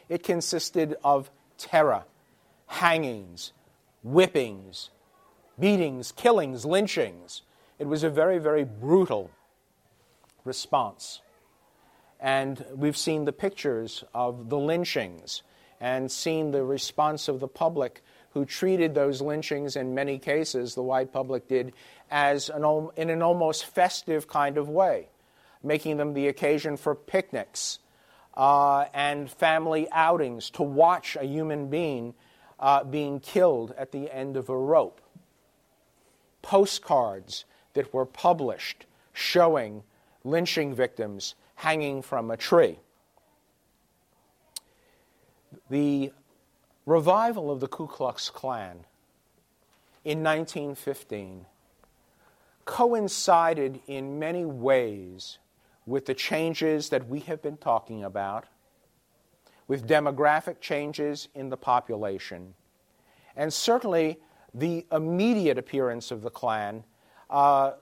It 0.09 0.23
consisted 0.23 0.95
of 1.03 1.29
terror, 1.57 2.03
hangings, 2.67 3.53
whippings, 4.03 4.89
beatings, 5.59 6.11
killings, 6.11 6.65
lynchings. 6.65 7.41
It 7.79 7.87
was 7.87 8.03
a 8.03 8.09
very, 8.09 8.37
very 8.37 8.63
brutal 8.63 9.31
response. 10.43 11.21
And 12.19 12.65
we've 12.73 12.97
seen 12.97 13.25
the 13.25 13.33
pictures 13.33 14.03
of 14.13 14.49
the 14.49 14.57
lynchings 14.57 15.43
and 15.79 16.11
seen 16.11 16.51
the 16.51 16.63
response 16.63 17.27
of 17.27 17.39
the 17.39 17.47
public 17.47 18.01
who 18.31 18.45
treated 18.45 18.95
those 18.95 19.21
lynchings 19.21 19.75
in 19.75 19.93
many 19.93 20.17
cases, 20.17 20.75
the 20.75 20.83
white 20.83 21.11
public 21.11 21.47
did, 21.47 21.73
as 22.09 22.49
an, 22.49 22.89
in 22.95 23.09
an 23.09 23.21
almost 23.21 23.65
festive 23.65 24.27
kind 24.27 24.57
of 24.57 24.69
way, 24.69 25.07
making 25.63 25.97
them 25.97 26.13
the 26.13 26.27
occasion 26.27 26.77
for 26.77 26.95
picnics 26.95 27.79
uh, 28.35 28.85
and 28.93 29.29
family 29.29 29.87
outings 29.91 30.49
to 30.51 30.63
watch 30.63 31.17
a 31.19 31.25
human 31.25 31.69
being 31.69 32.13
uh, 32.59 32.83
being 32.83 33.19
killed 33.19 33.73
at 33.77 33.91
the 33.91 34.13
end 34.13 34.37
of 34.37 34.49
a 34.49 34.57
rope. 34.57 35.01
Postcards 36.41 37.45
that 37.73 37.93
were 37.93 38.05
published 38.05 38.85
showing 39.13 39.83
lynching 40.23 40.73
victims 40.73 41.35
hanging 41.55 42.01
from 42.01 42.29
a 42.29 42.37
tree. 42.37 42.79
The 45.69 46.11
revival 46.85 47.51
of 47.51 47.59
the 47.59 47.67
Ku 47.67 47.87
Klux 47.87 48.29
Klan 48.29 48.85
in 50.05 50.23
1915 50.23 51.45
coincided 52.65 53.81
in 53.87 54.19
many 54.19 54.45
ways 54.45 55.39
with 55.85 56.05
the 56.05 56.13
changes 56.13 56.89
that 56.89 57.07
we 57.07 57.21
have 57.21 57.41
been 57.41 57.57
talking 57.57 58.03
about, 58.03 58.45
with 59.67 59.87
demographic 59.87 60.61
changes 60.61 61.27
in 61.35 61.49
the 61.49 61.57
population, 61.57 62.53
and 63.35 63.53
certainly 63.53 64.19
the 64.53 64.85
immediate 64.91 65.57
appearance 65.57 66.11
of 66.11 66.21
the 66.21 66.29
Klan 66.29 66.83
uh, 67.29 67.73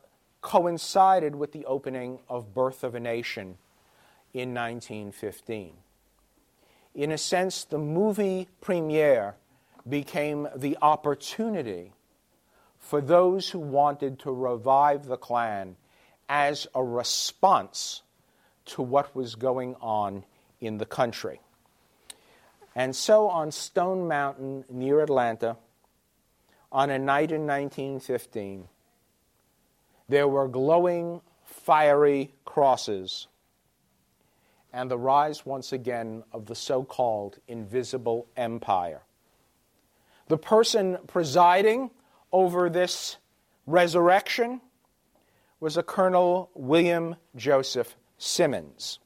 coincided 0.41 1.36
with 1.36 1.51
the 1.51 1.65
opening 1.65 2.19
of 2.27 2.53
Birth 2.53 2.83
of 2.83 2.95
a 2.95 2.99
Nation 2.99 3.57
in 4.33 4.53
1915. 4.53 5.73
In 6.93 7.11
a 7.11 7.17
sense, 7.17 7.63
the 7.65 7.77
movie 7.77 8.47
premiere 8.61 9.36
became 9.88 10.47
the 10.55 10.77
opportunity 10.81 11.93
for 12.79 13.01
those 13.01 13.49
who 13.49 13.59
wanted 13.59 14.19
to 14.19 14.31
revive 14.31 15.05
the 15.05 15.17
Klan 15.17 15.75
as 16.29 16.67
a 16.73 16.83
response 16.83 18.01
to 18.65 18.81
what 18.81 19.15
was 19.15 19.36
going 19.36 19.75
on 19.81 20.23
in 20.59 20.77
the 20.77 20.86
country. 20.86 21.39
And 22.76 22.95
so 22.95 23.30
on 23.30 23.51
Stone 23.51 24.07
Mountain 24.07 24.65
near 24.69 25.01
Atlanta, 25.01 25.57
on 26.71 26.89
a 26.89 26.99
night 26.99 27.32
in 27.32 27.47
1915, 27.47 28.67
there 30.09 30.28
were 30.28 30.47
glowing, 30.47 31.21
fiery 31.45 32.34
crosses 32.43 33.28
and 34.76 34.91
the 34.91 34.97
rise 34.97 35.45
once 35.45 35.71
again 35.71 36.21
of 36.34 36.47
the 36.47 36.53
so 36.53 36.84
called 36.84 37.39
invisible 37.47 38.28
empire. 38.36 39.01
The 40.28 40.38
person 40.38 40.97
presiding 41.07 41.91
over 42.34 42.69
this 42.69 43.15
resurrection 43.65 44.59
was 45.61 45.78
a 45.78 45.84
Colonel 45.84 46.49
William 46.55 47.15
Joseph 47.38 47.95
Simmons. 48.17 48.99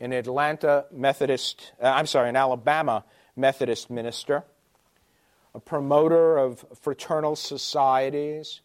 An 0.00 0.12
Atlanta 0.12 0.86
Methodist, 0.92 1.72
uh, 1.82 1.86
I'm 1.86 2.06
sorry, 2.06 2.28
an 2.28 2.36
Alabama 2.36 3.04
Methodist 3.34 3.90
minister, 3.90 4.44
a 5.54 5.60
promoter 5.60 6.38
of 6.38 6.64
fraternal 6.80 7.36
societies, 7.36 8.60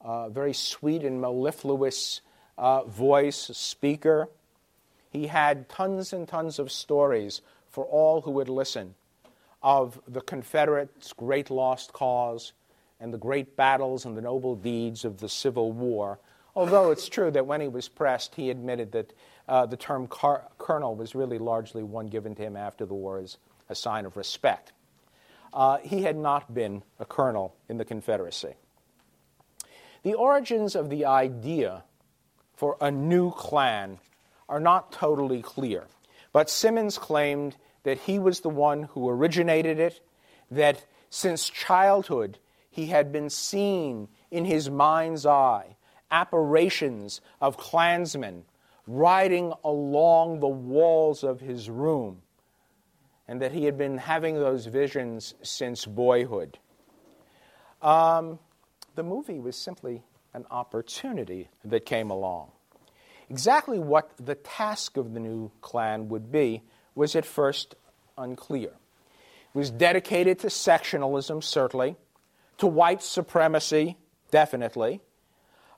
a 0.00 0.28
very 0.30 0.52
sweet 0.52 1.02
and 1.02 1.20
mellifluous 1.20 2.20
uh, 2.58 2.84
voice, 2.84 3.50
speaker. 3.54 4.28
He 5.10 5.26
had 5.26 5.68
tons 5.68 6.12
and 6.12 6.28
tons 6.28 6.58
of 6.58 6.70
stories 6.70 7.40
for 7.68 7.84
all 7.84 8.22
who 8.22 8.30
would 8.32 8.48
listen 8.48 8.94
of 9.62 10.00
the 10.08 10.20
Confederates' 10.20 11.12
great 11.12 11.50
lost 11.50 11.92
cause 11.92 12.52
and 12.98 13.12
the 13.12 13.18
great 13.18 13.56
battles 13.56 14.04
and 14.04 14.16
the 14.16 14.22
noble 14.22 14.54
deeds 14.54 15.04
of 15.04 15.18
the 15.18 15.28
Civil 15.28 15.72
War. 15.72 16.18
Although 16.54 16.90
it's 16.90 17.08
true 17.08 17.30
that 17.30 17.46
when 17.46 17.60
he 17.60 17.68
was 17.68 17.88
pressed, 17.88 18.34
he 18.34 18.50
admitted 18.50 18.92
that 18.92 19.12
uh, 19.50 19.66
the 19.66 19.76
term 19.76 20.06
car- 20.06 20.48
colonel 20.58 20.94
was 20.94 21.14
really 21.14 21.38
largely 21.38 21.82
one 21.82 22.06
given 22.06 22.34
to 22.36 22.42
him 22.42 22.56
after 22.56 22.86
the 22.86 22.94
war 22.94 23.18
as 23.18 23.36
a 23.68 23.74
sign 23.74 24.06
of 24.06 24.16
respect. 24.16 24.72
Uh, 25.52 25.78
he 25.78 26.02
had 26.02 26.16
not 26.16 26.54
been 26.54 26.84
a 27.00 27.04
colonel 27.04 27.56
in 27.68 27.76
the 27.76 27.84
Confederacy. 27.84 28.54
The 30.04 30.14
origins 30.14 30.76
of 30.76 30.88
the 30.88 31.04
idea 31.04 31.82
for 32.54 32.76
a 32.80 32.92
new 32.92 33.32
Klan 33.32 33.98
are 34.48 34.60
not 34.60 34.92
totally 34.92 35.42
clear, 35.42 35.88
but 36.32 36.48
Simmons 36.48 36.96
claimed 36.96 37.56
that 37.82 37.98
he 37.98 38.20
was 38.20 38.40
the 38.40 38.48
one 38.48 38.84
who 38.84 39.08
originated 39.08 39.80
it, 39.80 40.00
that 40.50 40.84
since 41.10 41.50
childhood 41.50 42.38
he 42.70 42.86
had 42.86 43.10
been 43.10 43.28
seen 43.28 44.08
in 44.30 44.44
his 44.44 44.70
mind's 44.70 45.26
eye 45.26 45.74
apparitions 46.12 47.20
of 47.40 47.56
Klansmen 47.56 48.44
riding 48.90 49.52
along 49.62 50.40
the 50.40 50.48
walls 50.48 51.22
of 51.22 51.40
his 51.40 51.70
room, 51.70 52.22
and 53.28 53.40
that 53.40 53.52
he 53.52 53.64
had 53.64 53.78
been 53.78 53.98
having 53.98 54.34
those 54.34 54.66
visions 54.66 55.34
since 55.42 55.86
boyhood. 55.86 56.58
Um, 57.80 58.40
the 58.96 59.04
movie 59.04 59.38
was 59.38 59.56
simply 59.56 60.02
an 60.34 60.44
opportunity 60.50 61.48
that 61.64 61.86
came 61.86 62.10
along. 62.10 62.50
Exactly 63.28 63.78
what 63.78 64.10
the 64.16 64.34
task 64.34 64.96
of 64.96 65.14
the 65.14 65.20
new 65.20 65.52
Klan 65.60 66.08
would 66.08 66.32
be 66.32 66.62
was 66.96 67.14
at 67.14 67.24
first 67.24 67.76
unclear. 68.18 68.70
It 68.70 69.58
was 69.58 69.70
dedicated 69.70 70.40
to 70.40 70.48
sectionalism, 70.48 71.42
certainly, 71.42 71.94
to 72.58 72.66
white 72.66 73.02
supremacy, 73.02 73.98
definitely. 74.32 75.00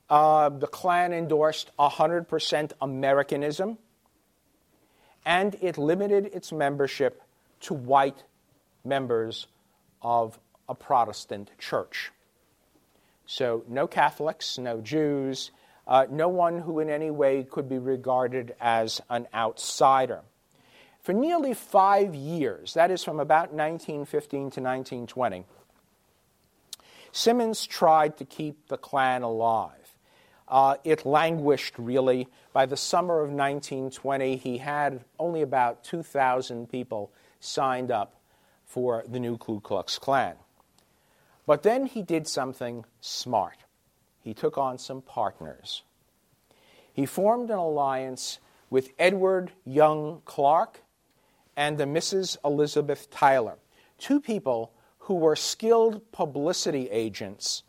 Uh, 0.09 0.49
the 0.49 0.67
Klan 0.67 1.13
endorsed 1.13 1.71
100% 1.79 2.71
Americanism, 2.81 3.77
and 5.25 5.55
it 5.61 5.77
limited 5.77 6.25
its 6.33 6.51
membership 6.51 7.21
to 7.61 7.73
white 7.73 8.23
members 8.83 9.47
of 10.01 10.37
a 10.67 10.75
Protestant 10.75 11.51
church. 11.57 12.11
So, 13.25 13.63
no 13.67 13.87
Catholics, 13.87 14.57
no 14.57 14.81
Jews, 14.81 15.51
uh, 15.87 16.05
no 16.09 16.29
one 16.29 16.59
who 16.59 16.79
in 16.79 16.89
any 16.89 17.11
way 17.11 17.43
could 17.43 17.69
be 17.69 17.77
regarded 17.77 18.55
as 18.59 19.01
an 19.09 19.27
outsider. 19.33 20.21
For 21.01 21.13
nearly 21.13 21.53
five 21.53 22.15
years, 22.15 22.73
that 22.75 22.91
is 22.91 23.03
from 23.03 23.19
about 23.19 23.51
1915 23.51 24.39
to 24.39 24.61
1920, 24.61 25.45
Simmons 27.11 27.67
tried 27.67 28.17
to 28.17 28.25
keep 28.25 28.69
the 28.69 28.77
Klan 28.77 29.21
alive. 29.21 29.82
Uh, 30.47 30.75
it 30.83 31.05
languished 31.05 31.73
really. 31.77 32.27
By 32.51 32.65
the 32.65 32.77
summer 32.77 33.19
of 33.21 33.29
1920, 33.29 34.35
he 34.37 34.57
had 34.59 35.03
only 35.19 35.41
about 35.41 35.83
2,000 35.83 36.69
people 36.69 37.11
signed 37.39 37.91
up 37.91 38.21
for 38.65 39.03
the 39.07 39.19
new 39.19 39.37
Ku 39.37 39.59
Klux 39.59 39.97
Klan. 39.97 40.35
But 41.45 41.63
then 41.63 41.85
he 41.85 42.01
did 42.01 42.27
something 42.27 42.85
smart. 43.01 43.57
He 44.21 44.33
took 44.33 44.57
on 44.57 44.77
some 44.77 45.01
partners. 45.01 45.83
He 46.93 47.05
formed 47.05 47.49
an 47.49 47.57
alliance 47.57 48.39
with 48.69 48.91
Edward 48.97 49.51
Young 49.65 50.21
Clarke 50.25 50.81
and 51.55 51.77
the 51.77 51.83
Mrs. 51.85 52.37
Elizabeth 52.43 53.09
Tyler, 53.09 53.57
two 53.97 54.19
people 54.19 54.71
who 54.99 55.15
were 55.15 55.35
skilled 55.35 56.11
publicity 56.11 56.89
agents 56.89 57.63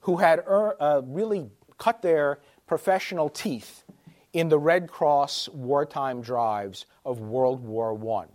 who 0.00 0.18
had 0.18 0.40
uh, 0.46 1.00
really 1.06 1.50
cut 1.78 2.02
their 2.02 2.38
professional 2.66 3.28
teeth 3.28 3.84
in 4.32 4.48
the 4.48 4.58
Red 4.58 4.88
Cross 4.88 5.48
wartime 5.50 6.20
drives 6.20 6.86
of 7.04 7.20
World 7.20 7.64
War 7.64 8.20
I. 8.20 8.26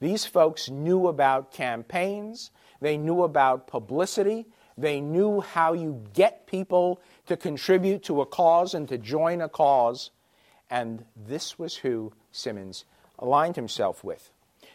These 0.00 0.24
folks 0.24 0.70
knew 0.70 1.06
about 1.06 1.52
campaigns, 1.52 2.50
they 2.80 2.96
knew 2.96 3.22
about 3.22 3.66
publicity, 3.66 4.46
they 4.76 5.00
knew 5.00 5.40
how 5.40 5.74
you 5.74 6.02
get 6.14 6.46
people 6.46 7.00
to 7.26 7.36
contribute 7.36 8.02
to 8.04 8.22
a 8.22 8.26
cause 8.26 8.74
and 8.74 8.88
to 8.88 8.96
join 8.96 9.40
a 9.40 9.48
cause, 9.48 10.10
and 10.70 11.04
this 11.14 11.58
was 11.58 11.76
who 11.76 12.12
Simmons 12.32 12.84
aligned 13.18 13.56
himself 13.56 14.02
with. 14.02 14.30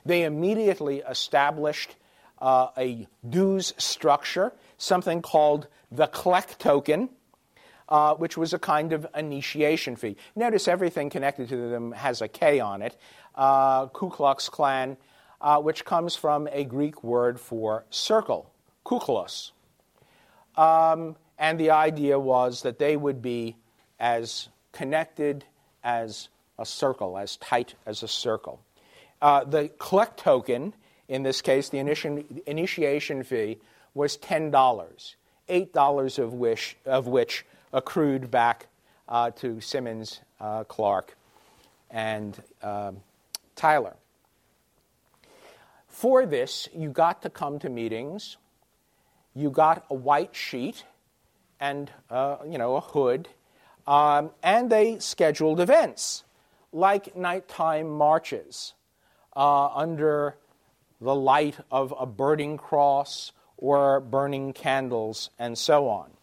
They 0.06 0.24
immediately 0.24 1.00
established 1.00 1.96
uh, 2.39 2.68
a 2.78 3.08
dues 3.28 3.74
structure, 3.78 4.54
something 4.78 5.22
called 5.22 5.68
the 5.91 6.08
Klectoken, 6.08 7.10
uh, 7.89 8.15
which 8.15 8.38
was 8.38 8.53
a 8.53 8.59
kind 8.59 8.93
of 8.93 9.05
initiation 9.15 9.95
fee. 9.95 10.17
Notice 10.36 10.67
everything 10.67 11.09
connected 11.09 11.49
to 11.49 11.69
them 11.69 11.91
has 11.91 12.21
a 12.21 12.27
K 12.27 12.59
on 12.59 12.81
it. 12.81 12.95
Uh, 13.36 13.88
Ku 13.88 14.09
Klux 14.09 14.49
Klan, 14.49 14.97
uh, 15.41 15.61
which 15.61 15.86
comes 15.86 16.15
from 16.15 16.47
a 16.51 16.63
Greek 16.63 17.03
word 17.03 17.39
for 17.39 17.86
circle, 17.89 18.49
kuklos. 18.86 19.51
Um, 20.55 21.15
and 21.38 21.59
the 21.59 21.71
idea 21.71 22.17
was 22.17 22.61
that 22.61 22.79
they 22.79 22.95
would 22.95 23.21
be 23.21 23.57
as 23.99 24.49
connected 24.71 25.43
as 25.83 26.29
a 26.57 26.65
circle, 26.65 27.17
as 27.17 27.38
tight 27.38 27.75
as 27.86 28.03
a 28.03 28.07
circle. 28.07 28.61
Uh, 29.21 29.43
the 29.43 29.69
Klectoken, 29.77 30.73
in 31.07 31.23
this 31.23 31.41
case, 31.41 31.69
the 31.69 31.77
initi- 31.77 32.43
initiation 32.45 33.23
fee, 33.23 33.59
was 33.93 34.17
$10, 34.17 34.51
$8 35.49 36.19
of 36.19 36.33
which, 36.33 36.77
of 36.86 37.07
which 37.07 37.45
accrued 37.76 38.32
back 38.32 38.67
uh, 39.07 39.30
to 39.32 39.59
Simmons, 39.61 40.21
uh, 40.39 40.63
Clarke, 40.63 41.15
and 41.91 42.41
um, 42.63 42.97
Tyler. 43.55 43.95
For 45.88 46.26
this, 46.26 46.67
you 46.73 46.89
got 46.89 47.21
to 47.21 47.30
come 47.30 47.59
to 47.59 47.69
meetings. 47.69 48.38
You 49.36 49.51
got 49.51 49.86
a 49.89 49.93
white 49.93 50.36
sheet 50.36 50.86
and 51.59 51.91
uh, 52.09 52.38
you 52.49 52.57
know 52.57 52.78
a 52.78 52.82
hood, 52.82 53.28
um, 53.86 54.32
and 54.41 54.69
they 54.69 54.99
scheduled 54.99 55.59
events 55.59 56.23
like 56.71 57.15
nighttime 57.15 57.89
marches 57.89 58.73
uh, 59.36 59.67
under 59.67 60.38
the 61.01 61.15
light 61.15 61.57
of 61.71 61.93
a 61.97 62.05
burning 62.05 62.57
cross 62.57 63.32
or 63.57 63.99
burning 63.99 64.53
candles 64.53 65.30
and 65.38 65.57
so 65.57 65.88
on. 65.88 66.14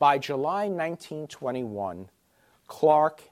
By 0.00 0.16
July 0.16 0.68
1921, 0.68 2.08
Clarke 2.66 3.22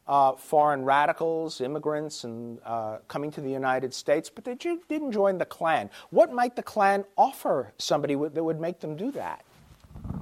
uh, 0.08 0.32
foreign 0.32 0.86
radicals, 0.86 1.60
immigrants, 1.60 2.24
and 2.24 2.58
uh, 2.64 2.96
coming 3.08 3.30
to 3.30 3.42
the 3.42 3.50
United 3.50 3.92
States, 3.92 4.30
but 4.30 4.44
they 4.44 4.54
didn't 4.54 5.12
join 5.12 5.36
the 5.36 5.44
Klan. 5.44 5.90
What 6.08 6.32
might 6.32 6.56
the 6.56 6.62
Klan 6.62 7.04
offer 7.18 7.74
somebody 7.76 8.14
that 8.14 8.42
would 8.42 8.58
make 8.58 8.80
them 8.80 8.96
do 8.96 9.12
that? 9.12 9.44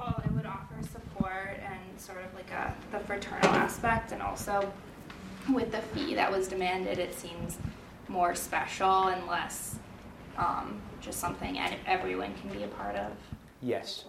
Oh, 0.01 0.21
it 0.25 0.33
would 0.33 0.45
offer 0.45 0.75
support 0.83 1.61
and 1.65 2.01
sort 2.01 2.19
of 2.19 2.35
like 2.35 2.51
a, 2.51 2.75
the 2.91 2.99
fraternal 2.99 3.51
aspect, 3.51 4.11
and 4.11 4.21
also 4.21 4.71
with 5.55 5.73
the 5.73 5.81
fee 5.81 6.15
that 6.15 6.31
was 6.31 6.49
demanded, 6.49 6.99
it 6.99 7.15
seems 7.15 7.59
more 8.09 8.35
special 8.35 9.09
and 9.09 9.27
less 9.27 9.79
um, 10.37 10.81
just 11.01 11.19
something 11.19 11.59
everyone 11.87 12.35
can 12.41 12.51
be 12.51 12.63
a 12.63 12.69
part 12.69 12.97
of. 12.97 13.13
Yes. 13.61 14.05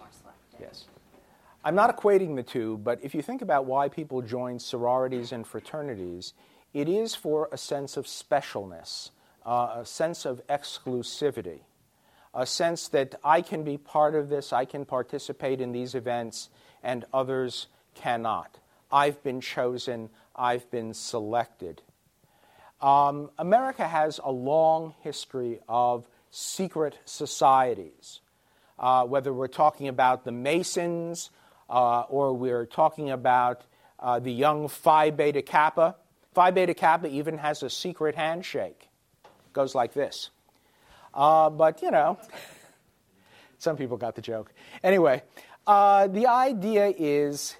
Yes. 0.60 0.84
I'm 1.64 1.74
not 1.74 1.94
equating 1.94 2.36
the 2.36 2.42
two, 2.42 2.78
but 2.78 2.98
if 3.02 3.14
you 3.14 3.22
think 3.22 3.42
about 3.42 3.66
why 3.66 3.88
people 3.88 4.22
join 4.22 4.58
sororities 4.58 5.32
and 5.32 5.46
fraternities, 5.46 6.32
it 6.72 6.88
is 6.88 7.14
for 7.14 7.48
a 7.52 7.58
sense 7.58 7.96
of 7.96 8.06
specialness, 8.06 9.10
uh, 9.44 9.76
a 9.76 9.84
sense 9.84 10.24
of 10.24 10.46
exclusivity, 10.46 11.60
a 12.32 12.46
sense 12.46 12.88
that 12.88 13.16
I 13.24 13.42
can 13.42 13.64
be 13.64 13.76
part 13.76 14.14
of 14.14 14.28
this, 14.28 14.52
I 14.52 14.64
can 14.64 14.84
participate 14.84 15.60
in 15.60 15.72
these 15.72 15.94
events, 15.94 16.48
and 16.82 17.04
others 17.12 17.66
cannot. 17.94 18.58
I've 18.92 19.22
been 19.22 19.40
chosen, 19.40 20.08
I've 20.34 20.70
been 20.70 20.94
selected. 20.94 21.82
Um, 22.80 23.30
America 23.38 23.86
has 23.86 24.20
a 24.22 24.30
long 24.30 24.94
history 25.02 25.60
of 25.68 26.08
secret 26.30 26.98
societies. 27.04 28.20
Uh, 28.78 29.04
whether 29.04 29.32
we're 29.32 29.48
talking 29.48 29.88
about 29.88 30.24
the 30.24 30.32
Masons, 30.32 31.30
uh, 31.68 32.00
or 32.08 32.32
we're 32.32 32.66
talking 32.66 33.10
about 33.10 33.62
uh, 33.98 34.18
the 34.18 34.32
young 34.32 34.68
Phi 34.68 35.10
Beta 35.10 35.42
Kappa. 35.42 35.96
Phi 36.34 36.50
Beta 36.50 36.74
Kappa 36.74 37.08
even 37.08 37.38
has 37.38 37.62
a 37.62 37.70
secret 37.70 38.14
handshake. 38.14 38.88
It 39.24 39.52
goes 39.52 39.74
like 39.74 39.92
this. 39.92 40.30
Uh, 41.12 41.50
but, 41.50 41.82
you 41.82 41.90
know, 41.90 42.18
some 43.58 43.76
people 43.76 43.96
got 43.96 44.14
the 44.14 44.22
joke. 44.22 44.52
Anyway, 44.82 45.22
uh, 45.66 46.06
the 46.06 46.26
idea 46.26 46.92
is 46.96 47.56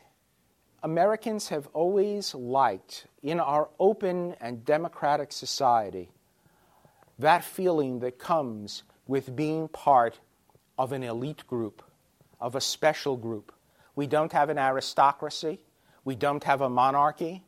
Americans 0.83 1.49
have 1.49 1.67
always 1.75 2.35
liked, 2.35 3.07
in 3.23 3.39
our 3.39 3.69
open 3.79 4.35
and 4.41 4.65
democratic 4.65 5.33
society, 5.33 6.11
that 7.19 7.45
feeling 7.45 8.01
that 8.01 8.19
comes 8.19 8.83
with 9.07 9.37
being 9.37 9.69
part 9.69 10.21
of 10.79 10.93
an 10.93 11.03
elite 11.03 11.47
group, 11.47 11.83
of 12.41 12.55
a 12.55 12.61
special 12.61 13.17
group. 13.17 13.53
We 13.95 14.07
don't 14.07 14.33
have 14.33 14.49
an 14.49 14.59
aristocracy. 14.59 15.61
We 16.05 16.15
don't 16.15 16.45
have 16.45 16.63
a 16.63 16.71
monarchy. 16.71 17.45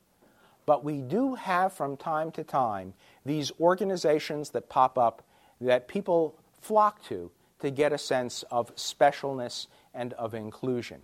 But 0.67 0.85
we 0.85 1.01
do 1.01 1.35
have 1.35 1.73
from 1.73 1.97
time 1.97 2.31
to 2.33 2.45
time 2.45 2.93
these 3.25 3.51
organizations 3.59 4.51
that 4.51 4.69
pop 4.69 4.99
up 4.99 5.23
that 5.61 5.89
people 5.89 6.39
flock 6.61 7.03
to 7.05 7.31
to 7.61 7.71
get 7.71 7.93
a 7.93 7.99
sense 7.99 8.45
of 8.51 8.75
specialness 8.77 9.69
and 9.95 10.13
of 10.15 10.35
inclusion. 10.35 11.01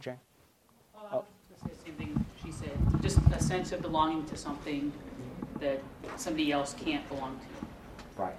Jane? 0.00 0.18
Well, 0.94 1.06
I 1.10 1.16
was 1.16 1.24
going 1.48 1.70
to 1.70 1.76
say 1.76 1.82
the 1.82 1.84
same 1.84 1.94
thing 1.94 2.26
she 2.44 2.52
said. 2.52 2.89
Just 3.02 3.18
a 3.32 3.42
sense 3.42 3.72
of 3.72 3.82
belonging 3.82 4.26
to 4.26 4.36
something 4.36 4.92
that 5.60 5.82
somebody 6.16 6.52
else 6.52 6.74
can't 6.74 7.06
belong 7.08 7.38
to. 7.38 8.22
Right. 8.22 8.36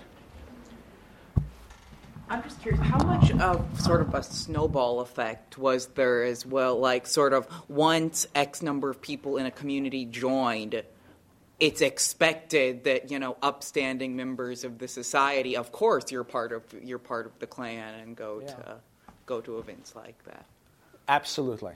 I'm 2.29 2.41
just 2.43 2.61
curious, 2.61 2.81
how 2.81 3.03
much 3.03 3.31
of 3.31 3.81
sort 3.81 3.99
of 3.99 4.13
a 4.13 4.23
snowball 4.23 5.01
effect 5.01 5.57
was 5.57 5.87
there 5.87 6.23
as 6.23 6.45
well? 6.45 6.79
Like, 6.79 7.05
sort 7.05 7.33
of 7.33 7.45
once 7.67 8.25
X 8.33 8.61
number 8.61 8.89
of 8.89 9.01
people 9.01 9.35
in 9.35 9.45
a 9.45 9.51
community 9.51 10.05
joined, 10.05 10.81
it's 11.59 11.81
expected 11.81 12.85
that 12.85 13.11
you 13.11 13.19
know 13.19 13.35
upstanding 13.41 14.15
members 14.15 14.63
of 14.63 14.79
the 14.79 14.87
society, 14.87 15.57
of 15.57 15.71
course, 15.71 16.11
you're 16.11 16.23
part 16.23 16.53
of 16.53 16.63
you're 16.81 16.99
part 16.99 17.25
of 17.25 17.37
the 17.39 17.47
Klan 17.47 17.95
and 17.99 18.15
go 18.15 18.41
yeah. 18.41 18.53
to 18.53 18.75
go 19.25 19.41
to 19.41 19.59
events 19.59 19.93
like 19.95 20.23
that. 20.23 20.45
Absolutely, 21.07 21.73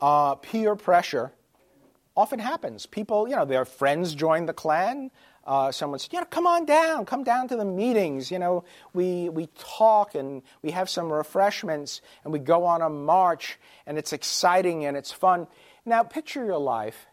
uh, 0.00 0.34
peer 0.36 0.74
pressure 0.76 1.32
often 2.16 2.38
happens. 2.38 2.86
People, 2.86 3.28
you 3.28 3.36
know, 3.36 3.44
their 3.44 3.64
friends 3.64 4.14
join 4.14 4.46
the 4.46 4.52
Klan 4.52 5.10
uh, 5.46 5.70
someone 5.70 5.98
said, 5.98 6.12
you 6.12 6.18
know, 6.18 6.26
come 6.26 6.46
on 6.46 6.64
down, 6.64 7.04
come 7.04 7.22
down 7.22 7.48
to 7.48 7.56
the 7.56 7.64
meetings. 7.64 8.30
You 8.30 8.38
know, 8.38 8.64
we, 8.94 9.28
we 9.28 9.48
talk 9.58 10.14
and 10.14 10.42
we 10.62 10.70
have 10.70 10.88
some 10.88 11.12
refreshments 11.12 12.00
and 12.24 12.32
we 12.32 12.38
go 12.38 12.64
on 12.64 12.80
a 12.80 12.88
march 12.88 13.58
and 13.86 13.98
it's 13.98 14.12
exciting 14.12 14.86
and 14.86 14.96
it's 14.96 15.12
fun. 15.12 15.46
Now, 15.84 16.02
picture 16.02 16.44
your 16.44 16.58
life, 16.58 17.06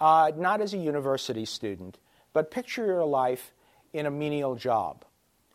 uh, 0.00 0.32
not 0.36 0.60
as 0.60 0.74
a 0.74 0.78
university 0.78 1.46
student, 1.46 1.98
but 2.34 2.50
picture 2.50 2.84
your 2.84 3.06
life 3.06 3.52
in 3.94 4.04
a 4.04 4.10
menial 4.10 4.54
job. 4.54 5.04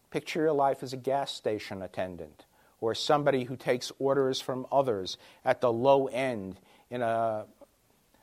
Picture 0.10 0.42
your 0.42 0.54
life 0.54 0.82
as 0.82 0.92
a 0.92 0.98
gas 0.98 1.32
station 1.32 1.84
attendant 1.84 2.46
or 2.82 2.96
somebody 2.96 3.44
who 3.44 3.56
takes 3.56 3.92
orders 4.00 4.42
from 4.42 4.66
others 4.72 5.18
at 5.46 5.62
the 5.62 5.72
low 5.72 6.08
end 6.08 6.60
in 6.90 7.04
a, 7.04 7.46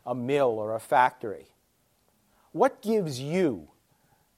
a 0.06 0.14
mill 0.14 0.58
or 0.58 0.74
a 0.74 0.80
factory. 0.80 1.46
What 2.52 2.82
gives 2.82 3.20
you 3.20 3.68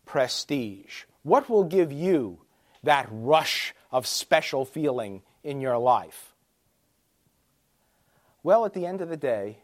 prestige? 0.05 1.05
What 1.23 1.49
will 1.49 1.65
give 1.65 1.93
you 1.93 2.41
that 2.83 3.09
rush 3.11 3.75
of 3.91 4.07
special 4.07 4.65
feeling 4.65 5.23
in 5.43 5.61
your 5.61 5.79
life? 5.79 6.35
Well, 8.43 8.65
at 8.65 8.75
the 8.75 8.87
end 8.87 9.01
of 9.01 9.09
the 9.09 9.17
day, 9.17 9.59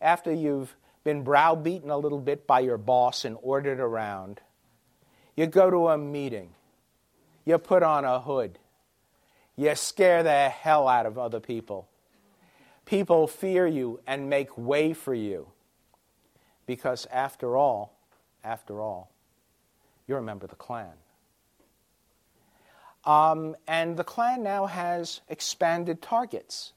after 0.00 0.32
you've 0.32 0.76
been 1.04 1.24
browbeaten 1.24 1.90
a 1.90 1.98
little 1.98 2.20
bit 2.20 2.46
by 2.46 2.60
your 2.60 2.78
boss 2.78 3.24
and 3.24 3.36
ordered 3.42 3.80
around, 3.80 4.40
you 5.36 5.46
go 5.46 5.70
to 5.70 5.88
a 5.88 5.98
meeting, 5.98 6.50
you 7.44 7.58
put 7.58 7.82
on 7.82 8.04
a 8.04 8.20
hood, 8.20 8.58
you 9.56 9.74
scare 9.74 10.22
the 10.22 10.48
hell 10.48 10.86
out 10.86 11.06
of 11.06 11.18
other 11.18 11.40
people. 11.40 11.88
People 12.84 13.26
fear 13.26 13.66
you 13.66 14.00
and 14.06 14.28
make 14.28 14.56
way 14.56 14.92
for 14.92 15.14
you. 15.14 15.48
Because 16.66 17.06
after 17.12 17.56
all, 17.56 17.98
after 18.44 18.80
all, 18.80 19.10
you're 20.06 20.18
a 20.18 20.22
member 20.22 20.44
of 20.44 20.50
the 20.50 20.56
Klan. 20.56 20.92
Um, 23.04 23.56
and 23.66 23.96
the 23.96 24.04
Klan 24.04 24.42
now 24.42 24.66
has 24.66 25.20
expanded 25.28 26.02
targets. 26.02 26.72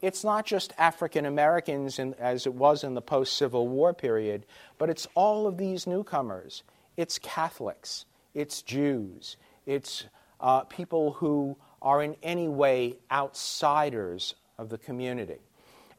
It's 0.00 0.24
not 0.24 0.46
just 0.46 0.72
African 0.78 1.26
Americans 1.26 1.98
as 1.98 2.46
it 2.46 2.54
was 2.54 2.84
in 2.84 2.94
the 2.94 3.02
post 3.02 3.36
Civil 3.36 3.68
War 3.68 3.94
period, 3.94 4.46
but 4.78 4.90
it's 4.90 5.06
all 5.14 5.46
of 5.46 5.56
these 5.56 5.86
newcomers. 5.86 6.62
It's 6.96 7.18
Catholics, 7.18 8.04
it's 8.34 8.62
Jews, 8.62 9.36
it's 9.66 10.04
uh, 10.40 10.60
people 10.60 11.12
who 11.12 11.56
are 11.82 12.02
in 12.02 12.16
any 12.22 12.48
way 12.48 12.96
outsiders 13.10 14.34
of 14.58 14.68
the 14.68 14.78
community. 14.78 15.38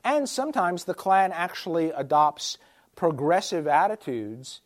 And 0.03 0.27
sometimes 0.29 0.85
the 0.85 0.93
Klan 0.93 1.31
actually 1.31 1.91
adopts 1.91 2.57
progressive 2.95 3.67
attitudes 3.67 4.61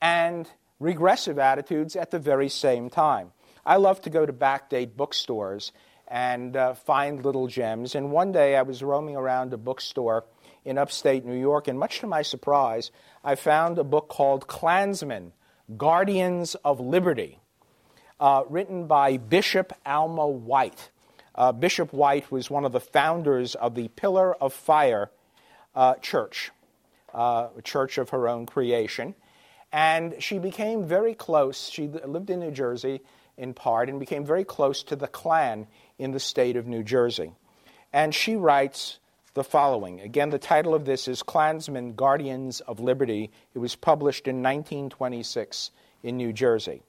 and 0.00 0.48
regressive 0.80 1.38
attitudes 1.38 1.94
at 1.96 2.10
the 2.10 2.18
very 2.18 2.48
same 2.48 2.90
time. 2.90 3.32
I 3.64 3.76
love 3.76 4.00
to 4.02 4.10
go 4.10 4.26
to 4.26 4.32
backdate 4.32 4.96
bookstores 4.96 5.72
and 6.08 6.56
uh, 6.56 6.74
find 6.74 7.24
little 7.24 7.46
gems. 7.46 7.94
And 7.94 8.10
one 8.10 8.32
day 8.32 8.56
I 8.56 8.62
was 8.62 8.82
roaming 8.82 9.16
around 9.16 9.52
a 9.52 9.56
bookstore 9.56 10.24
in 10.64 10.78
upstate 10.78 11.24
New 11.24 11.38
York, 11.38 11.68
and 11.68 11.78
much 11.78 12.00
to 12.00 12.06
my 12.06 12.22
surprise, 12.22 12.90
I 13.24 13.34
found 13.34 13.78
a 13.78 13.84
book 13.84 14.08
called 14.08 14.46
Klansmen 14.46 15.32
Guardians 15.76 16.54
of 16.64 16.80
Liberty, 16.80 17.40
uh, 18.20 18.44
written 18.48 18.86
by 18.86 19.16
Bishop 19.16 19.72
Alma 19.86 20.26
White. 20.26 20.90
Uh, 21.34 21.52
Bishop 21.52 21.92
White 21.92 22.30
was 22.30 22.50
one 22.50 22.64
of 22.64 22.72
the 22.72 22.80
founders 22.80 23.54
of 23.54 23.74
the 23.74 23.88
Pillar 23.88 24.34
of 24.34 24.52
Fire 24.52 25.10
uh, 25.74 25.94
Church 25.94 26.50
uh, 27.14 27.48
a 27.56 27.62
church 27.62 27.98
of 27.98 28.10
her 28.10 28.28
own 28.28 28.46
creation. 28.46 29.14
And 29.72 30.22
she 30.22 30.38
became 30.38 30.84
very 30.84 31.14
close. 31.14 31.68
She 31.68 31.88
lived 31.88 32.30
in 32.30 32.40
New 32.40 32.50
Jersey 32.50 33.00
in 33.36 33.54
part 33.54 33.88
and 33.88 33.98
became 33.98 34.24
very 34.24 34.44
close 34.44 34.82
to 34.84 34.96
the 34.96 35.08
Klan 35.08 35.66
in 35.98 36.10
the 36.10 36.20
state 36.20 36.56
of 36.56 36.66
New 36.66 36.82
Jersey. 36.82 37.32
And 37.92 38.14
she 38.14 38.36
writes 38.36 38.98
the 39.34 39.44
following. 39.44 40.00
Again, 40.00 40.28
the 40.28 40.38
title 40.38 40.74
of 40.74 40.84
this 40.84 41.08
is 41.08 41.22
Klansmen 41.22 41.94
Guardians 41.94 42.60
of 42.60 42.80
Liberty. 42.80 43.30
It 43.54 43.58
was 43.58 43.76
published 43.76 44.28
in 44.28 44.42
1926 44.42 45.70
in 46.02 46.18
New 46.18 46.32
Jersey. 46.32 46.82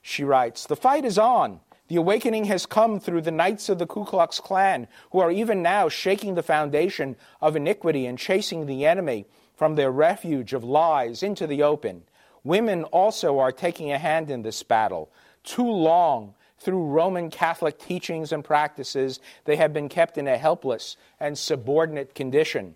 She 0.00 0.22
writes 0.22 0.66
The 0.66 0.76
fight 0.76 1.04
is 1.04 1.18
on. 1.18 1.60
The 1.94 2.00
awakening 2.00 2.46
has 2.46 2.66
come 2.66 2.98
through 2.98 3.20
the 3.20 3.30
knights 3.30 3.68
of 3.68 3.78
the 3.78 3.86
Ku 3.86 4.04
Klux 4.04 4.40
Klan, 4.40 4.88
who 5.12 5.20
are 5.20 5.30
even 5.30 5.62
now 5.62 5.88
shaking 5.88 6.34
the 6.34 6.42
foundation 6.42 7.14
of 7.40 7.54
iniquity 7.54 8.04
and 8.04 8.18
chasing 8.18 8.66
the 8.66 8.84
enemy 8.84 9.26
from 9.54 9.76
their 9.76 9.92
refuge 9.92 10.54
of 10.54 10.64
lies 10.64 11.22
into 11.22 11.46
the 11.46 11.62
open. 11.62 12.02
Women 12.42 12.82
also 12.82 13.38
are 13.38 13.52
taking 13.52 13.92
a 13.92 13.98
hand 13.98 14.28
in 14.28 14.42
this 14.42 14.60
battle. 14.64 15.08
Too 15.44 15.70
long, 15.70 16.34
through 16.58 16.84
Roman 16.84 17.30
Catholic 17.30 17.78
teachings 17.78 18.32
and 18.32 18.44
practices, 18.44 19.20
they 19.44 19.54
have 19.54 19.72
been 19.72 19.88
kept 19.88 20.18
in 20.18 20.26
a 20.26 20.36
helpless 20.36 20.96
and 21.20 21.38
subordinate 21.38 22.12
condition. 22.12 22.74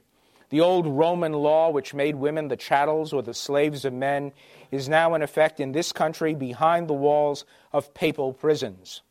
The 0.50 0.60
old 0.60 0.86
Roman 0.86 1.32
law, 1.32 1.70
which 1.70 1.92
made 1.92 2.14
women 2.14 2.46
the 2.46 2.56
chattels 2.56 3.12
or 3.12 3.22
the 3.24 3.34
slaves 3.34 3.84
of 3.84 3.92
men, 3.92 4.30
is 4.70 4.88
now 4.88 5.14
in 5.14 5.22
effect 5.22 5.58
in 5.58 5.72
this 5.72 5.90
country 5.90 6.36
behind 6.36 6.86
the 6.86 6.94
walls 6.94 7.44
of 7.72 7.92
papal 7.94 8.32
prisons. 8.32 9.02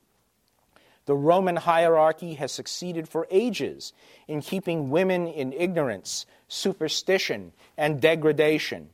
The 1.07 1.15
Roman 1.15 1.55
hierarchy 1.55 2.33
has 2.33 2.51
succeeded 2.51 3.07
for 3.07 3.27
ages 3.31 3.93
in 4.27 4.41
keeping 4.41 4.89
women 4.89 5.25
in 5.25 5.53
ignorance, 5.53 6.25
superstition, 6.49 7.53
and 7.77 8.01
degradation. 8.01 8.89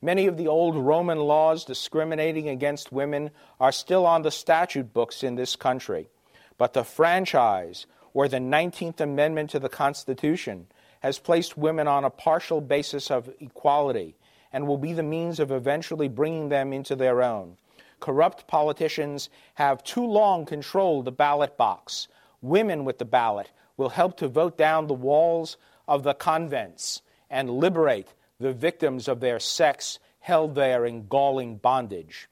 Many 0.00 0.26
of 0.26 0.38
the 0.38 0.48
old 0.48 0.76
Roman 0.76 1.18
laws 1.18 1.66
discriminating 1.66 2.48
against 2.48 2.90
women 2.90 3.30
are 3.60 3.70
still 3.70 4.06
on 4.06 4.22
the 4.22 4.30
statute 4.30 4.94
books 4.94 5.22
in 5.22 5.34
this 5.34 5.56
country. 5.56 6.08
But 6.56 6.72
the 6.72 6.84
franchise, 6.84 7.84
or 8.14 8.28
the 8.28 8.38
19th 8.38 9.00
Amendment 9.00 9.50
to 9.50 9.58
the 9.58 9.68
Constitution, 9.68 10.68
has 11.00 11.18
placed 11.18 11.58
women 11.58 11.86
on 11.86 12.02
a 12.02 12.10
partial 12.10 12.62
basis 12.62 13.10
of 13.10 13.28
equality 13.40 14.16
and 14.54 14.66
will 14.66 14.78
be 14.78 14.94
the 14.94 15.02
means 15.02 15.38
of 15.38 15.52
eventually 15.52 16.08
bringing 16.08 16.48
them 16.48 16.72
into 16.72 16.96
their 16.96 17.22
own. 17.22 17.58
Corrupt 18.00 18.46
politicians 18.46 19.28
have 19.54 19.82
too 19.82 20.06
long 20.06 20.44
controlled 20.44 21.04
the 21.04 21.12
ballot 21.12 21.56
box. 21.56 22.08
Women 22.40 22.84
with 22.84 22.98
the 22.98 23.04
ballot 23.04 23.50
will 23.76 23.88
help 23.90 24.16
to 24.18 24.28
vote 24.28 24.56
down 24.56 24.86
the 24.86 24.94
walls 24.94 25.56
of 25.86 26.02
the 26.02 26.14
convents 26.14 27.02
and 27.30 27.50
liberate 27.50 28.14
the 28.38 28.52
victims 28.52 29.08
of 29.08 29.20
their 29.20 29.40
sex 29.40 29.98
held 30.20 30.54
there 30.54 30.84
in 30.84 31.08
galling 31.08 31.56
bondage. 31.56 32.28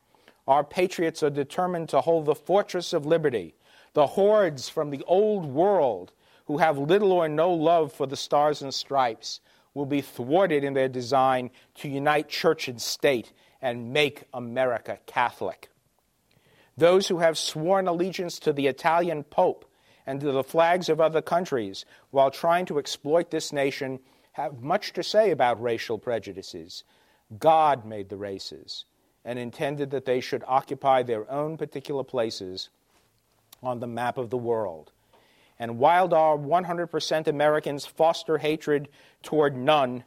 Our 0.46 0.62
patriots 0.62 1.22
are 1.22 1.30
determined 1.30 1.88
to 1.88 2.00
hold 2.00 2.26
the 2.26 2.34
fortress 2.34 2.92
of 2.92 3.06
liberty. 3.06 3.54
The 3.94 4.06
hordes 4.06 4.68
from 4.68 4.90
the 4.90 5.02
old 5.06 5.46
world 5.46 6.12
who 6.46 6.58
have 6.58 6.78
little 6.78 7.12
or 7.12 7.28
no 7.28 7.52
love 7.52 7.92
for 7.92 8.06
the 8.06 8.16
stars 8.16 8.62
and 8.62 8.72
stripes 8.72 9.40
will 9.74 9.86
be 9.86 10.00
thwarted 10.00 10.62
in 10.62 10.74
their 10.74 10.88
design 10.88 11.50
to 11.76 11.88
unite 11.88 12.28
church 12.28 12.68
and 12.68 12.80
state 12.80 13.32
and 13.60 13.92
make 13.92 14.24
America 14.34 14.98
Catholic. 15.06 15.70
Those 16.76 17.08
who 17.08 17.18
have 17.18 17.38
sworn 17.38 17.88
allegiance 17.88 18.38
to 18.40 18.52
the 18.52 18.66
Italian 18.66 19.24
Pope 19.24 19.64
and 20.06 20.20
to 20.20 20.30
the 20.30 20.44
flags 20.44 20.88
of 20.88 21.00
other 21.00 21.22
countries 21.22 21.84
while 22.10 22.30
trying 22.30 22.66
to 22.66 22.78
exploit 22.78 23.30
this 23.30 23.52
nation 23.52 23.98
have 24.32 24.62
much 24.62 24.92
to 24.92 25.02
say 25.02 25.30
about 25.30 25.62
racial 25.62 25.98
prejudices. 25.98 26.84
God 27.38 27.84
made 27.84 28.08
the 28.08 28.16
races 28.16 28.84
and 29.24 29.38
intended 29.38 29.90
that 29.90 30.04
they 30.04 30.20
should 30.20 30.44
occupy 30.46 31.02
their 31.02 31.28
own 31.30 31.56
particular 31.56 32.04
places 32.04 32.68
on 33.62 33.80
the 33.80 33.86
map 33.86 34.18
of 34.18 34.30
the 34.30 34.36
world. 34.36 34.92
And 35.58 35.78
while 35.78 36.14
our 36.14 36.36
100% 36.36 37.26
Americans 37.26 37.86
foster 37.86 38.38
hatred 38.38 38.88
toward 39.22 39.56
none, 39.56 40.04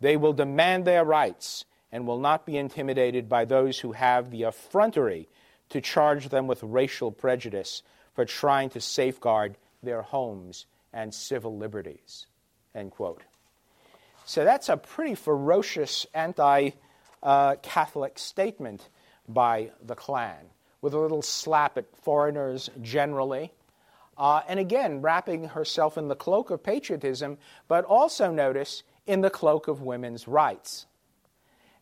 they 0.00 0.16
will 0.16 0.32
demand 0.32 0.84
their 0.84 1.04
rights 1.04 1.66
and 1.96 2.06
will 2.06 2.18
not 2.18 2.44
be 2.44 2.58
intimidated 2.58 3.26
by 3.26 3.46
those 3.46 3.78
who 3.78 3.92
have 3.92 4.30
the 4.30 4.42
effrontery 4.42 5.26
to 5.70 5.80
charge 5.80 6.28
them 6.28 6.46
with 6.46 6.62
racial 6.62 7.10
prejudice 7.10 7.82
for 8.14 8.26
trying 8.26 8.68
to 8.68 8.82
safeguard 8.82 9.56
their 9.82 10.02
homes 10.02 10.66
and 10.92 11.14
civil 11.14 11.56
liberties. 11.56 12.26
End 12.74 12.90
quote. 12.90 13.22
So 14.26 14.44
that's 14.44 14.68
a 14.68 14.76
pretty 14.76 15.14
ferocious 15.14 16.04
anti 16.12 16.72
Catholic 17.22 18.18
statement 18.18 18.90
by 19.26 19.70
the 19.82 19.94
Klan, 19.94 20.50
with 20.82 20.92
a 20.92 20.98
little 20.98 21.22
slap 21.22 21.78
at 21.78 21.96
foreigners 21.96 22.68
generally. 22.82 23.54
Uh, 24.18 24.42
and 24.46 24.60
again, 24.60 25.00
wrapping 25.00 25.48
herself 25.48 25.96
in 25.96 26.08
the 26.08 26.14
cloak 26.14 26.50
of 26.50 26.62
patriotism, 26.62 27.38
but 27.68 27.86
also 27.86 28.30
notice 28.30 28.82
in 29.06 29.22
the 29.22 29.30
cloak 29.30 29.66
of 29.66 29.80
women's 29.80 30.28
rights. 30.28 30.84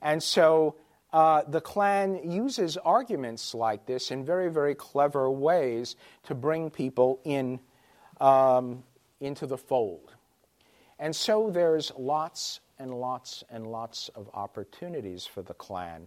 And 0.03 0.23
so 0.23 0.77
uh, 1.13 1.43
the 1.47 1.61
Klan 1.61 2.31
uses 2.31 2.77
arguments 2.77 3.55
like 3.55 3.87
this 3.87 4.11
in 4.11 4.25
very, 4.25 4.51
very 4.51 4.75
clever 4.75 5.31
ways 5.31 5.97
to 6.25 6.35
bring 6.35 6.71
people 6.71 7.21
in 7.25 7.61
um, 8.21 8.83
into 9.21 9.47
the 9.47 9.59
fold. 9.59 10.13
And 10.99 11.15
so 11.15 11.51
there's 11.51 11.93
lots 11.97 12.61
and 12.79 12.93
lots 12.93 13.45
and 13.51 13.67
lots 13.67 14.09
of 14.15 14.29
opportunities 14.35 15.27
for 15.27 15.43
the 15.43 15.55
Klan 15.55 16.07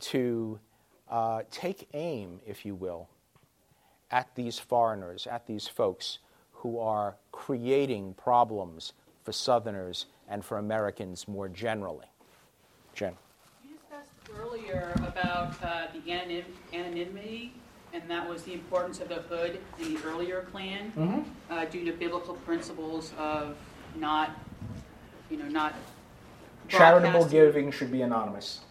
to 0.00 0.58
uh, 1.08 1.42
take 1.50 1.88
aim, 1.94 2.40
if 2.46 2.64
you 2.64 2.74
will, 2.74 3.08
at 4.10 4.34
these 4.34 4.58
foreigners, 4.58 5.26
at 5.26 5.46
these 5.46 5.66
folks 5.66 6.18
who 6.52 6.78
are 6.78 7.16
creating 7.32 8.14
problems 8.14 8.92
for 9.24 9.32
Southerners 9.32 10.06
and 10.28 10.44
for 10.44 10.58
Americans 10.58 11.28
more 11.28 11.48
generally. 11.48 12.06
Jen. 12.98 13.14
You 13.62 13.76
discussed 13.76 14.10
earlier 14.40 14.92
about 15.06 15.54
uh, 15.62 15.86
the 15.92 16.00
anonym, 16.10 16.42
anonymity, 16.72 17.52
and 17.92 18.02
that 18.10 18.28
was 18.28 18.42
the 18.42 18.52
importance 18.52 18.98
of 18.98 19.08
the 19.08 19.22
hood 19.22 19.60
in 19.78 19.94
the 19.94 20.02
earlier 20.02 20.48
Klan 20.50 20.92
Mhm. 20.96 21.24
uh, 21.48 21.64
due 21.66 21.84
to 21.84 21.92
biblical 21.92 22.34
principles 22.34 23.12
of 23.16 23.56
not, 23.94 24.30
you 25.30 25.36
know, 25.36 25.46
not 25.46 25.74
Charitable 26.66 27.24
giving 27.26 27.70
should 27.70 27.92
be 27.92 28.02
anonymous. 28.02 28.62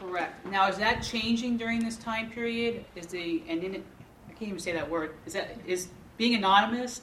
Correct. 0.00 0.44
Now, 0.46 0.66
is 0.68 0.76
that 0.78 1.02
changing 1.02 1.56
during 1.56 1.82
this 1.82 1.96
time 1.96 2.28
period? 2.30 2.84
Is 2.96 3.06
the 3.06 3.42
and 3.48 3.62
in 3.62 3.84
I 4.28 4.32
can't 4.32 4.48
even 4.48 4.58
say 4.58 4.72
that 4.72 4.90
word. 4.90 5.14
Is 5.26 5.32
that 5.34 5.56
is 5.64 5.88
being 6.18 6.34
anonymous 6.34 7.02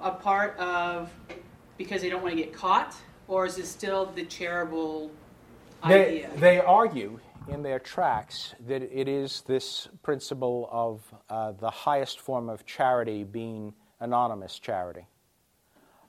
a 0.00 0.10
part 0.10 0.56
of 0.58 1.10
because 1.78 2.02
they 2.02 2.10
don't 2.10 2.22
want 2.22 2.36
to 2.36 2.40
get 2.40 2.52
caught, 2.52 2.94
or 3.28 3.46
is 3.46 3.58
it 3.58 3.66
still 3.66 4.06
the 4.06 4.24
charitable 4.26 5.10
They, 5.86 6.24
idea? 6.24 6.30
they 6.36 6.60
argue 6.60 7.20
in 7.48 7.62
their 7.62 7.78
tracts 7.78 8.54
that 8.66 8.82
it 8.82 9.08
is 9.08 9.42
this 9.46 9.88
principle 10.02 10.68
of 10.70 11.02
uh, 11.30 11.52
the 11.52 11.70
highest 11.70 12.20
form 12.20 12.48
of 12.48 12.66
charity 12.66 13.24
being 13.24 13.74
anonymous 14.00 14.58
charity. 14.58 15.06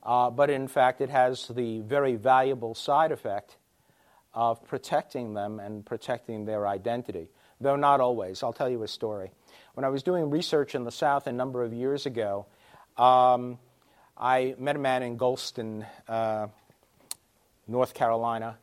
Uh, 0.03 0.29
but 0.29 0.49
in 0.49 0.67
fact, 0.67 1.01
it 1.01 1.09
has 1.09 1.47
the 1.49 1.79
very 1.81 2.15
valuable 2.15 2.73
side 2.73 3.11
effect 3.11 3.57
of 4.33 4.65
protecting 4.67 5.33
them 5.33 5.59
and 5.59 5.85
protecting 5.85 6.45
their 6.45 6.67
identity, 6.67 7.29
though 7.59 7.75
not 7.75 7.99
always. 7.99 8.43
I'll 8.43 8.53
tell 8.53 8.69
you 8.69 8.83
a 8.83 8.87
story. 8.87 9.31
When 9.73 9.83
I 9.83 9.89
was 9.89 10.03
doing 10.03 10.29
research 10.29 10.75
in 10.75 10.83
the 10.83 10.91
South 10.91 11.27
a 11.27 11.31
number 11.31 11.63
of 11.63 11.73
years 11.73 12.05
ago, 12.05 12.45
um, 12.97 13.57
I 14.17 14.55
met 14.57 14.75
a 14.75 14.79
man 14.79 15.03
in 15.03 15.17
Goldston, 15.17 15.85
uh, 16.07 16.47
North 17.67 17.93
Carolina, 17.93 18.57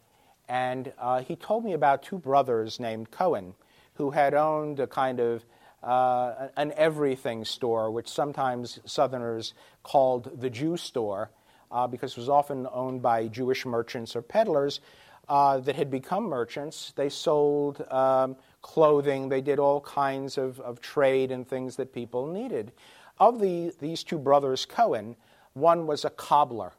and 0.48 0.92
uh, 0.98 1.22
he 1.22 1.36
told 1.36 1.64
me 1.64 1.72
about 1.72 2.02
two 2.02 2.18
brothers 2.18 2.78
named 2.78 3.10
Cohen 3.10 3.54
who 3.94 4.10
had 4.10 4.34
owned 4.34 4.80
a 4.80 4.86
kind 4.86 5.20
of 5.20 5.44
uh, 5.82 6.48
an 6.56 6.72
everything 6.76 7.44
store, 7.44 7.90
which 7.90 8.08
sometimes 8.08 8.80
Southerners 8.84 9.54
called 9.82 10.40
the 10.40 10.50
Jew 10.50 10.76
store, 10.76 11.30
uh, 11.70 11.86
because 11.86 12.12
it 12.12 12.18
was 12.18 12.28
often 12.28 12.66
owned 12.72 13.02
by 13.02 13.28
Jewish 13.28 13.64
merchants 13.64 14.16
or 14.16 14.22
peddlers 14.22 14.80
uh, 15.28 15.58
that 15.58 15.76
had 15.76 15.90
become 15.90 16.24
merchants. 16.24 16.92
They 16.96 17.08
sold 17.08 17.84
um, 17.90 18.36
clothing, 18.62 19.28
they 19.28 19.40
did 19.40 19.58
all 19.58 19.80
kinds 19.80 20.38
of, 20.38 20.60
of 20.60 20.80
trade 20.80 21.30
and 21.30 21.46
things 21.46 21.76
that 21.76 21.92
people 21.92 22.26
needed. 22.26 22.72
Of 23.18 23.40
the, 23.40 23.72
these 23.80 24.04
two 24.04 24.18
brothers, 24.18 24.66
Cohen, 24.66 25.16
one 25.54 25.86
was 25.86 26.04
a 26.04 26.10
cobbler. 26.10 26.72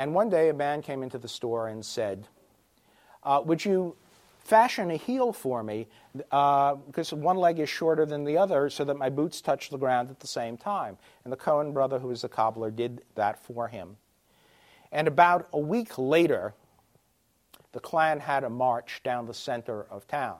And 0.00 0.14
one 0.14 0.30
day 0.30 0.48
a 0.48 0.54
man 0.54 0.80
came 0.80 1.02
into 1.02 1.18
the 1.18 1.28
store 1.28 1.68
and 1.68 1.84
said, 1.84 2.26
uh, 3.22 3.42
Would 3.44 3.66
you 3.66 3.96
fashion 4.38 4.90
a 4.90 4.96
heel 4.96 5.30
for 5.30 5.62
me? 5.62 5.88
Uh, 6.30 6.76
because 6.76 7.12
one 7.12 7.36
leg 7.36 7.58
is 7.58 7.68
shorter 7.68 8.06
than 8.06 8.24
the 8.24 8.38
other 8.38 8.70
so 8.70 8.82
that 8.84 8.96
my 8.96 9.10
boots 9.10 9.42
touch 9.42 9.68
the 9.68 9.76
ground 9.76 10.08
at 10.08 10.20
the 10.20 10.26
same 10.26 10.56
time. 10.56 10.96
And 11.22 11.30
the 11.30 11.36
Cohen 11.36 11.74
brother, 11.74 11.98
who 11.98 12.08
was 12.08 12.22
the 12.22 12.30
cobbler, 12.30 12.70
did 12.70 13.02
that 13.14 13.44
for 13.44 13.68
him. 13.68 13.98
And 14.90 15.06
about 15.06 15.48
a 15.52 15.58
week 15.58 15.98
later, 15.98 16.54
the 17.72 17.80
Klan 17.80 18.20
had 18.20 18.42
a 18.42 18.48
march 18.48 19.02
down 19.04 19.26
the 19.26 19.34
center 19.34 19.84
of 19.90 20.08
town. 20.08 20.38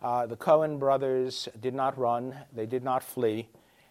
Uh, 0.00 0.26
the 0.26 0.36
Cohen 0.36 0.78
brothers 0.78 1.48
did 1.58 1.74
not 1.74 1.98
run, 1.98 2.36
they 2.54 2.66
did 2.66 2.84
not 2.84 3.02
flee. 3.02 3.48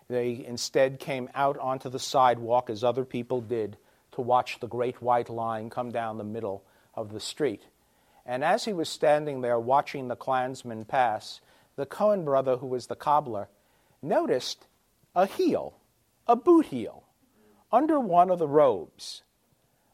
They 0.08 0.46
instead 0.48 0.98
came 0.98 1.30
out 1.36 1.58
onto 1.58 1.90
the 1.90 2.00
sidewalk 2.00 2.70
as 2.70 2.86
other 2.86 3.04
people 3.04 3.42
did 3.42 3.76
to 4.20 4.24
watch 4.24 4.60
the 4.60 4.68
great 4.68 5.02
white 5.02 5.30
line 5.30 5.70
come 5.70 5.92
down 5.92 6.18
the 6.18 6.24
middle 6.26 6.62
of 6.94 7.14
the 7.14 7.22
street. 7.22 7.62
And 8.26 8.44
as 8.44 8.66
he 8.66 8.74
was 8.74 8.90
standing 8.90 9.40
there 9.40 9.58
watching 9.58 10.10
the 10.10 10.18
Klansmen 10.18 10.84
pass, 10.84 11.40
the 11.78 11.86
Cohen 11.86 12.26
brother, 12.26 12.58
who 12.58 12.68
was 12.68 12.88
the 12.88 12.98
cobbler, 12.98 13.48
noticed 14.02 14.68
a 15.16 15.26
heel, 15.26 15.74
a 16.28 16.36
boot 16.36 16.66
heel, 16.66 17.06
under 17.72 17.98
one 17.98 18.30
of 18.30 18.40
the 18.40 18.48
robes. 18.48 19.24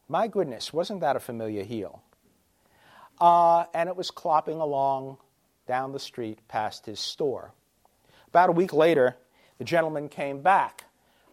My 0.08 0.26
goodness, 0.26 0.72
wasn't 0.72 1.02
that 1.02 1.14
a 1.14 1.20
familiar 1.20 1.62
heel? 1.62 2.02
Uh, 3.20 3.66
and 3.72 3.88
it 3.88 3.96
was 3.96 4.10
clopping 4.10 4.60
along 4.60 5.18
down 5.68 5.92
the 5.92 6.00
street 6.00 6.40
past 6.48 6.84
his 6.84 6.98
store. 6.98 7.52
About 8.26 8.48
a 8.48 8.52
week 8.52 8.72
later, 8.72 9.16
the 9.58 9.64
gentleman 9.64 10.08
came 10.08 10.42
back 10.42 10.85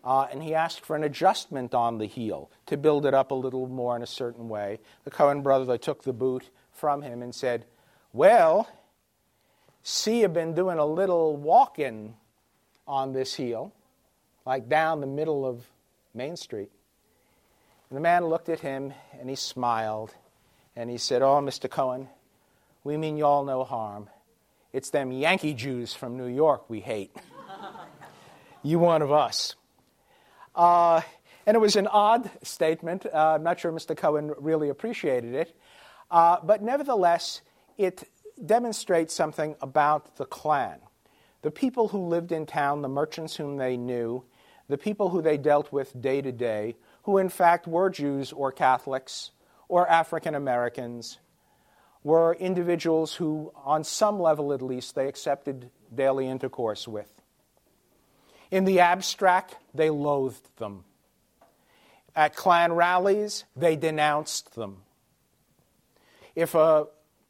uh, 0.04 0.28
and 0.32 0.44
he 0.44 0.54
asked 0.54 0.86
for 0.86 0.96
an 0.96 1.04
adjustment 1.04 1.74
on 1.74 1.98
the 1.98 2.06
heel 2.06 2.52
to 2.66 2.76
build 2.76 3.06
it 3.06 3.14
up 3.14 3.32
a 3.32 3.36
little 3.36 3.68
more 3.68 3.96
in 3.96 4.02
a 4.02 4.08
certain 4.08 4.50
way. 4.50 4.80
The 5.06 5.12
Cohen 5.12 5.42
brothers 5.42 5.80
took 5.82 6.04
the 6.04 6.14
boot 6.14 6.50
from 6.72 7.02
him 7.02 7.22
and 7.22 7.34
said, 7.34 7.66
Well, 8.12 8.68
see, 9.82 10.22
you've 10.22 10.34
been 10.34 10.54
doing 10.54 10.78
a 10.78 10.86
little 10.86 11.38
walking 11.38 12.16
on 12.86 13.14
this 13.14 13.36
heel, 13.36 13.72
like 14.46 14.68
down 14.68 15.00
the 15.00 15.08
middle 15.08 15.46
of 15.46 15.64
Main 16.14 16.36
Street. 16.36 16.70
And 17.90 17.98
the 17.98 18.02
man 18.02 18.26
looked 18.26 18.50
at 18.50 18.60
him 18.60 18.94
and 19.20 19.30
he 19.30 19.36
smiled 19.36 20.14
and 20.76 20.90
he 20.90 20.98
said, 20.98 21.22
Oh, 21.22 21.40
Mr. 21.40 21.70
Cohen, 21.70 22.10
we 22.84 22.98
mean 22.98 23.16
y'all 23.16 23.46
no 23.46 23.64
harm. 23.64 24.10
It's 24.74 24.90
them 24.90 25.12
Yankee 25.12 25.54
Jews 25.54 25.94
from 25.94 26.18
New 26.18 26.28
York 26.28 26.70
we 26.70 26.82
hate. 26.82 27.16
you 28.64 28.80
one 28.80 29.02
of 29.02 29.12
us. 29.12 29.56
Uh, 30.56 31.02
and 31.46 31.56
it 31.56 31.60
was 31.60 31.76
an 31.76 31.88
odd 31.88 32.30
statement. 32.44 33.06
Uh, 33.06 33.36
I'm 33.36 33.44
not 33.44 33.60
sure 33.60 33.72
Mr. 33.72 33.96
Cohen 33.96 34.34
really 34.38 34.70
appreciated 34.70 35.34
it. 35.34 35.56
Uh, 36.10 36.38
but 36.44 36.62
nevertheless, 36.62 37.42
it 37.78 38.08
demonstrates 38.44 39.14
something 39.14 39.56
about 39.62 40.18
the 40.18 40.26
Klan. 40.26 40.80
The 41.42 41.52
people 41.52 41.90
who 41.90 42.08
lived 42.08 42.32
in 42.32 42.46
town, 42.46 42.82
the 42.82 42.88
merchants 42.88 43.36
whom 43.36 43.58
they 43.58 43.76
knew, 43.78 44.24
the 44.70 44.78
people 44.78 45.10
who 45.10 45.22
they 45.22 45.38
dealt 45.38 45.72
with 45.72 46.00
day 46.00 46.22
to 46.22 46.32
day, 46.32 46.76
who 47.04 47.18
in 47.18 47.30
fact 47.30 47.68
were 47.68 47.90
Jews 47.90 48.32
or 48.32 48.52
Catholics 48.52 49.32
or 49.68 49.90
African 49.90 50.36
Americans, 50.36 51.20
were 52.04 52.34
individuals 52.36 53.16
who, 53.16 53.52
on 53.56 53.84
some 53.84 54.20
level 54.20 54.54
at 54.54 54.62
least, 54.62 54.96
they 54.96 55.08
accepted 55.08 55.70
daily 55.94 56.28
intercourse 56.28 56.88
with. 56.88 57.13
In 58.54 58.66
the 58.66 58.82
abstract, 58.82 59.56
they 59.74 59.90
loathed 59.90 60.48
them. 60.58 60.84
At 62.16 62.36
Klan 62.36 62.74
rallies, 62.74 63.46
they 63.56 63.76
denounced 63.76 64.54
them. 64.54 64.84
If 66.36 66.54
a 66.54 66.86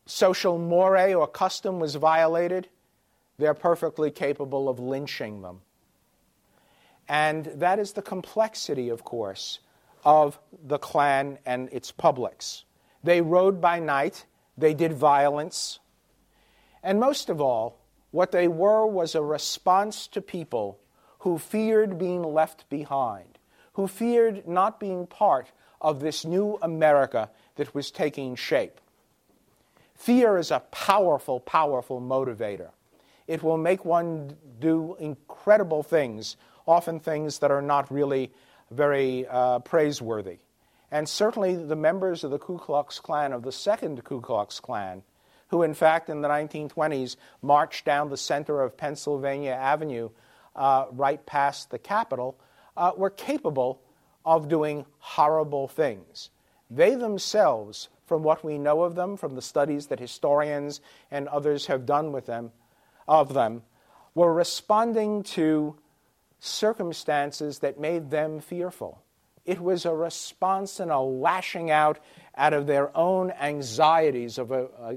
social 0.06 0.60
moray 0.60 1.14
or 1.14 1.26
custom 1.28 1.80
was 1.80 1.96
violated, 1.96 2.68
they're 3.38 3.54
perfectly 3.54 4.12
capable 4.12 4.68
of 4.68 4.82
lynching 4.82 5.42
them. 5.42 5.62
And 7.08 7.46
that 7.46 7.80
is 7.80 7.94
the 7.94 8.02
complexity, 8.02 8.90
of 8.90 9.06
course, 9.06 9.60
of 10.04 10.38
the 10.62 10.78
Klan 10.78 11.38
and 11.46 11.70
its 11.72 11.90
publics. 11.90 12.66
They 13.02 13.22
rode 13.22 13.62
by 13.62 13.80
night, 13.80 14.26
they 14.58 14.74
did 14.74 14.92
violence, 14.92 15.80
and 16.84 17.00
most 17.00 17.30
of 17.30 17.40
all, 17.40 17.80
what 18.12 18.34
they 18.34 18.50
were 18.50 18.86
was 18.86 19.16
a 19.16 19.24
response 19.24 20.06
to 20.08 20.22
people 20.22 20.80
who 21.24 21.38
feared 21.38 21.98
being 21.98 22.22
left 22.22 22.70
behind, 22.70 23.40
who 23.74 23.88
feared 23.88 24.46
not 24.46 24.78
being 24.78 25.08
part 25.08 25.50
of 25.80 26.02
this 26.02 26.26
new 26.26 26.60
America 26.62 27.30
that 27.56 27.74
was 27.74 27.92
taking 27.92 28.36
shape. 28.36 28.82
Fear 29.96 30.38
is 30.38 30.52
a 30.52 30.60
powerful, 30.72 31.40
powerful 31.40 32.02
motivator. 32.02 32.72
It 33.26 33.42
will 33.42 33.58
make 33.58 33.86
one 33.86 34.36
do 34.60 34.98
incredible 35.00 35.82
things, 35.82 36.36
often 36.68 37.00
things 37.00 37.40
that 37.40 37.52
are 37.52 37.62
not 37.62 37.90
really 37.90 38.34
very 38.70 39.26
uh, 39.26 39.60
praiseworthy. 39.60 40.40
And 40.92 41.08
certainly 41.08 41.56
the 41.56 41.78
members 41.78 42.26
of 42.26 42.32
the 42.32 42.38
Ku 42.38 42.58
Klux 42.58 43.00
Klan, 43.00 43.32
of 43.32 43.44
the 43.44 43.52
second 43.54 44.04
Ku 44.04 44.20
Klux 44.20 44.60
Klan, 44.60 45.04
who 45.48 45.64
in 45.64 45.74
fact 45.74 46.10
in 46.10 46.20
the 46.20 46.28
1920s 46.28 47.16
marched 47.42 47.86
down 47.86 48.10
the 48.10 48.18
center 48.18 48.62
of 48.62 48.76
Pennsylvania 48.76 49.52
Avenue 49.52 50.10
uh, 50.56 50.86
right 50.92 51.26
past 51.26 51.72
the 51.72 51.80
Capitol, 51.80 52.38
uh, 52.78 52.92
were 52.96 53.10
capable 53.10 53.82
of 54.26 54.48
doing 54.48 54.86
horrible 55.00 55.68
things. 55.68 56.30
They 56.70 56.96
themselves, 56.96 57.90
from 58.06 58.24
what 58.24 58.44
we 58.44 58.58
know 58.58 58.84
of 58.84 58.96
them, 58.96 59.18
from 59.18 59.36
the 59.36 59.42
studies 59.42 59.88
that 59.88 60.00
historians 60.00 60.82
and 61.12 61.28
others 61.28 61.68
have 61.68 61.86
done 61.86 62.12
with 62.12 62.26
them, 62.26 62.52
of 63.08 63.34
them, 63.34 63.64
were 64.16 64.34
responding 64.34 65.24
to 65.24 65.76
circumstances 66.40 67.60
that 67.60 67.80
made 67.80 68.10
them 68.10 68.40
fearful. 68.40 69.02
It 69.46 69.60
was 69.60 69.86
a 69.86 69.94
response 69.94 70.80
and 70.80 70.92
a 70.92 71.00
lashing 71.00 71.70
out 71.72 72.00
out 72.36 72.54
of 72.54 72.66
their 72.66 72.96
own 72.98 73.32
anxieties 73.32 74.38
of 74.38 74.52
a, 74.52 74.68
a, 74.80 74.96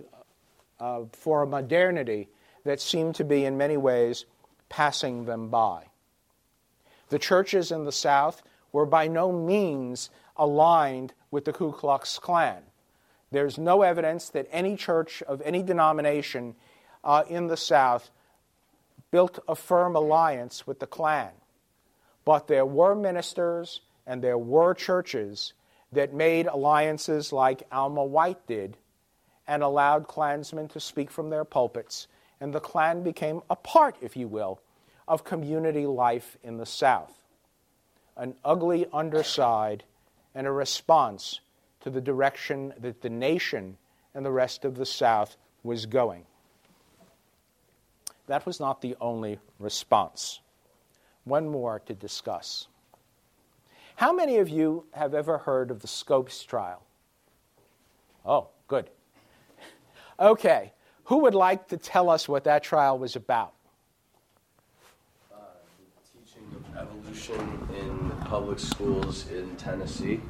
a, 0.84 1.06
for 1.12 1.42
a 1.42 1.46
modernity 1.46 2.28
that 2.64 2.80
seemed 2.80 3.14
to 3.16 3.24
be, 3.24 3.44
in 3.44 3.56
many 3.56 3.76
ways, 3.76 4.24
passing 4.68 5.24
them 5.24 5.48
by. 5.48 5.84
The 7.08 7.18
churches 7.18 7.70
in 7.70 7.84
the 7.84 7.92
South 7.92 8.42
were 8.72 8.86
by 8.86 9.08
no 9.08 9.32
means 9.32 10.10
aligned 10.36 11.12
with 11.30 11.44
the 11.44 11.52
Ku 11.52 11.72
Klux 11.72 12.18
Klan. 12.18 12.62
There's 13.30 13.58
no 13.58 13.82
evidence 13.82 14.28
that 14.30 14.48
any 14.50 14.76
church 14.76 15.22
of 15.22 15.40
any 15.42 15.62
denomination 15.62 16.54
uh, 17.04 17.24
in 17.28 17.46
the 17.46 17.56
South 17.56 18.10
built 19.10 19.38
a 19.48 19.54
firm 19.54 19.96
alliance 19.96 20.66
with 20.66 20.80
the 20.80 20.86
Klan. 20.86 21.30
But 22.24 22.48
there 22.48 22.66
were 22.66 22.94
ministers 22.94 23.80
and 24.06 24.22
there 24.22 24.38
were 24.38 24.74
churches 24.74 25.52
that 25.92 26.12
made 26.12 26.46
alliances 26.46 27.32
like 27.32 27.62
Alma 27.70 28.04
White 28.04 28.46
did 28.46 28.76
and 29.46 29.62
allowed 29.62 30.08
Klansmen 30.08 30.68
to 30.68 30.80
speak 30.80 31.10
from 31.10 31.30
their 31.30 31.44
pulpits 31.44 32.08
and 32.40 32.52
the 32.52 32.60
Klan 32.60 33.02
became 33.02 33.42
a 33.48 33.56
part, 33.56 33.96
if 34.00 34.16
you 34.16 34.28
will, 34.28 34.60
of 35.08 35.24
community 35.24 35.86
life 35.86 36.36
in 36.42 36.58
the 36.58 36.66
South. 36.66 37.12
An 38.16 38.34
ugly 38.44 38.86
underside 38.92 39.84
and 40.34 40.46
a 40.46 40.52
response 40.52 41.40
to 41.80 41.90
the 41.90 42.00
direction 42.00 42.74
that 42.78 43.02
the 43.02 43.10
nation 43.10 43.76
and 44.14 44.24
the 44.24 44.30
rest 44.30 44.64
of 44.64 44.76
the 44.76 44.86
South 44.86 45.36
was 45.62 45.86
going. 45.86 46.24
That 48.26 48.44
was 48.44 48.58
not 48.58 48.80
the 48.80 48.96
only 49.00 49.38
response. 49.58 50.40
One 51.24 51.48
more 51.48 51.80
to 51.86 51.94
discuss. 51.94 52.68
How 53.96 54.12
many 54.12 54.38
of 54.38 54.48
you 54.48 54.86
have 54.92 55.14
ever 55.14 55.38
heard 55.38 55.70
of 55.70 55.80
the 55.80 55.88
Scopes 55.88 56.42
trial? 56.42 56.82
Oh, 58.24 58.48
good. 58.68 58.90
Okay, 60.18 60.72
who 61.06 61.16
would 61.18 61.34
like 61.34 61.68
to 61.68 61.76
tell 61.76 62.08
us 62.10 62.28
what 62.28 62.44
that 62.44 62.62
trial 62.62 62.98
was 62.98 63.16
about? 63.16 63.54
Uh, 65.32 65.38
teaching 66.12 66.44
of 66.54 66.64
evolution 66.76 67.40
in 67.76 68.10
public 68.24 68.58
schools 68.58 69.30
in 69.30 69.56
Tennessee. 69.56 70.20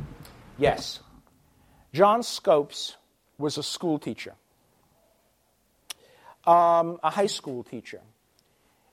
Yes. 0.59 1.01
John 1.93 2.22
Scopes 2.22 2.97
was 3.39 3.59
a 3.59 3.62
school 3.62 3.99
teacher, 3.99 4.35
um, 6.47 6.99
a 7.03 7.11
high 7.11 7.27
school 7.27 7.64
teacher. 7.64 8.01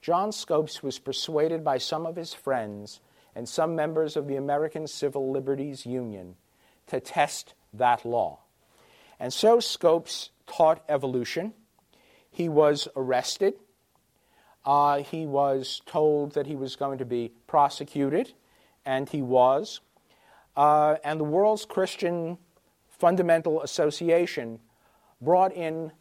John 0.00 0.32
Scopes 0.32 0.82
was 0.82 0.98
persuaded 0.98 1.64
by 1.64 1.78
some 1.78 2.06
of 2.06 2.16
his 2.16 2.34
friends 2.34 3.00
and 3.34 3.48
some 3.48 3.74
members 3.74 4.16
of 4.16 4.28
the 4.28 4.36
American 4.36 4.86
Civil 4.86 5.30
Liberties 5.32 5.86
Union 5.86 6.36
to 6.86 7.00
test 7.00 7.54
that 7.72 8.04
law. 8.04 8.40
And 9.18 9.32
so 9.32 9.60
Scopes 9.60 10.30
taught 10.46 10.84
evolution. 10.88 11.54
He 12.30 12.48
was 12.48 12.88
arrested. 12.96 13.54
Uh, 14.64 14.98
he 14.98 15.26
was 15.26 15.82
told 15.86 16.34
that 16.34 16.46
he 16.46 16.56
was 16.56 16.76
going 16.76 16.98
to 16.98 17.04
be 17.04 17.32
prosecuted, 17.46 18.32
and 18.84 19.08
he 19.08 19.22
was. 19.22 19.80
Uh, 20.56 20.96
and 21.04 21.20
the 21.20 21.24
World's 21.24 21.64
Christian 21.64 22.38
Fundamental 22.88 23.62
Association 23.62 24.60
brought 25.20 25.52
in 25.52 25.92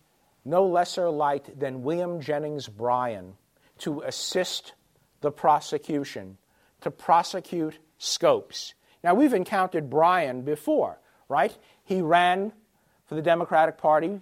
no 0.46 0.66
lesser 0.66 1.10
light 1.10 1.60
than 1.60 1.84
William 1.84 2.20
Jennings 2.22 2.68
Bryan 2.68 3.34
to 3.80 4.02
assist 4.02 4.74
the 5.22 5.32
prosecution, 5.32 6.38
to 6.82 6.92
prosecute 6.92 7.80
Scopes. 7.98 8.74
Now, 9.04 9.14
we've 9.14 9.34
encountered 9.34 9.90
Bryan 9.90 10.42
before, 10.42 11.00
right? 11.30 11.58
He 11.84 12.02
ran 12.02 12.52
for 13.06 13.16
the 13.16 13.22
Democratic 13.22 13.78
Party 13.78 14.20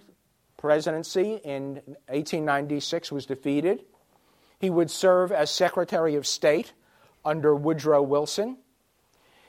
presidency 0.56 1.40
in 1.44 1.74
1896, 2.06 3.10
was 3.10 3.26
defeated. 3.26 3.84
He 4.58 4.70
would 4.70 4.90
serve 4.90 5.32
as 5.32 5.50
Secretary 5.50 6.14
of 6.14 6.26
State 6.26 6.72
under 7.24 7.54
Woodrow 7.54 8.02
Wilson. 8.02 8.58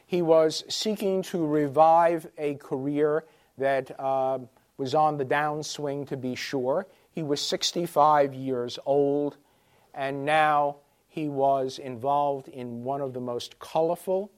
He 0.07 0.21
was 0.21 0.63
seeking 0.69 1.21
to 1.23 1.45
revive 1.45 2.27
a 2.37 2.55
career 2.55 3.25
that 3.57 3.99
uh, 3.99 4.39
was 4.77 4.95
on 4.95 5.17
the 5.17 5.25
downswing 5.25 6.07
to 6.07 6.17
be 6.17 6.35
sure. 6.35 6.87
He 7.11 7.23
was 7.23 7.41
65 7.41 8.33
years 8.33 8.79
old, 8.85 9.37
and 9.93 10.25
now 10.25 10.77
he 11.07 11.29
was 11.29 11.77
involved 11.77 12.47
in 12.47 12.83
one 12.83 13.01
of 13.01 13.13
the 13.13 13.21
most 13.21 13.59
colorful 13.59 14.31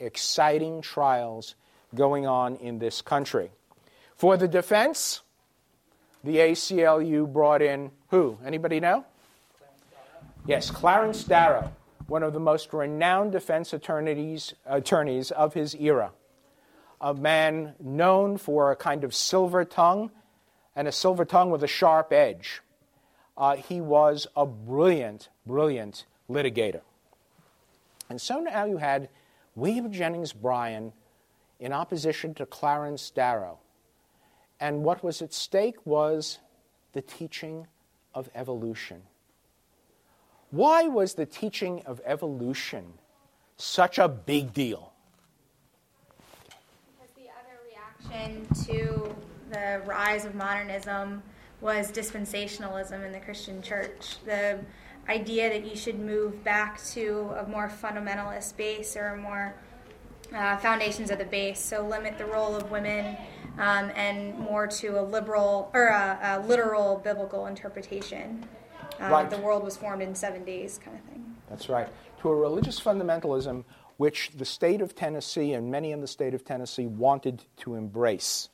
exciting 0.00 0.80
trials 0.80 1.54
going 1.94 2.26
on 2.26 2.56
in 2.56 2.78
this 2.78 3.02
country. 3.02 3.50
For 4.16 4.36
the 4.36 4.48
defense, 4.48 5.20
the 6.22 6.38
ACLU 6.38 7.30
brought 7.30 7.60
in 7.60 7.90
who? 8.08 8.38
Anybody 8.44 8.80
know? 8.80 9.04
Yes, 10.46 10.70
Clarence 10.70 11.24
Darrow, 11.24 11.72
one 12.06 12.22
of 12.22 12.32
the 12.32 12.40
most 12.40 12.72
renowned 12.72 13.32
defense 13.32 13.72
attorneys, 13.72 14.54
attorneys 14.66 15.30
of 15.30 15.54
his 15.54 15.74
era. 15.74 16.12
A 17.04 17.12
man 17.12 17.74
known 17.78 18.38
for 18.38 18.72
a 18.72 18.76
kind 18.76 19.04
of 19.04 19.14
silver 19.14 19.62
tongue 19.66 20.10
and 20.74 20.88
a 20.88 20.92
silver 20.92 21.26
tongue 21.26 21.50
with 21.50 21.62
a 21.62 21.68
sharp 21.68 22.14
edge. 22.14 22.62
Uh, 23.36 23.56
he 23.56 23.82
was 23.82 24.26
a 24.34 24.46
brilliant, 24.46 25.28
brilliant 25.46 26.06
litigator. 26.30 26.80
And 28.08 28.18
so 28.18 28.40
now 28.40 28.64
you 28.64 28.78
had 28.78 29.10
William 29.54 29.92
Jennings 29.92 30.32
Bryan 30.32 30.94
in 31.60 31.72
opposition 31.74 32.32
to 32.34 32.46
Clarence 32.46 33.10
Darrow. 33.10 33.58
And 34.58 34.82
what 34.82 35.04
was 35.04 35.20
at 35.20 35.34
stake 35.34 35.76
was 35.84 36.38
the 36.94 37.02
teaching 37.02 37.66
of 38.14 38.30
evolution. 38.34 39.02
Why 40.50 40.84
was 40.84 41.14
the 41.14 41.26
teaching 41.26 41.82
of 41.84 42.00
evolution 42.04 42.94
such 43.56 43.98
a 43.98 44.08
big 44.08 44.52
deal? 44.52 44.92
Because 46.86 47.10
the 47.16 47.28
other 47.30 47.58
reaction 48.10 48.46
to 48.66 49.14
the 49.50 49.82
rise 49.86 50.24
of 50.24 50.34
modernism 50.34 51.22
was 51.60 51.90
dispensationalism 51.90 53.04
in 53.04 53.12
the 53.12 53.20
Christian 53.20 53.62
church. 53.62 54.16
The 54.24 54.60
idea 55.08 55.48
that 55.50 55.66
you 55.66 55.76
should 55.76 55.98
move 55.98 56.42
back 56.44 56.82
to 56.86 57.30
a 57.38 57.46
more 57.48 57.68
fundamentalist 57.68 58.56
base 58.56 58.96
or 58.96 59.08
a 59.08 59.16
more 59.16 59.54
uh, 60.34 60.56
foundations 60.58 61.10
of 61.10 61.18
the 61.18 61.24
base, 61.24 61.60
so 61.60 61.86
limit 61.86 62.18
the 62.18 62.24
role 62.24 62.56
of 62.56 62.70
women 62.70 63.16
um, 63.58 63.90
and 63.94 64.36
more 64.38 64.66
to 64.66 64.98
a 64.98 65.02
liberal 65.02 65.70
or 65.74 65.88
a, 65.88 66.18
a 66.22 66.46
literal 66.46 66.96
biblical 67.04 67.46
interpretation. 67.46 68.46
Uh, 69.00 69.08
Right. 69.10 69.28
The 69.28 69.38
world 69.38 69.64
was 69.64 69.76
formed 69.76 70.02
in 70.02 70.14
seven 70.14 70.44
days, 70.44 70.78
kind 70.82 70.96
of 70.96 71.04
thing. 71.04 71.36
That's 71.50 71.68
right. 71.68 71.88
To 72.22 72.28
a 72.28 72.34
religious 72.34 72.80
fundamentalism 72.80 73.64
which 73.96 74.30
the 74.36 74.44
state 74.44 74.80
of 74.80 74.94
Tennessee 74.94 75.52
and 75.52 75.70
many 75.70 75.92
in 75.92 76.00
the 76.00 76.06
state 76.06 76.34
of 76.34 76.44
Tennessee 76.44 76.86
wanted 76.86 77.44
to 77.58 77.74
embrace. 77.74 78.48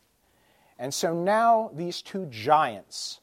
And 0.79 0.93
so 0.93 1.15
now 1.15 1.71
these 1.75 2.03
two 2.03 2.27
giants, 2.27 3.21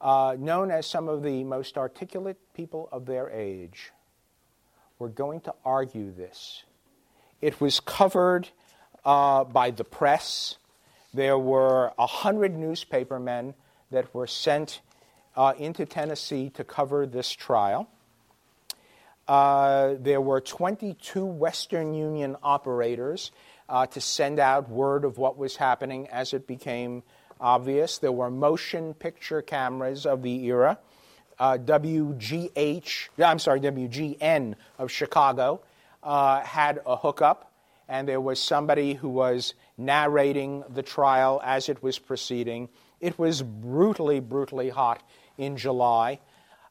uh, 0.00 0.36
known 0.38 0.70
as 0.70 0.86
some 0.86 1.08
of 1.08 1.22
the 1.22 1.44
most 1.44 1.76
articulate 1.78 2.38
people 2.54 2.88
of 2.92 3.06
their 3.06 3.30
age, 3.30 3.92
were 4.98 5.08
going 5.08 5.40
to 5.40 5.54
argue 5.64 6.12
this. 6.12 6.64
It 7.40 7.60
was 7.60 7.80
covered 7.80 8.48
uh, 9.04 9.44
by 9.44 9.70
the 9.70 9.84
press. 9.84 10.56
There 11.14 11.38
were 11.38 11.92
a 11.98 12.06
hundred 12.06 12.56
newspapermen 12.56 13.54
that 13.90 14.12
were 14.14 14.26
sent 14.26 14.80
uh, 15.36 15.54
into 15.58 15.86
Tennessee 15.86 16.50
to 16.50 16.64
cover 16.64 17.06
this 17.06 17.30
trial. 17.30 17.88
Uh, 19.28 19.94
there 20.00 20.22
were 20.22 20.40
22 20.40 21.24
Western 21.24 21.92
Union 21.92 22.34
operators 22.42 23.30
uh, 23.68 23.86
to 23.86 24.00
send 24.00 24.40
out 24.40 24.70
word 24.70 25.04
of 25.04 25.18
what 25.18 25.36
was 25.36 25.54
happening 25.56 26.08
as 26.08 26.32
it 26.32 26.46
became 26.46 27.02
obvious. 27.38 27.98
There 27.98 28.10
were 28.10 28.30
motion 28.30 28.94
picture 28.94 29.42
cameras 29.42 30.06
of 30.06 30.22
the 30.22 30.44
era. 30.46 30.78
Uh, 31.38 31.58
WGH, 31.58 33.08
I'm 33.22 33.38
sorry, 33.38 33.60
WGN 33.60 34.54
of 34.78 34.90
Chicago 34.90 35.60
uh, 36.02 36.40
had 36.40 36.80
a 36.86 36.96
hookup, 36.96 37.52
and 37.86 38.08
there 38.08 38.20
was 38.20 38.40
somebody 38.40 38.94
who 38.94 39.10
was 39.10 39.52
narrating 39.76 40.64
the 40.70 40.82
trial 40.82 41.40
as 41.44 41.68
it 41.68 41.82
was 41.82 41.98
proceeding. 41.98 42.70
It 42.98 43.18
was 43.18 43.42
brutally, 43.42 44.20
brutally 44.20 44.70
hot 44.70 45.02
in 45.36 45.58
July. 45.58 46.18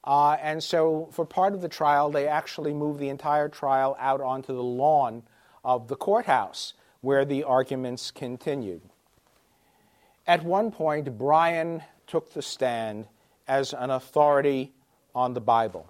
Uh, 0.08 0.38
and 0.42 0.64
so, 0.64 1.10
for 1.12 1.26
part 1.26 1.54
of 1.54 1.60
the 1.60 1.68
trial, 1.68 2.10
they 2.10 2.28
actually 2.28 2.74
moved 2.74 2.98
the 2.98 3.10
entire 3.10 3.50
trial 3.50 3.94
out 4.00 4.22
onto 4.22 4.56
the 4.56 4.64
lawn 4.64 5.22
of 5.66 5.90
the 5.90 5.98
courthouse 5.98 6.74
where 7.02 7.26
the 7.26 7.44
arguments 7.44 8.10
continued. 8.10 8.80
At 10.26 10.46
one 10.46 10.72
point, 10.72 11.18
Bryan 11.18 11.84
took 12.08 12.32
the 12.32 12.42
stand 12.42 13.06
as 13.50 13.74
an 13.74 13.90
authority 13.90 14.72
on 15.14 15.34
the 15.34 15.42
Bible. 15.42 15.90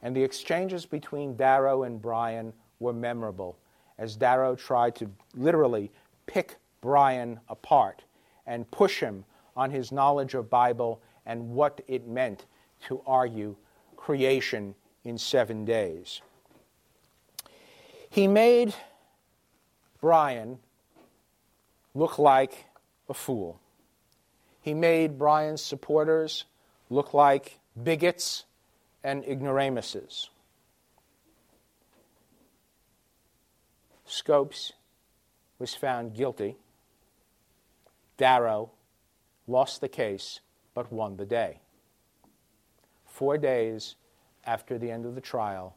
And 0.00 0.16
the 0.16 0.24
exchanges 0.24 0.86
between 0.86 1.36
Darrow 1.36 1.82
and 1.82 2.00
Bryan 2.00 2.54
were 2.78 2.94
memorable, 2.94 3.58
as 3.98 4.16
Darrow 4.16 4.56
tried 4.56 4.94
to 4.96 5.10
literally 5.34 5.90
pick 6.24 6.56
Bryan 6.80 7.38
apart 7.50 8.02
and 8.46 8.70
push 8.70 9.00
him 9.00 9.26
on 9.54 9.70
his 9.70 9.92
knowledge 9.92 10.32
of 10.32 10.48
Bible 10.48 11.02
and 11.26 11.50
what 11.50 11.82
it 11.86 12.08
meant 12.08 12.46
to 12.86 13.02
argue 13.06 13.56
creation 13.96 14.74
in 15.04 15.18
seven 15.18 15.64
days. 15.64 16.20
He 18.08 18.26
made 18.26 18.74
Bryan 20.00 20.58
look 21.94 22.18
like 22.18 22.66
a 23.08 23.14
fool. 23.14 23.60
He 24.60 24.74
made 24.74 25.18
Bryan's 25.18 25.62
supporters 25.62 26.44
look 26.88 27.14
like 27.14 27.58
bigots 27.82 28.44
and 29.02 29.24
ignoramuses. 29.24 30.28
Scopes 34.06 34.72
was 35.58 35.74
found 35.74 36.14
guilty. 36.14 36.56
Darrow 38.16 38.70
lost 39.46 39.80
the 39.80 39.88
case 39.88 40.40
but 40.74 40.92
won 40.92 41.16
the 41.16 41.24
day. 41.24 41.60
Four 43.20 43.36
days 43.36 43.96
after 44.46 44.78
the 44.78 44.90
end 44.90 45.04
of 45.04 45.14
the 45.14 45.20
trial, 45.20 45.76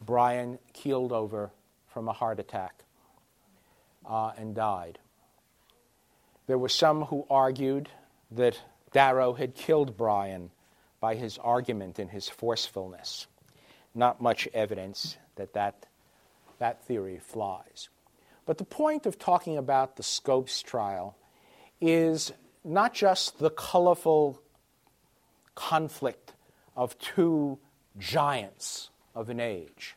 Bryan 0.00 0.58
keeled 0.72 1.12
over 1.12 1.50
from 1.88 2.08
a 2.08 2.14
heart 2.14 2.40
attack 2.40 2.84
uh, 4.08 4.32
and 4.38 4.54
died. 4.54 4.98
There 6.46 6.56
were 6.56 6.70
some 6.70 7.02
who 7.02 7.26
argued 7.28 7.90
that 8.30 8.58
Darrow 8.92 9.34
had 9.34 9.54
killed 9.54 9.98
Bryan 9.98 10.50
by 10.98 11.14
his 11.14 11.36
argument 11.36 11.98
and 11.98 12.10
his 12.10 12.30
forcefulness. 12.30 13.26
Not 13.94 14.22
much 14.22 14.48
evidence 14.54 15.18
that 15.36 15.52
that, 15.52 15.84
that 16.58 16.86
theory 16.86 17.18
flies. 17.18 17.90
But 18.46 18.56
the 18.56 18.64
point 18.64 19.04
of 19.04 19.18
talking 19.18 19.58
about 19.58 19.96
the 19.96 20.02
Scopes 20.02 20.62
trial 20.62 21.18
is 21.82 22.32
not 22.64 22.94
just 22.94 23.38
the 23.40 23.50
colorful 23.50 24.40
conflict 25.54 26.34
of 26.76 26.98
two 26.98 27.58
giants 27.98 28.90
of 29.14 29.28
an 29.28 29.40
age, 29.40 29.96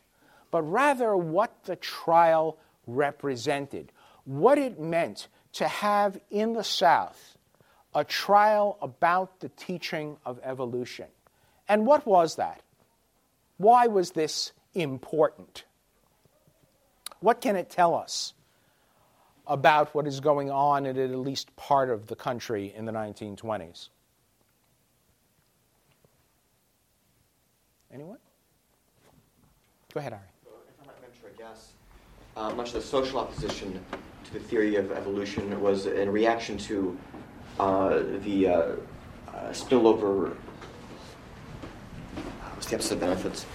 but 0.50 0.62
rather 0.62 1.16
what 1.16 1.64
the 1.64 1.76
trial 1.76 2.58
represented, 2.86 3.92
what 4.24 4.58
it 4.58 4.78
meant 4.78 5.28
to 5.52 5.66
have 5.66 6.18
in 6.30 6.52
the 6.52 6.64
South 6.64 7.36
a 7.94 8.04
trial 8.04 8.76
about 8.82 9.40
the 9.40 9.48
teaching 9.48 10.18
of 10.26 10.38
evolution. 10.42 11.06
And 11.68 11.86
what 11.86 12.06
was 12.06 12.36
that? 12.36 12.60
Why 13.56 13.86
was 13.86 14.10
this 14.10 14.52
important? 14.74 15.64
What 17.20 17.40
can 17.40 17.56
it 17.56 17.70
tell 17.70 17.94
us 17.94 18.34
about 19.46 19.94
what 19.94 20.06
is 20.06 20.20
going 20.20 20.50
on 20.50 20.84
in 20.84 20.98
at 20.98 21.10
least 21.10 21.56
part 21.56 21.88
of 21.88 22.06
the 22.06 22.16
country 22.16 22.72
in 22.76 22.84
the 22.84 22.92
1920s? 22.92 23.88
Anyone? 27.92 28.18
Go 29.94 30.00
ahead, 30.00 30.12
Ari. 30.12 30.22
If 30.44 30.82
I 30.82 30.86
might 30.86 31.00
venture 31.00 31.34
a 31.34 31.38
guess, 31.38 31.72
uh, 32.36 32.50
much 32.54 32.68
of 32.68 32.74
the 32.74 32.82
social 32.82 33.18
opposition 33.18 33.82
to 34.24 34.32
the 34.32 34.40
theory 34.40 34.76
of 34.76 34.90
evolution 34.92 35.60
was 35.60 35.86
in 35.86 36.10
reaction 36.10 36.58
to 36.58 36.98
uh, 37.58 38.00
the 38.24 38.48
uh, 38.48 38.52
uh, 38.52 38.76
spillover. 39.50 40.36
What's 42.54 42.66
the 42.66 42.76
opposite 42.76 42.94
of 42.94 43.00
benefits? 43.00 43.46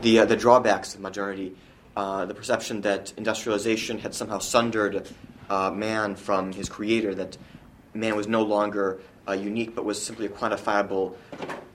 The 0.00 0.20
uh, 0.20 0.24
the 0.24 0.36
drawbacks 0.36 0.94
of 0.94 1.00
modernity. 1.00 1.54
Uh, 1.94 2.24
the 2.24 2.34
perception 2.34 2.80
that 2.80 3.12
industrialization 3.18 3.98
had 3.98 4.14
somehow 4.14 4.38
sundered 4.38 5.06
uh, 5.50 5.70
man 5.70 6.16
from 6.16 6.52
his 6.52 6.68
creator. 6.68 7.14
That 7.14 7.36
man 7.92 8.16
was 8.16 8.26
no 8.26 8.42
longer 8.42 9.00
uh, 9.28 9.32
unique, 9.32 9.74
but 9.74 9.84
was 9.84 10.02
simply 10.02 10.26
a 10.26 10.30
quantifiable 10.30 11.14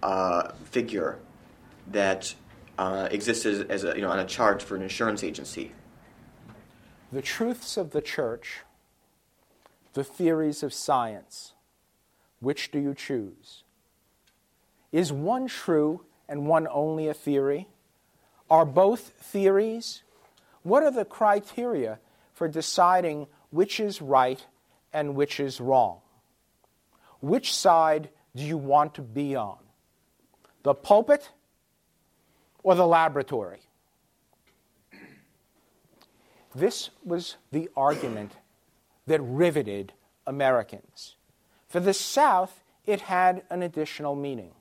uh, 0.02 0.54
figure 0.72 1.20
that 1.92 2.34
uh, 2.78 3.08
existed 3.12 3.70
as 3.72 3.84
a, 3.84 3.96
you 3.96 4.02
know, 4.02 4.10
on 4.10 4.20
a 4.20 4.26
chart 4.26 4.62
for 4.62 4.76
an 4.76 4.82
insurance 4.82 5.24
agency. 5.24 5.72
The 7.12 7.22
truths 7.22 7.78
of 7.78 7.92
the 7.92 8.02
church, 8.02 8.62
the 9.94 10.04
theories 10.04 10.62
of 10.64 10.74
science, 10.74 11.54
which 12.40 12.72
do 12.72 12.80
you 12.80 12.94
choose? 12.94 13.64
Is 14.92 15.12
one 15.12 15.48
true 15.48 16.04
and 16.28 16.48
one 16.48 16.68
only 16.70 17.08
a 17.08 17.14
theory? 17.14 17.68
Are 18.50 18.66
both 18.66 19.14
theories? 19.20 20.04
What 20.64 20.84
are 20.84 20.92
the 20.92 21.06
criteria 21.06 22.00
for 22.34 22.48
deciding 22.48 23.28
which 23.50 23.80
is 23.80 24.02
right 24.02 24.46
and 24.94 25.16
which 25.16 25.40
is 25.40 25.60
wrong? 25.60 26.00
Which 27.22 27.54
side 27.54 28.10
do 28.36 28.44
you 28.44 28.58
want 28.58 28.94
to 28.96 29.02
be 29.02 29.36
on? 29.36 29.58
The 30.64 30.74
pulpit 30.74 31.32
or 32.64 32.76
the 32.76 32.88
laboratory? 32.88 33.62
This 36.54 36.90
was 37.04 37.38
the 37.52 37.70
argument 37.76 38.34
that 39.06 39.22
riveted 39.22 39.94
Americans. 40.26 41.16
For 41.68 41.80
the 41.80 41.94
South, 41.94 42.64
it 42.86 43.02
had 43.02 43.44
an 43.50 43.62
additional 43.62 44.16
meaning. 44.16 44.52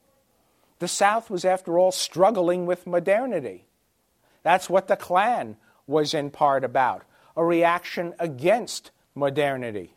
The 0.78 0.88
South 0.88 1.30
was, 1.30 1.44
after 1.44 1.78
all, 1.78 1.92
struggling 1.92 2.66
with 2.66 2.86
modernity. 2.86 3.66
That's 4.42 4.68
what 4.68 4.88
the 4.88 4.96
Klan 4.96 5.56
was 5.86 6.12
in 6.12 6.30
part 6.30 6.64
about 6.64 7.04
a 7.36 7.44
reaction 7.44 8.14
against 8.18 8.90
modernity. 9.14 9.94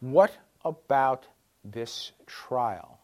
What 0.00 0.36
about 0.64 1.26
this 1.64 2.12
trial? 2.26 2.95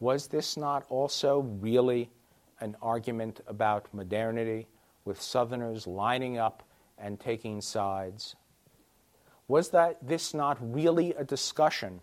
Was 0.00 0.28
this 0.28 0.56
not 0.56 0.84
also 0.88 1.40
really 1.40 2.10
an 2.58 2.76
argument 2.82 3.40
about 3.46 3.92
modernity, 3.92 4.66
with 5.04 5.20
Southerners 5.20 5.86
lining 5.86 6.38
up 6.38 6.62
and 6.98 7.18
taking 7.18 7.60
sides? 7.60 8.36
Was 9.48 9.70
that 9.70 9.98
this 10.06 10.32
not 10.34 10.58
really 10.60 11.12
a 11.14 11.24
discussion 11.24 12.00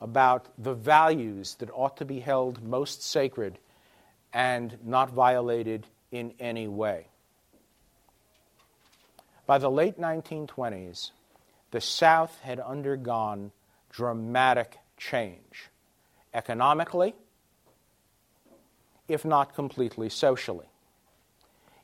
about 0.00 0.48
the 0.58 0.74
values 0.74 1.56
that 1.56 1.70
ought 1.72 1.96
to 1.96 2.04
be 2.04 2.20
held 2.20 2.62
most 2.62 3.02
sacred 3.02 3.58
and 4.32 4.78
not 4.84 5.10
violated 5.10 5.86
in 6.10 6.32
any 6.38 6.68
way? 6.68 7.08
By 9.46 9.58
the 9.58 9.70
late 9.70 9.98
1920s, 9.98 11.10
the 11.70 11.80
South 11.80 12.38
had 12.40 12.60
undergone 12.60 13.52
dramatic 13.90 14.78
change, 14.96 15.70
economically, 16.32 17.14
if 19.08 19.24
not 19.24 19.54
completely 19.54 20.08
socially. 20.08 20.66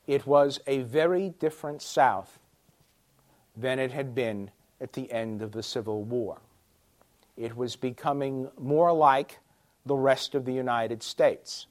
It 0.07 0.25
was 0.25 0.59
a 0.67 0.79
very 0.79 1.29
different 1.29 1.81
South 1.81 2.39
than 3.55 3.79
it 3.79 3.91
had 3.91 4.15
been 4.15 4.51
at 4.79 4.93
the 4.93 5.11
end 5.11 5.41
of 5.41 5.51
the 5.51 5.63
Civil 5.63 6.03
War. 6.03 6.39
It 7.37 7.55
was 7.55 7.75
becoming 7.75 8.49
more 8.57 8.91
like 8.91 9.39
the 9.85 9.95
rest 9.95 10.35
of 10.35 10.45
the 10.45 10.53
United 10.53 11.03
States. 11.03 11.67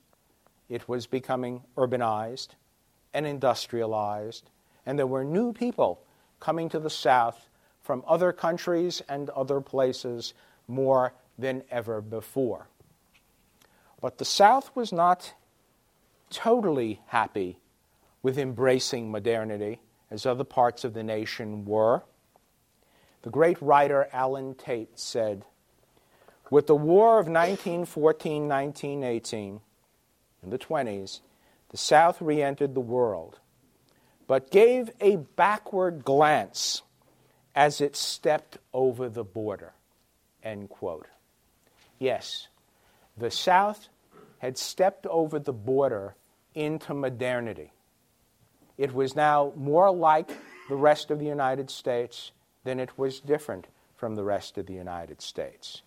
It 0.68 0.88
was 0.88 1.06
becoming 1.06 1.62
urbanized 1.76 2.48
and 3.12 3.26
industrialized, 3.26 4.50
and 4.86 4.98
there 4.98 5.06
were 5.06 5.24
new 5.24 5.52
people 5.52 6.00
coming 6.38 6.68
to 6.68 6.78
the 6.78 6.90
South 6.90 7.48
from 7.82 8.04
other 8.06 8.32
countries 8.32 9.02
and 9.08 9.30
other 9.30 9.60
places 9.60 10.34
more 10.68 11.12
than 11.38 11.62
ever 11.70 12.00
before. 12.00 12.68
But 14.00 14.18
the 14.18 14.24
South 14.24 14.70
was 14.74 14.92
not 14.92 15.34
totally 16.30 17.00
happy 17.06 17.58
with 18.22 18.38
embracing 18.38 19.10
modernity 19.10 19.80
as 20.10 20.26
other 20.26 20.44
parts 20.44 20.84
of 20.84 20.94
the 20.94 21.02
nation 21.02 21.64
were. 21.64 22.02
The 23.22 23.30
great 23.30 23.60
writer 23.60 24.08
Allen 24.12 24.54
Tate 24.54 24.98
said, 24.98 25.44
With 26.50 26.66
the 26.66 26.76
war 26.76 27.18
of 27.20 27.26
1914 27.26 28.48
1918, 28.48 29.60
in 30.42 30.50
the 30.50 30.58
20s, 30.58 31.20
the 31.68 31.76
South 31.76 32.20
re 32.20 32.42
entered 32.42 32.74
the 32.74 32.80
world, 32.80 33.38
but 34.26 34.50
gave 34.50 34.90
a 35.00 35.16
backward 35.16 36.04
glance 36.04 36.82
as 37.54 37.80
it 37.80 37.94
stepped 37.94 38.58
over 38.72 39.08
the 39.08 39.24
border. 39.24 39.72
End 40.42 40.68
quote. 40.68 41.06
Yes, 41.98 42.48
the 43.16 43.30
South 43.30 43.88
had 44.38 44.56
stepped 44.56 45.06
over 45.06 45.38
the 45.38 45.52
border 45.52 46.14
into 46.54 46.94
modernity. 46.94 47.72
It 48.76 48.94
was 48.94 49.14
now 49.14 49.52
more 49.56 49.90
like 49.90 50.30
the 50.68 50.76
rest 50.76 51.10
of 51.10 51.18
the 51.18 51.26
United 51.26 51.70
States 51.70 52.32
than 52.64 52.80
it 52.80 52.96
was 52.98 53.20
different 53.20 53.66
from 53.96 54.14
the 54.14 54.24
rest 54.24 54.56
of 54.56 54.66
the 54.66 54.74
United 54.74 55.20
States. 55.20 55.82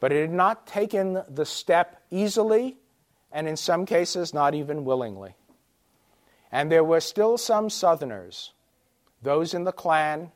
But 0.00 0.12
it 0.12 0.22
had 0.22 0.32
not 0.32 0.66
taken 0.66 1.22
the 1.28 1.44
step 1.44 2.02
easily, 2.10 2.78
and 3.32 3.46
in 3.46 3.56
some 3.56 3.86
cases, 3.86 4.32
not 4.32 4.54
even 4.54 4.84
willingly. 4.84 5.34
And 6.50 6.70
there 6.70 6.84
were 6.84 7.00
still 7.00 7.36
some 7.36 7.68
Southerners, 7.68 8.52
those 9.22 9.54
in 9.54 9.64
the 9.64 9.72
Klan, 9.72 10.30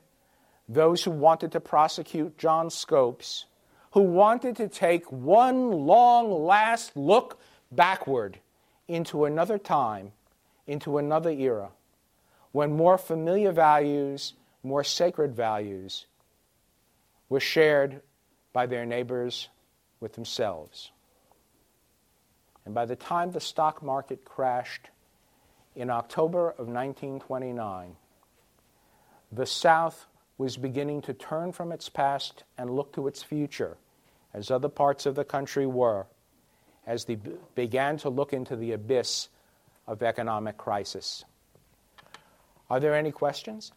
those 0.69 1.05
who 1.05 1.11
wanted 1.11 1.53
to 1.53 1.61
prosecute 1.61 2.37
John 2.37 2.71
Scopes, 2.71 3.47
who 3.93 4.03
wanted 4.03 4.57
to 4.57 4.69
take 4.69 5.11
one 5.11 5.71
long 5.71 6.31
last 6.31 6.97
look 6.97 7.41
backward 7.71 8.41
into 8.89 9.27
another 9.27 9.59
time, 9.59 10.13
into 10.67 10.99
another 10.99 11.31
era, 11.31 11.71
when 12.53 12.77
more 12.77 12.99
familiar 12.99 13.53
values, 13.53 14.33
more 14.63 14.83
sacred 14.83 15.37
values, 15.37 16.07
were 17.29 17.41
shared 17.41 18.01
by 18.53 18.67
their 18.67 18.87
neighbors 18.87 19.49
with 20.01 20.15
themselves. 20.15 20.91
And 22.65 22.75
by 22.75 22.87
the 22.87 22.97
time 22.97 23.33
the 23.33 23.41
stock 23.41 23.83
market 23.83 24.25
crashed 24.25 24.89
in 25.77 25.91
October 25.91 26.51
of 26.51 26.67
1929, 26.67 27.97
the 29.31 29.47
South 29.47 30.07
was 30.39 30.57
beginning 30.57 31.03
to 31.03 31.13
turn 31.13 31.53
from 31.53 31.73
its 31.73 31.89
past 31.89 32.45
and 32.57 32.71
look 32.71 32.93
to 32.95 33.07
its 33.07 33.23
future, 33.23 33.77
as 34.33 34.51
other 34.51 34.69
parts 34.69 35.07
of 35.07 35.15
the 35.15 35.25
country 35.25 35.67
were, 35.67 36.07
as 36.89 37.05
they 37.05 37.19
began 37.55 37.97
to 37.99 38.09
look 38.09 38.33
into 38.33 38.57
the 38.57 38.73
abyss 38.73 39.29
of 39.87 40.03
economic 40.03 40.57
crisis. 40.57 41.25
Are 42.71 42.81
there 42.81 42.95
any 42.95 43.13
questions? 43.13 43.71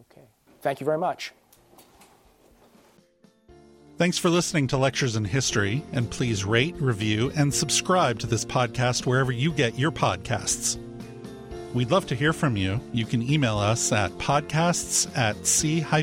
Okay. 0.00 0.26
Thank 0.62 0.80
you 0.80 0.86
very 0.86 0.98
much. 0.98 1.32
Thanks 3.98 4.16
for 4.16 4.30
listening 4.30 4.66
to 4.68 4.78
Lectures 4.78 5.14
in 5.14 5.26
History, 5.26 5.82
and 5.92 6.10
please 6.10 6.42
rate, 6.42 6.74
review, 6.76 7.30
and 7.36 7.52
subscribe 7.52 8.18
to 8.20 8.26
this 8.26 8.46
podcast 8.46 9.04
wherever 9.04 9.30
you 9.30 9.52
get 9.52 9.78
your 9.78 9.92
podcasts. 9.92 10.78
We'd 11.74 11.90
love 11.90 12.06
to 12.06 12.14
hear 12.14 12.32
from 12.32 12.56
you. 12.56 12.80
You 12.94 13.04
can 13.04 13.22
email 13.22 13.58
us 13.58 13.92
at 13.92 14.10
podcasts 14.12 15.06
at 15.18 15.46
c-span.org. 15.46 16.00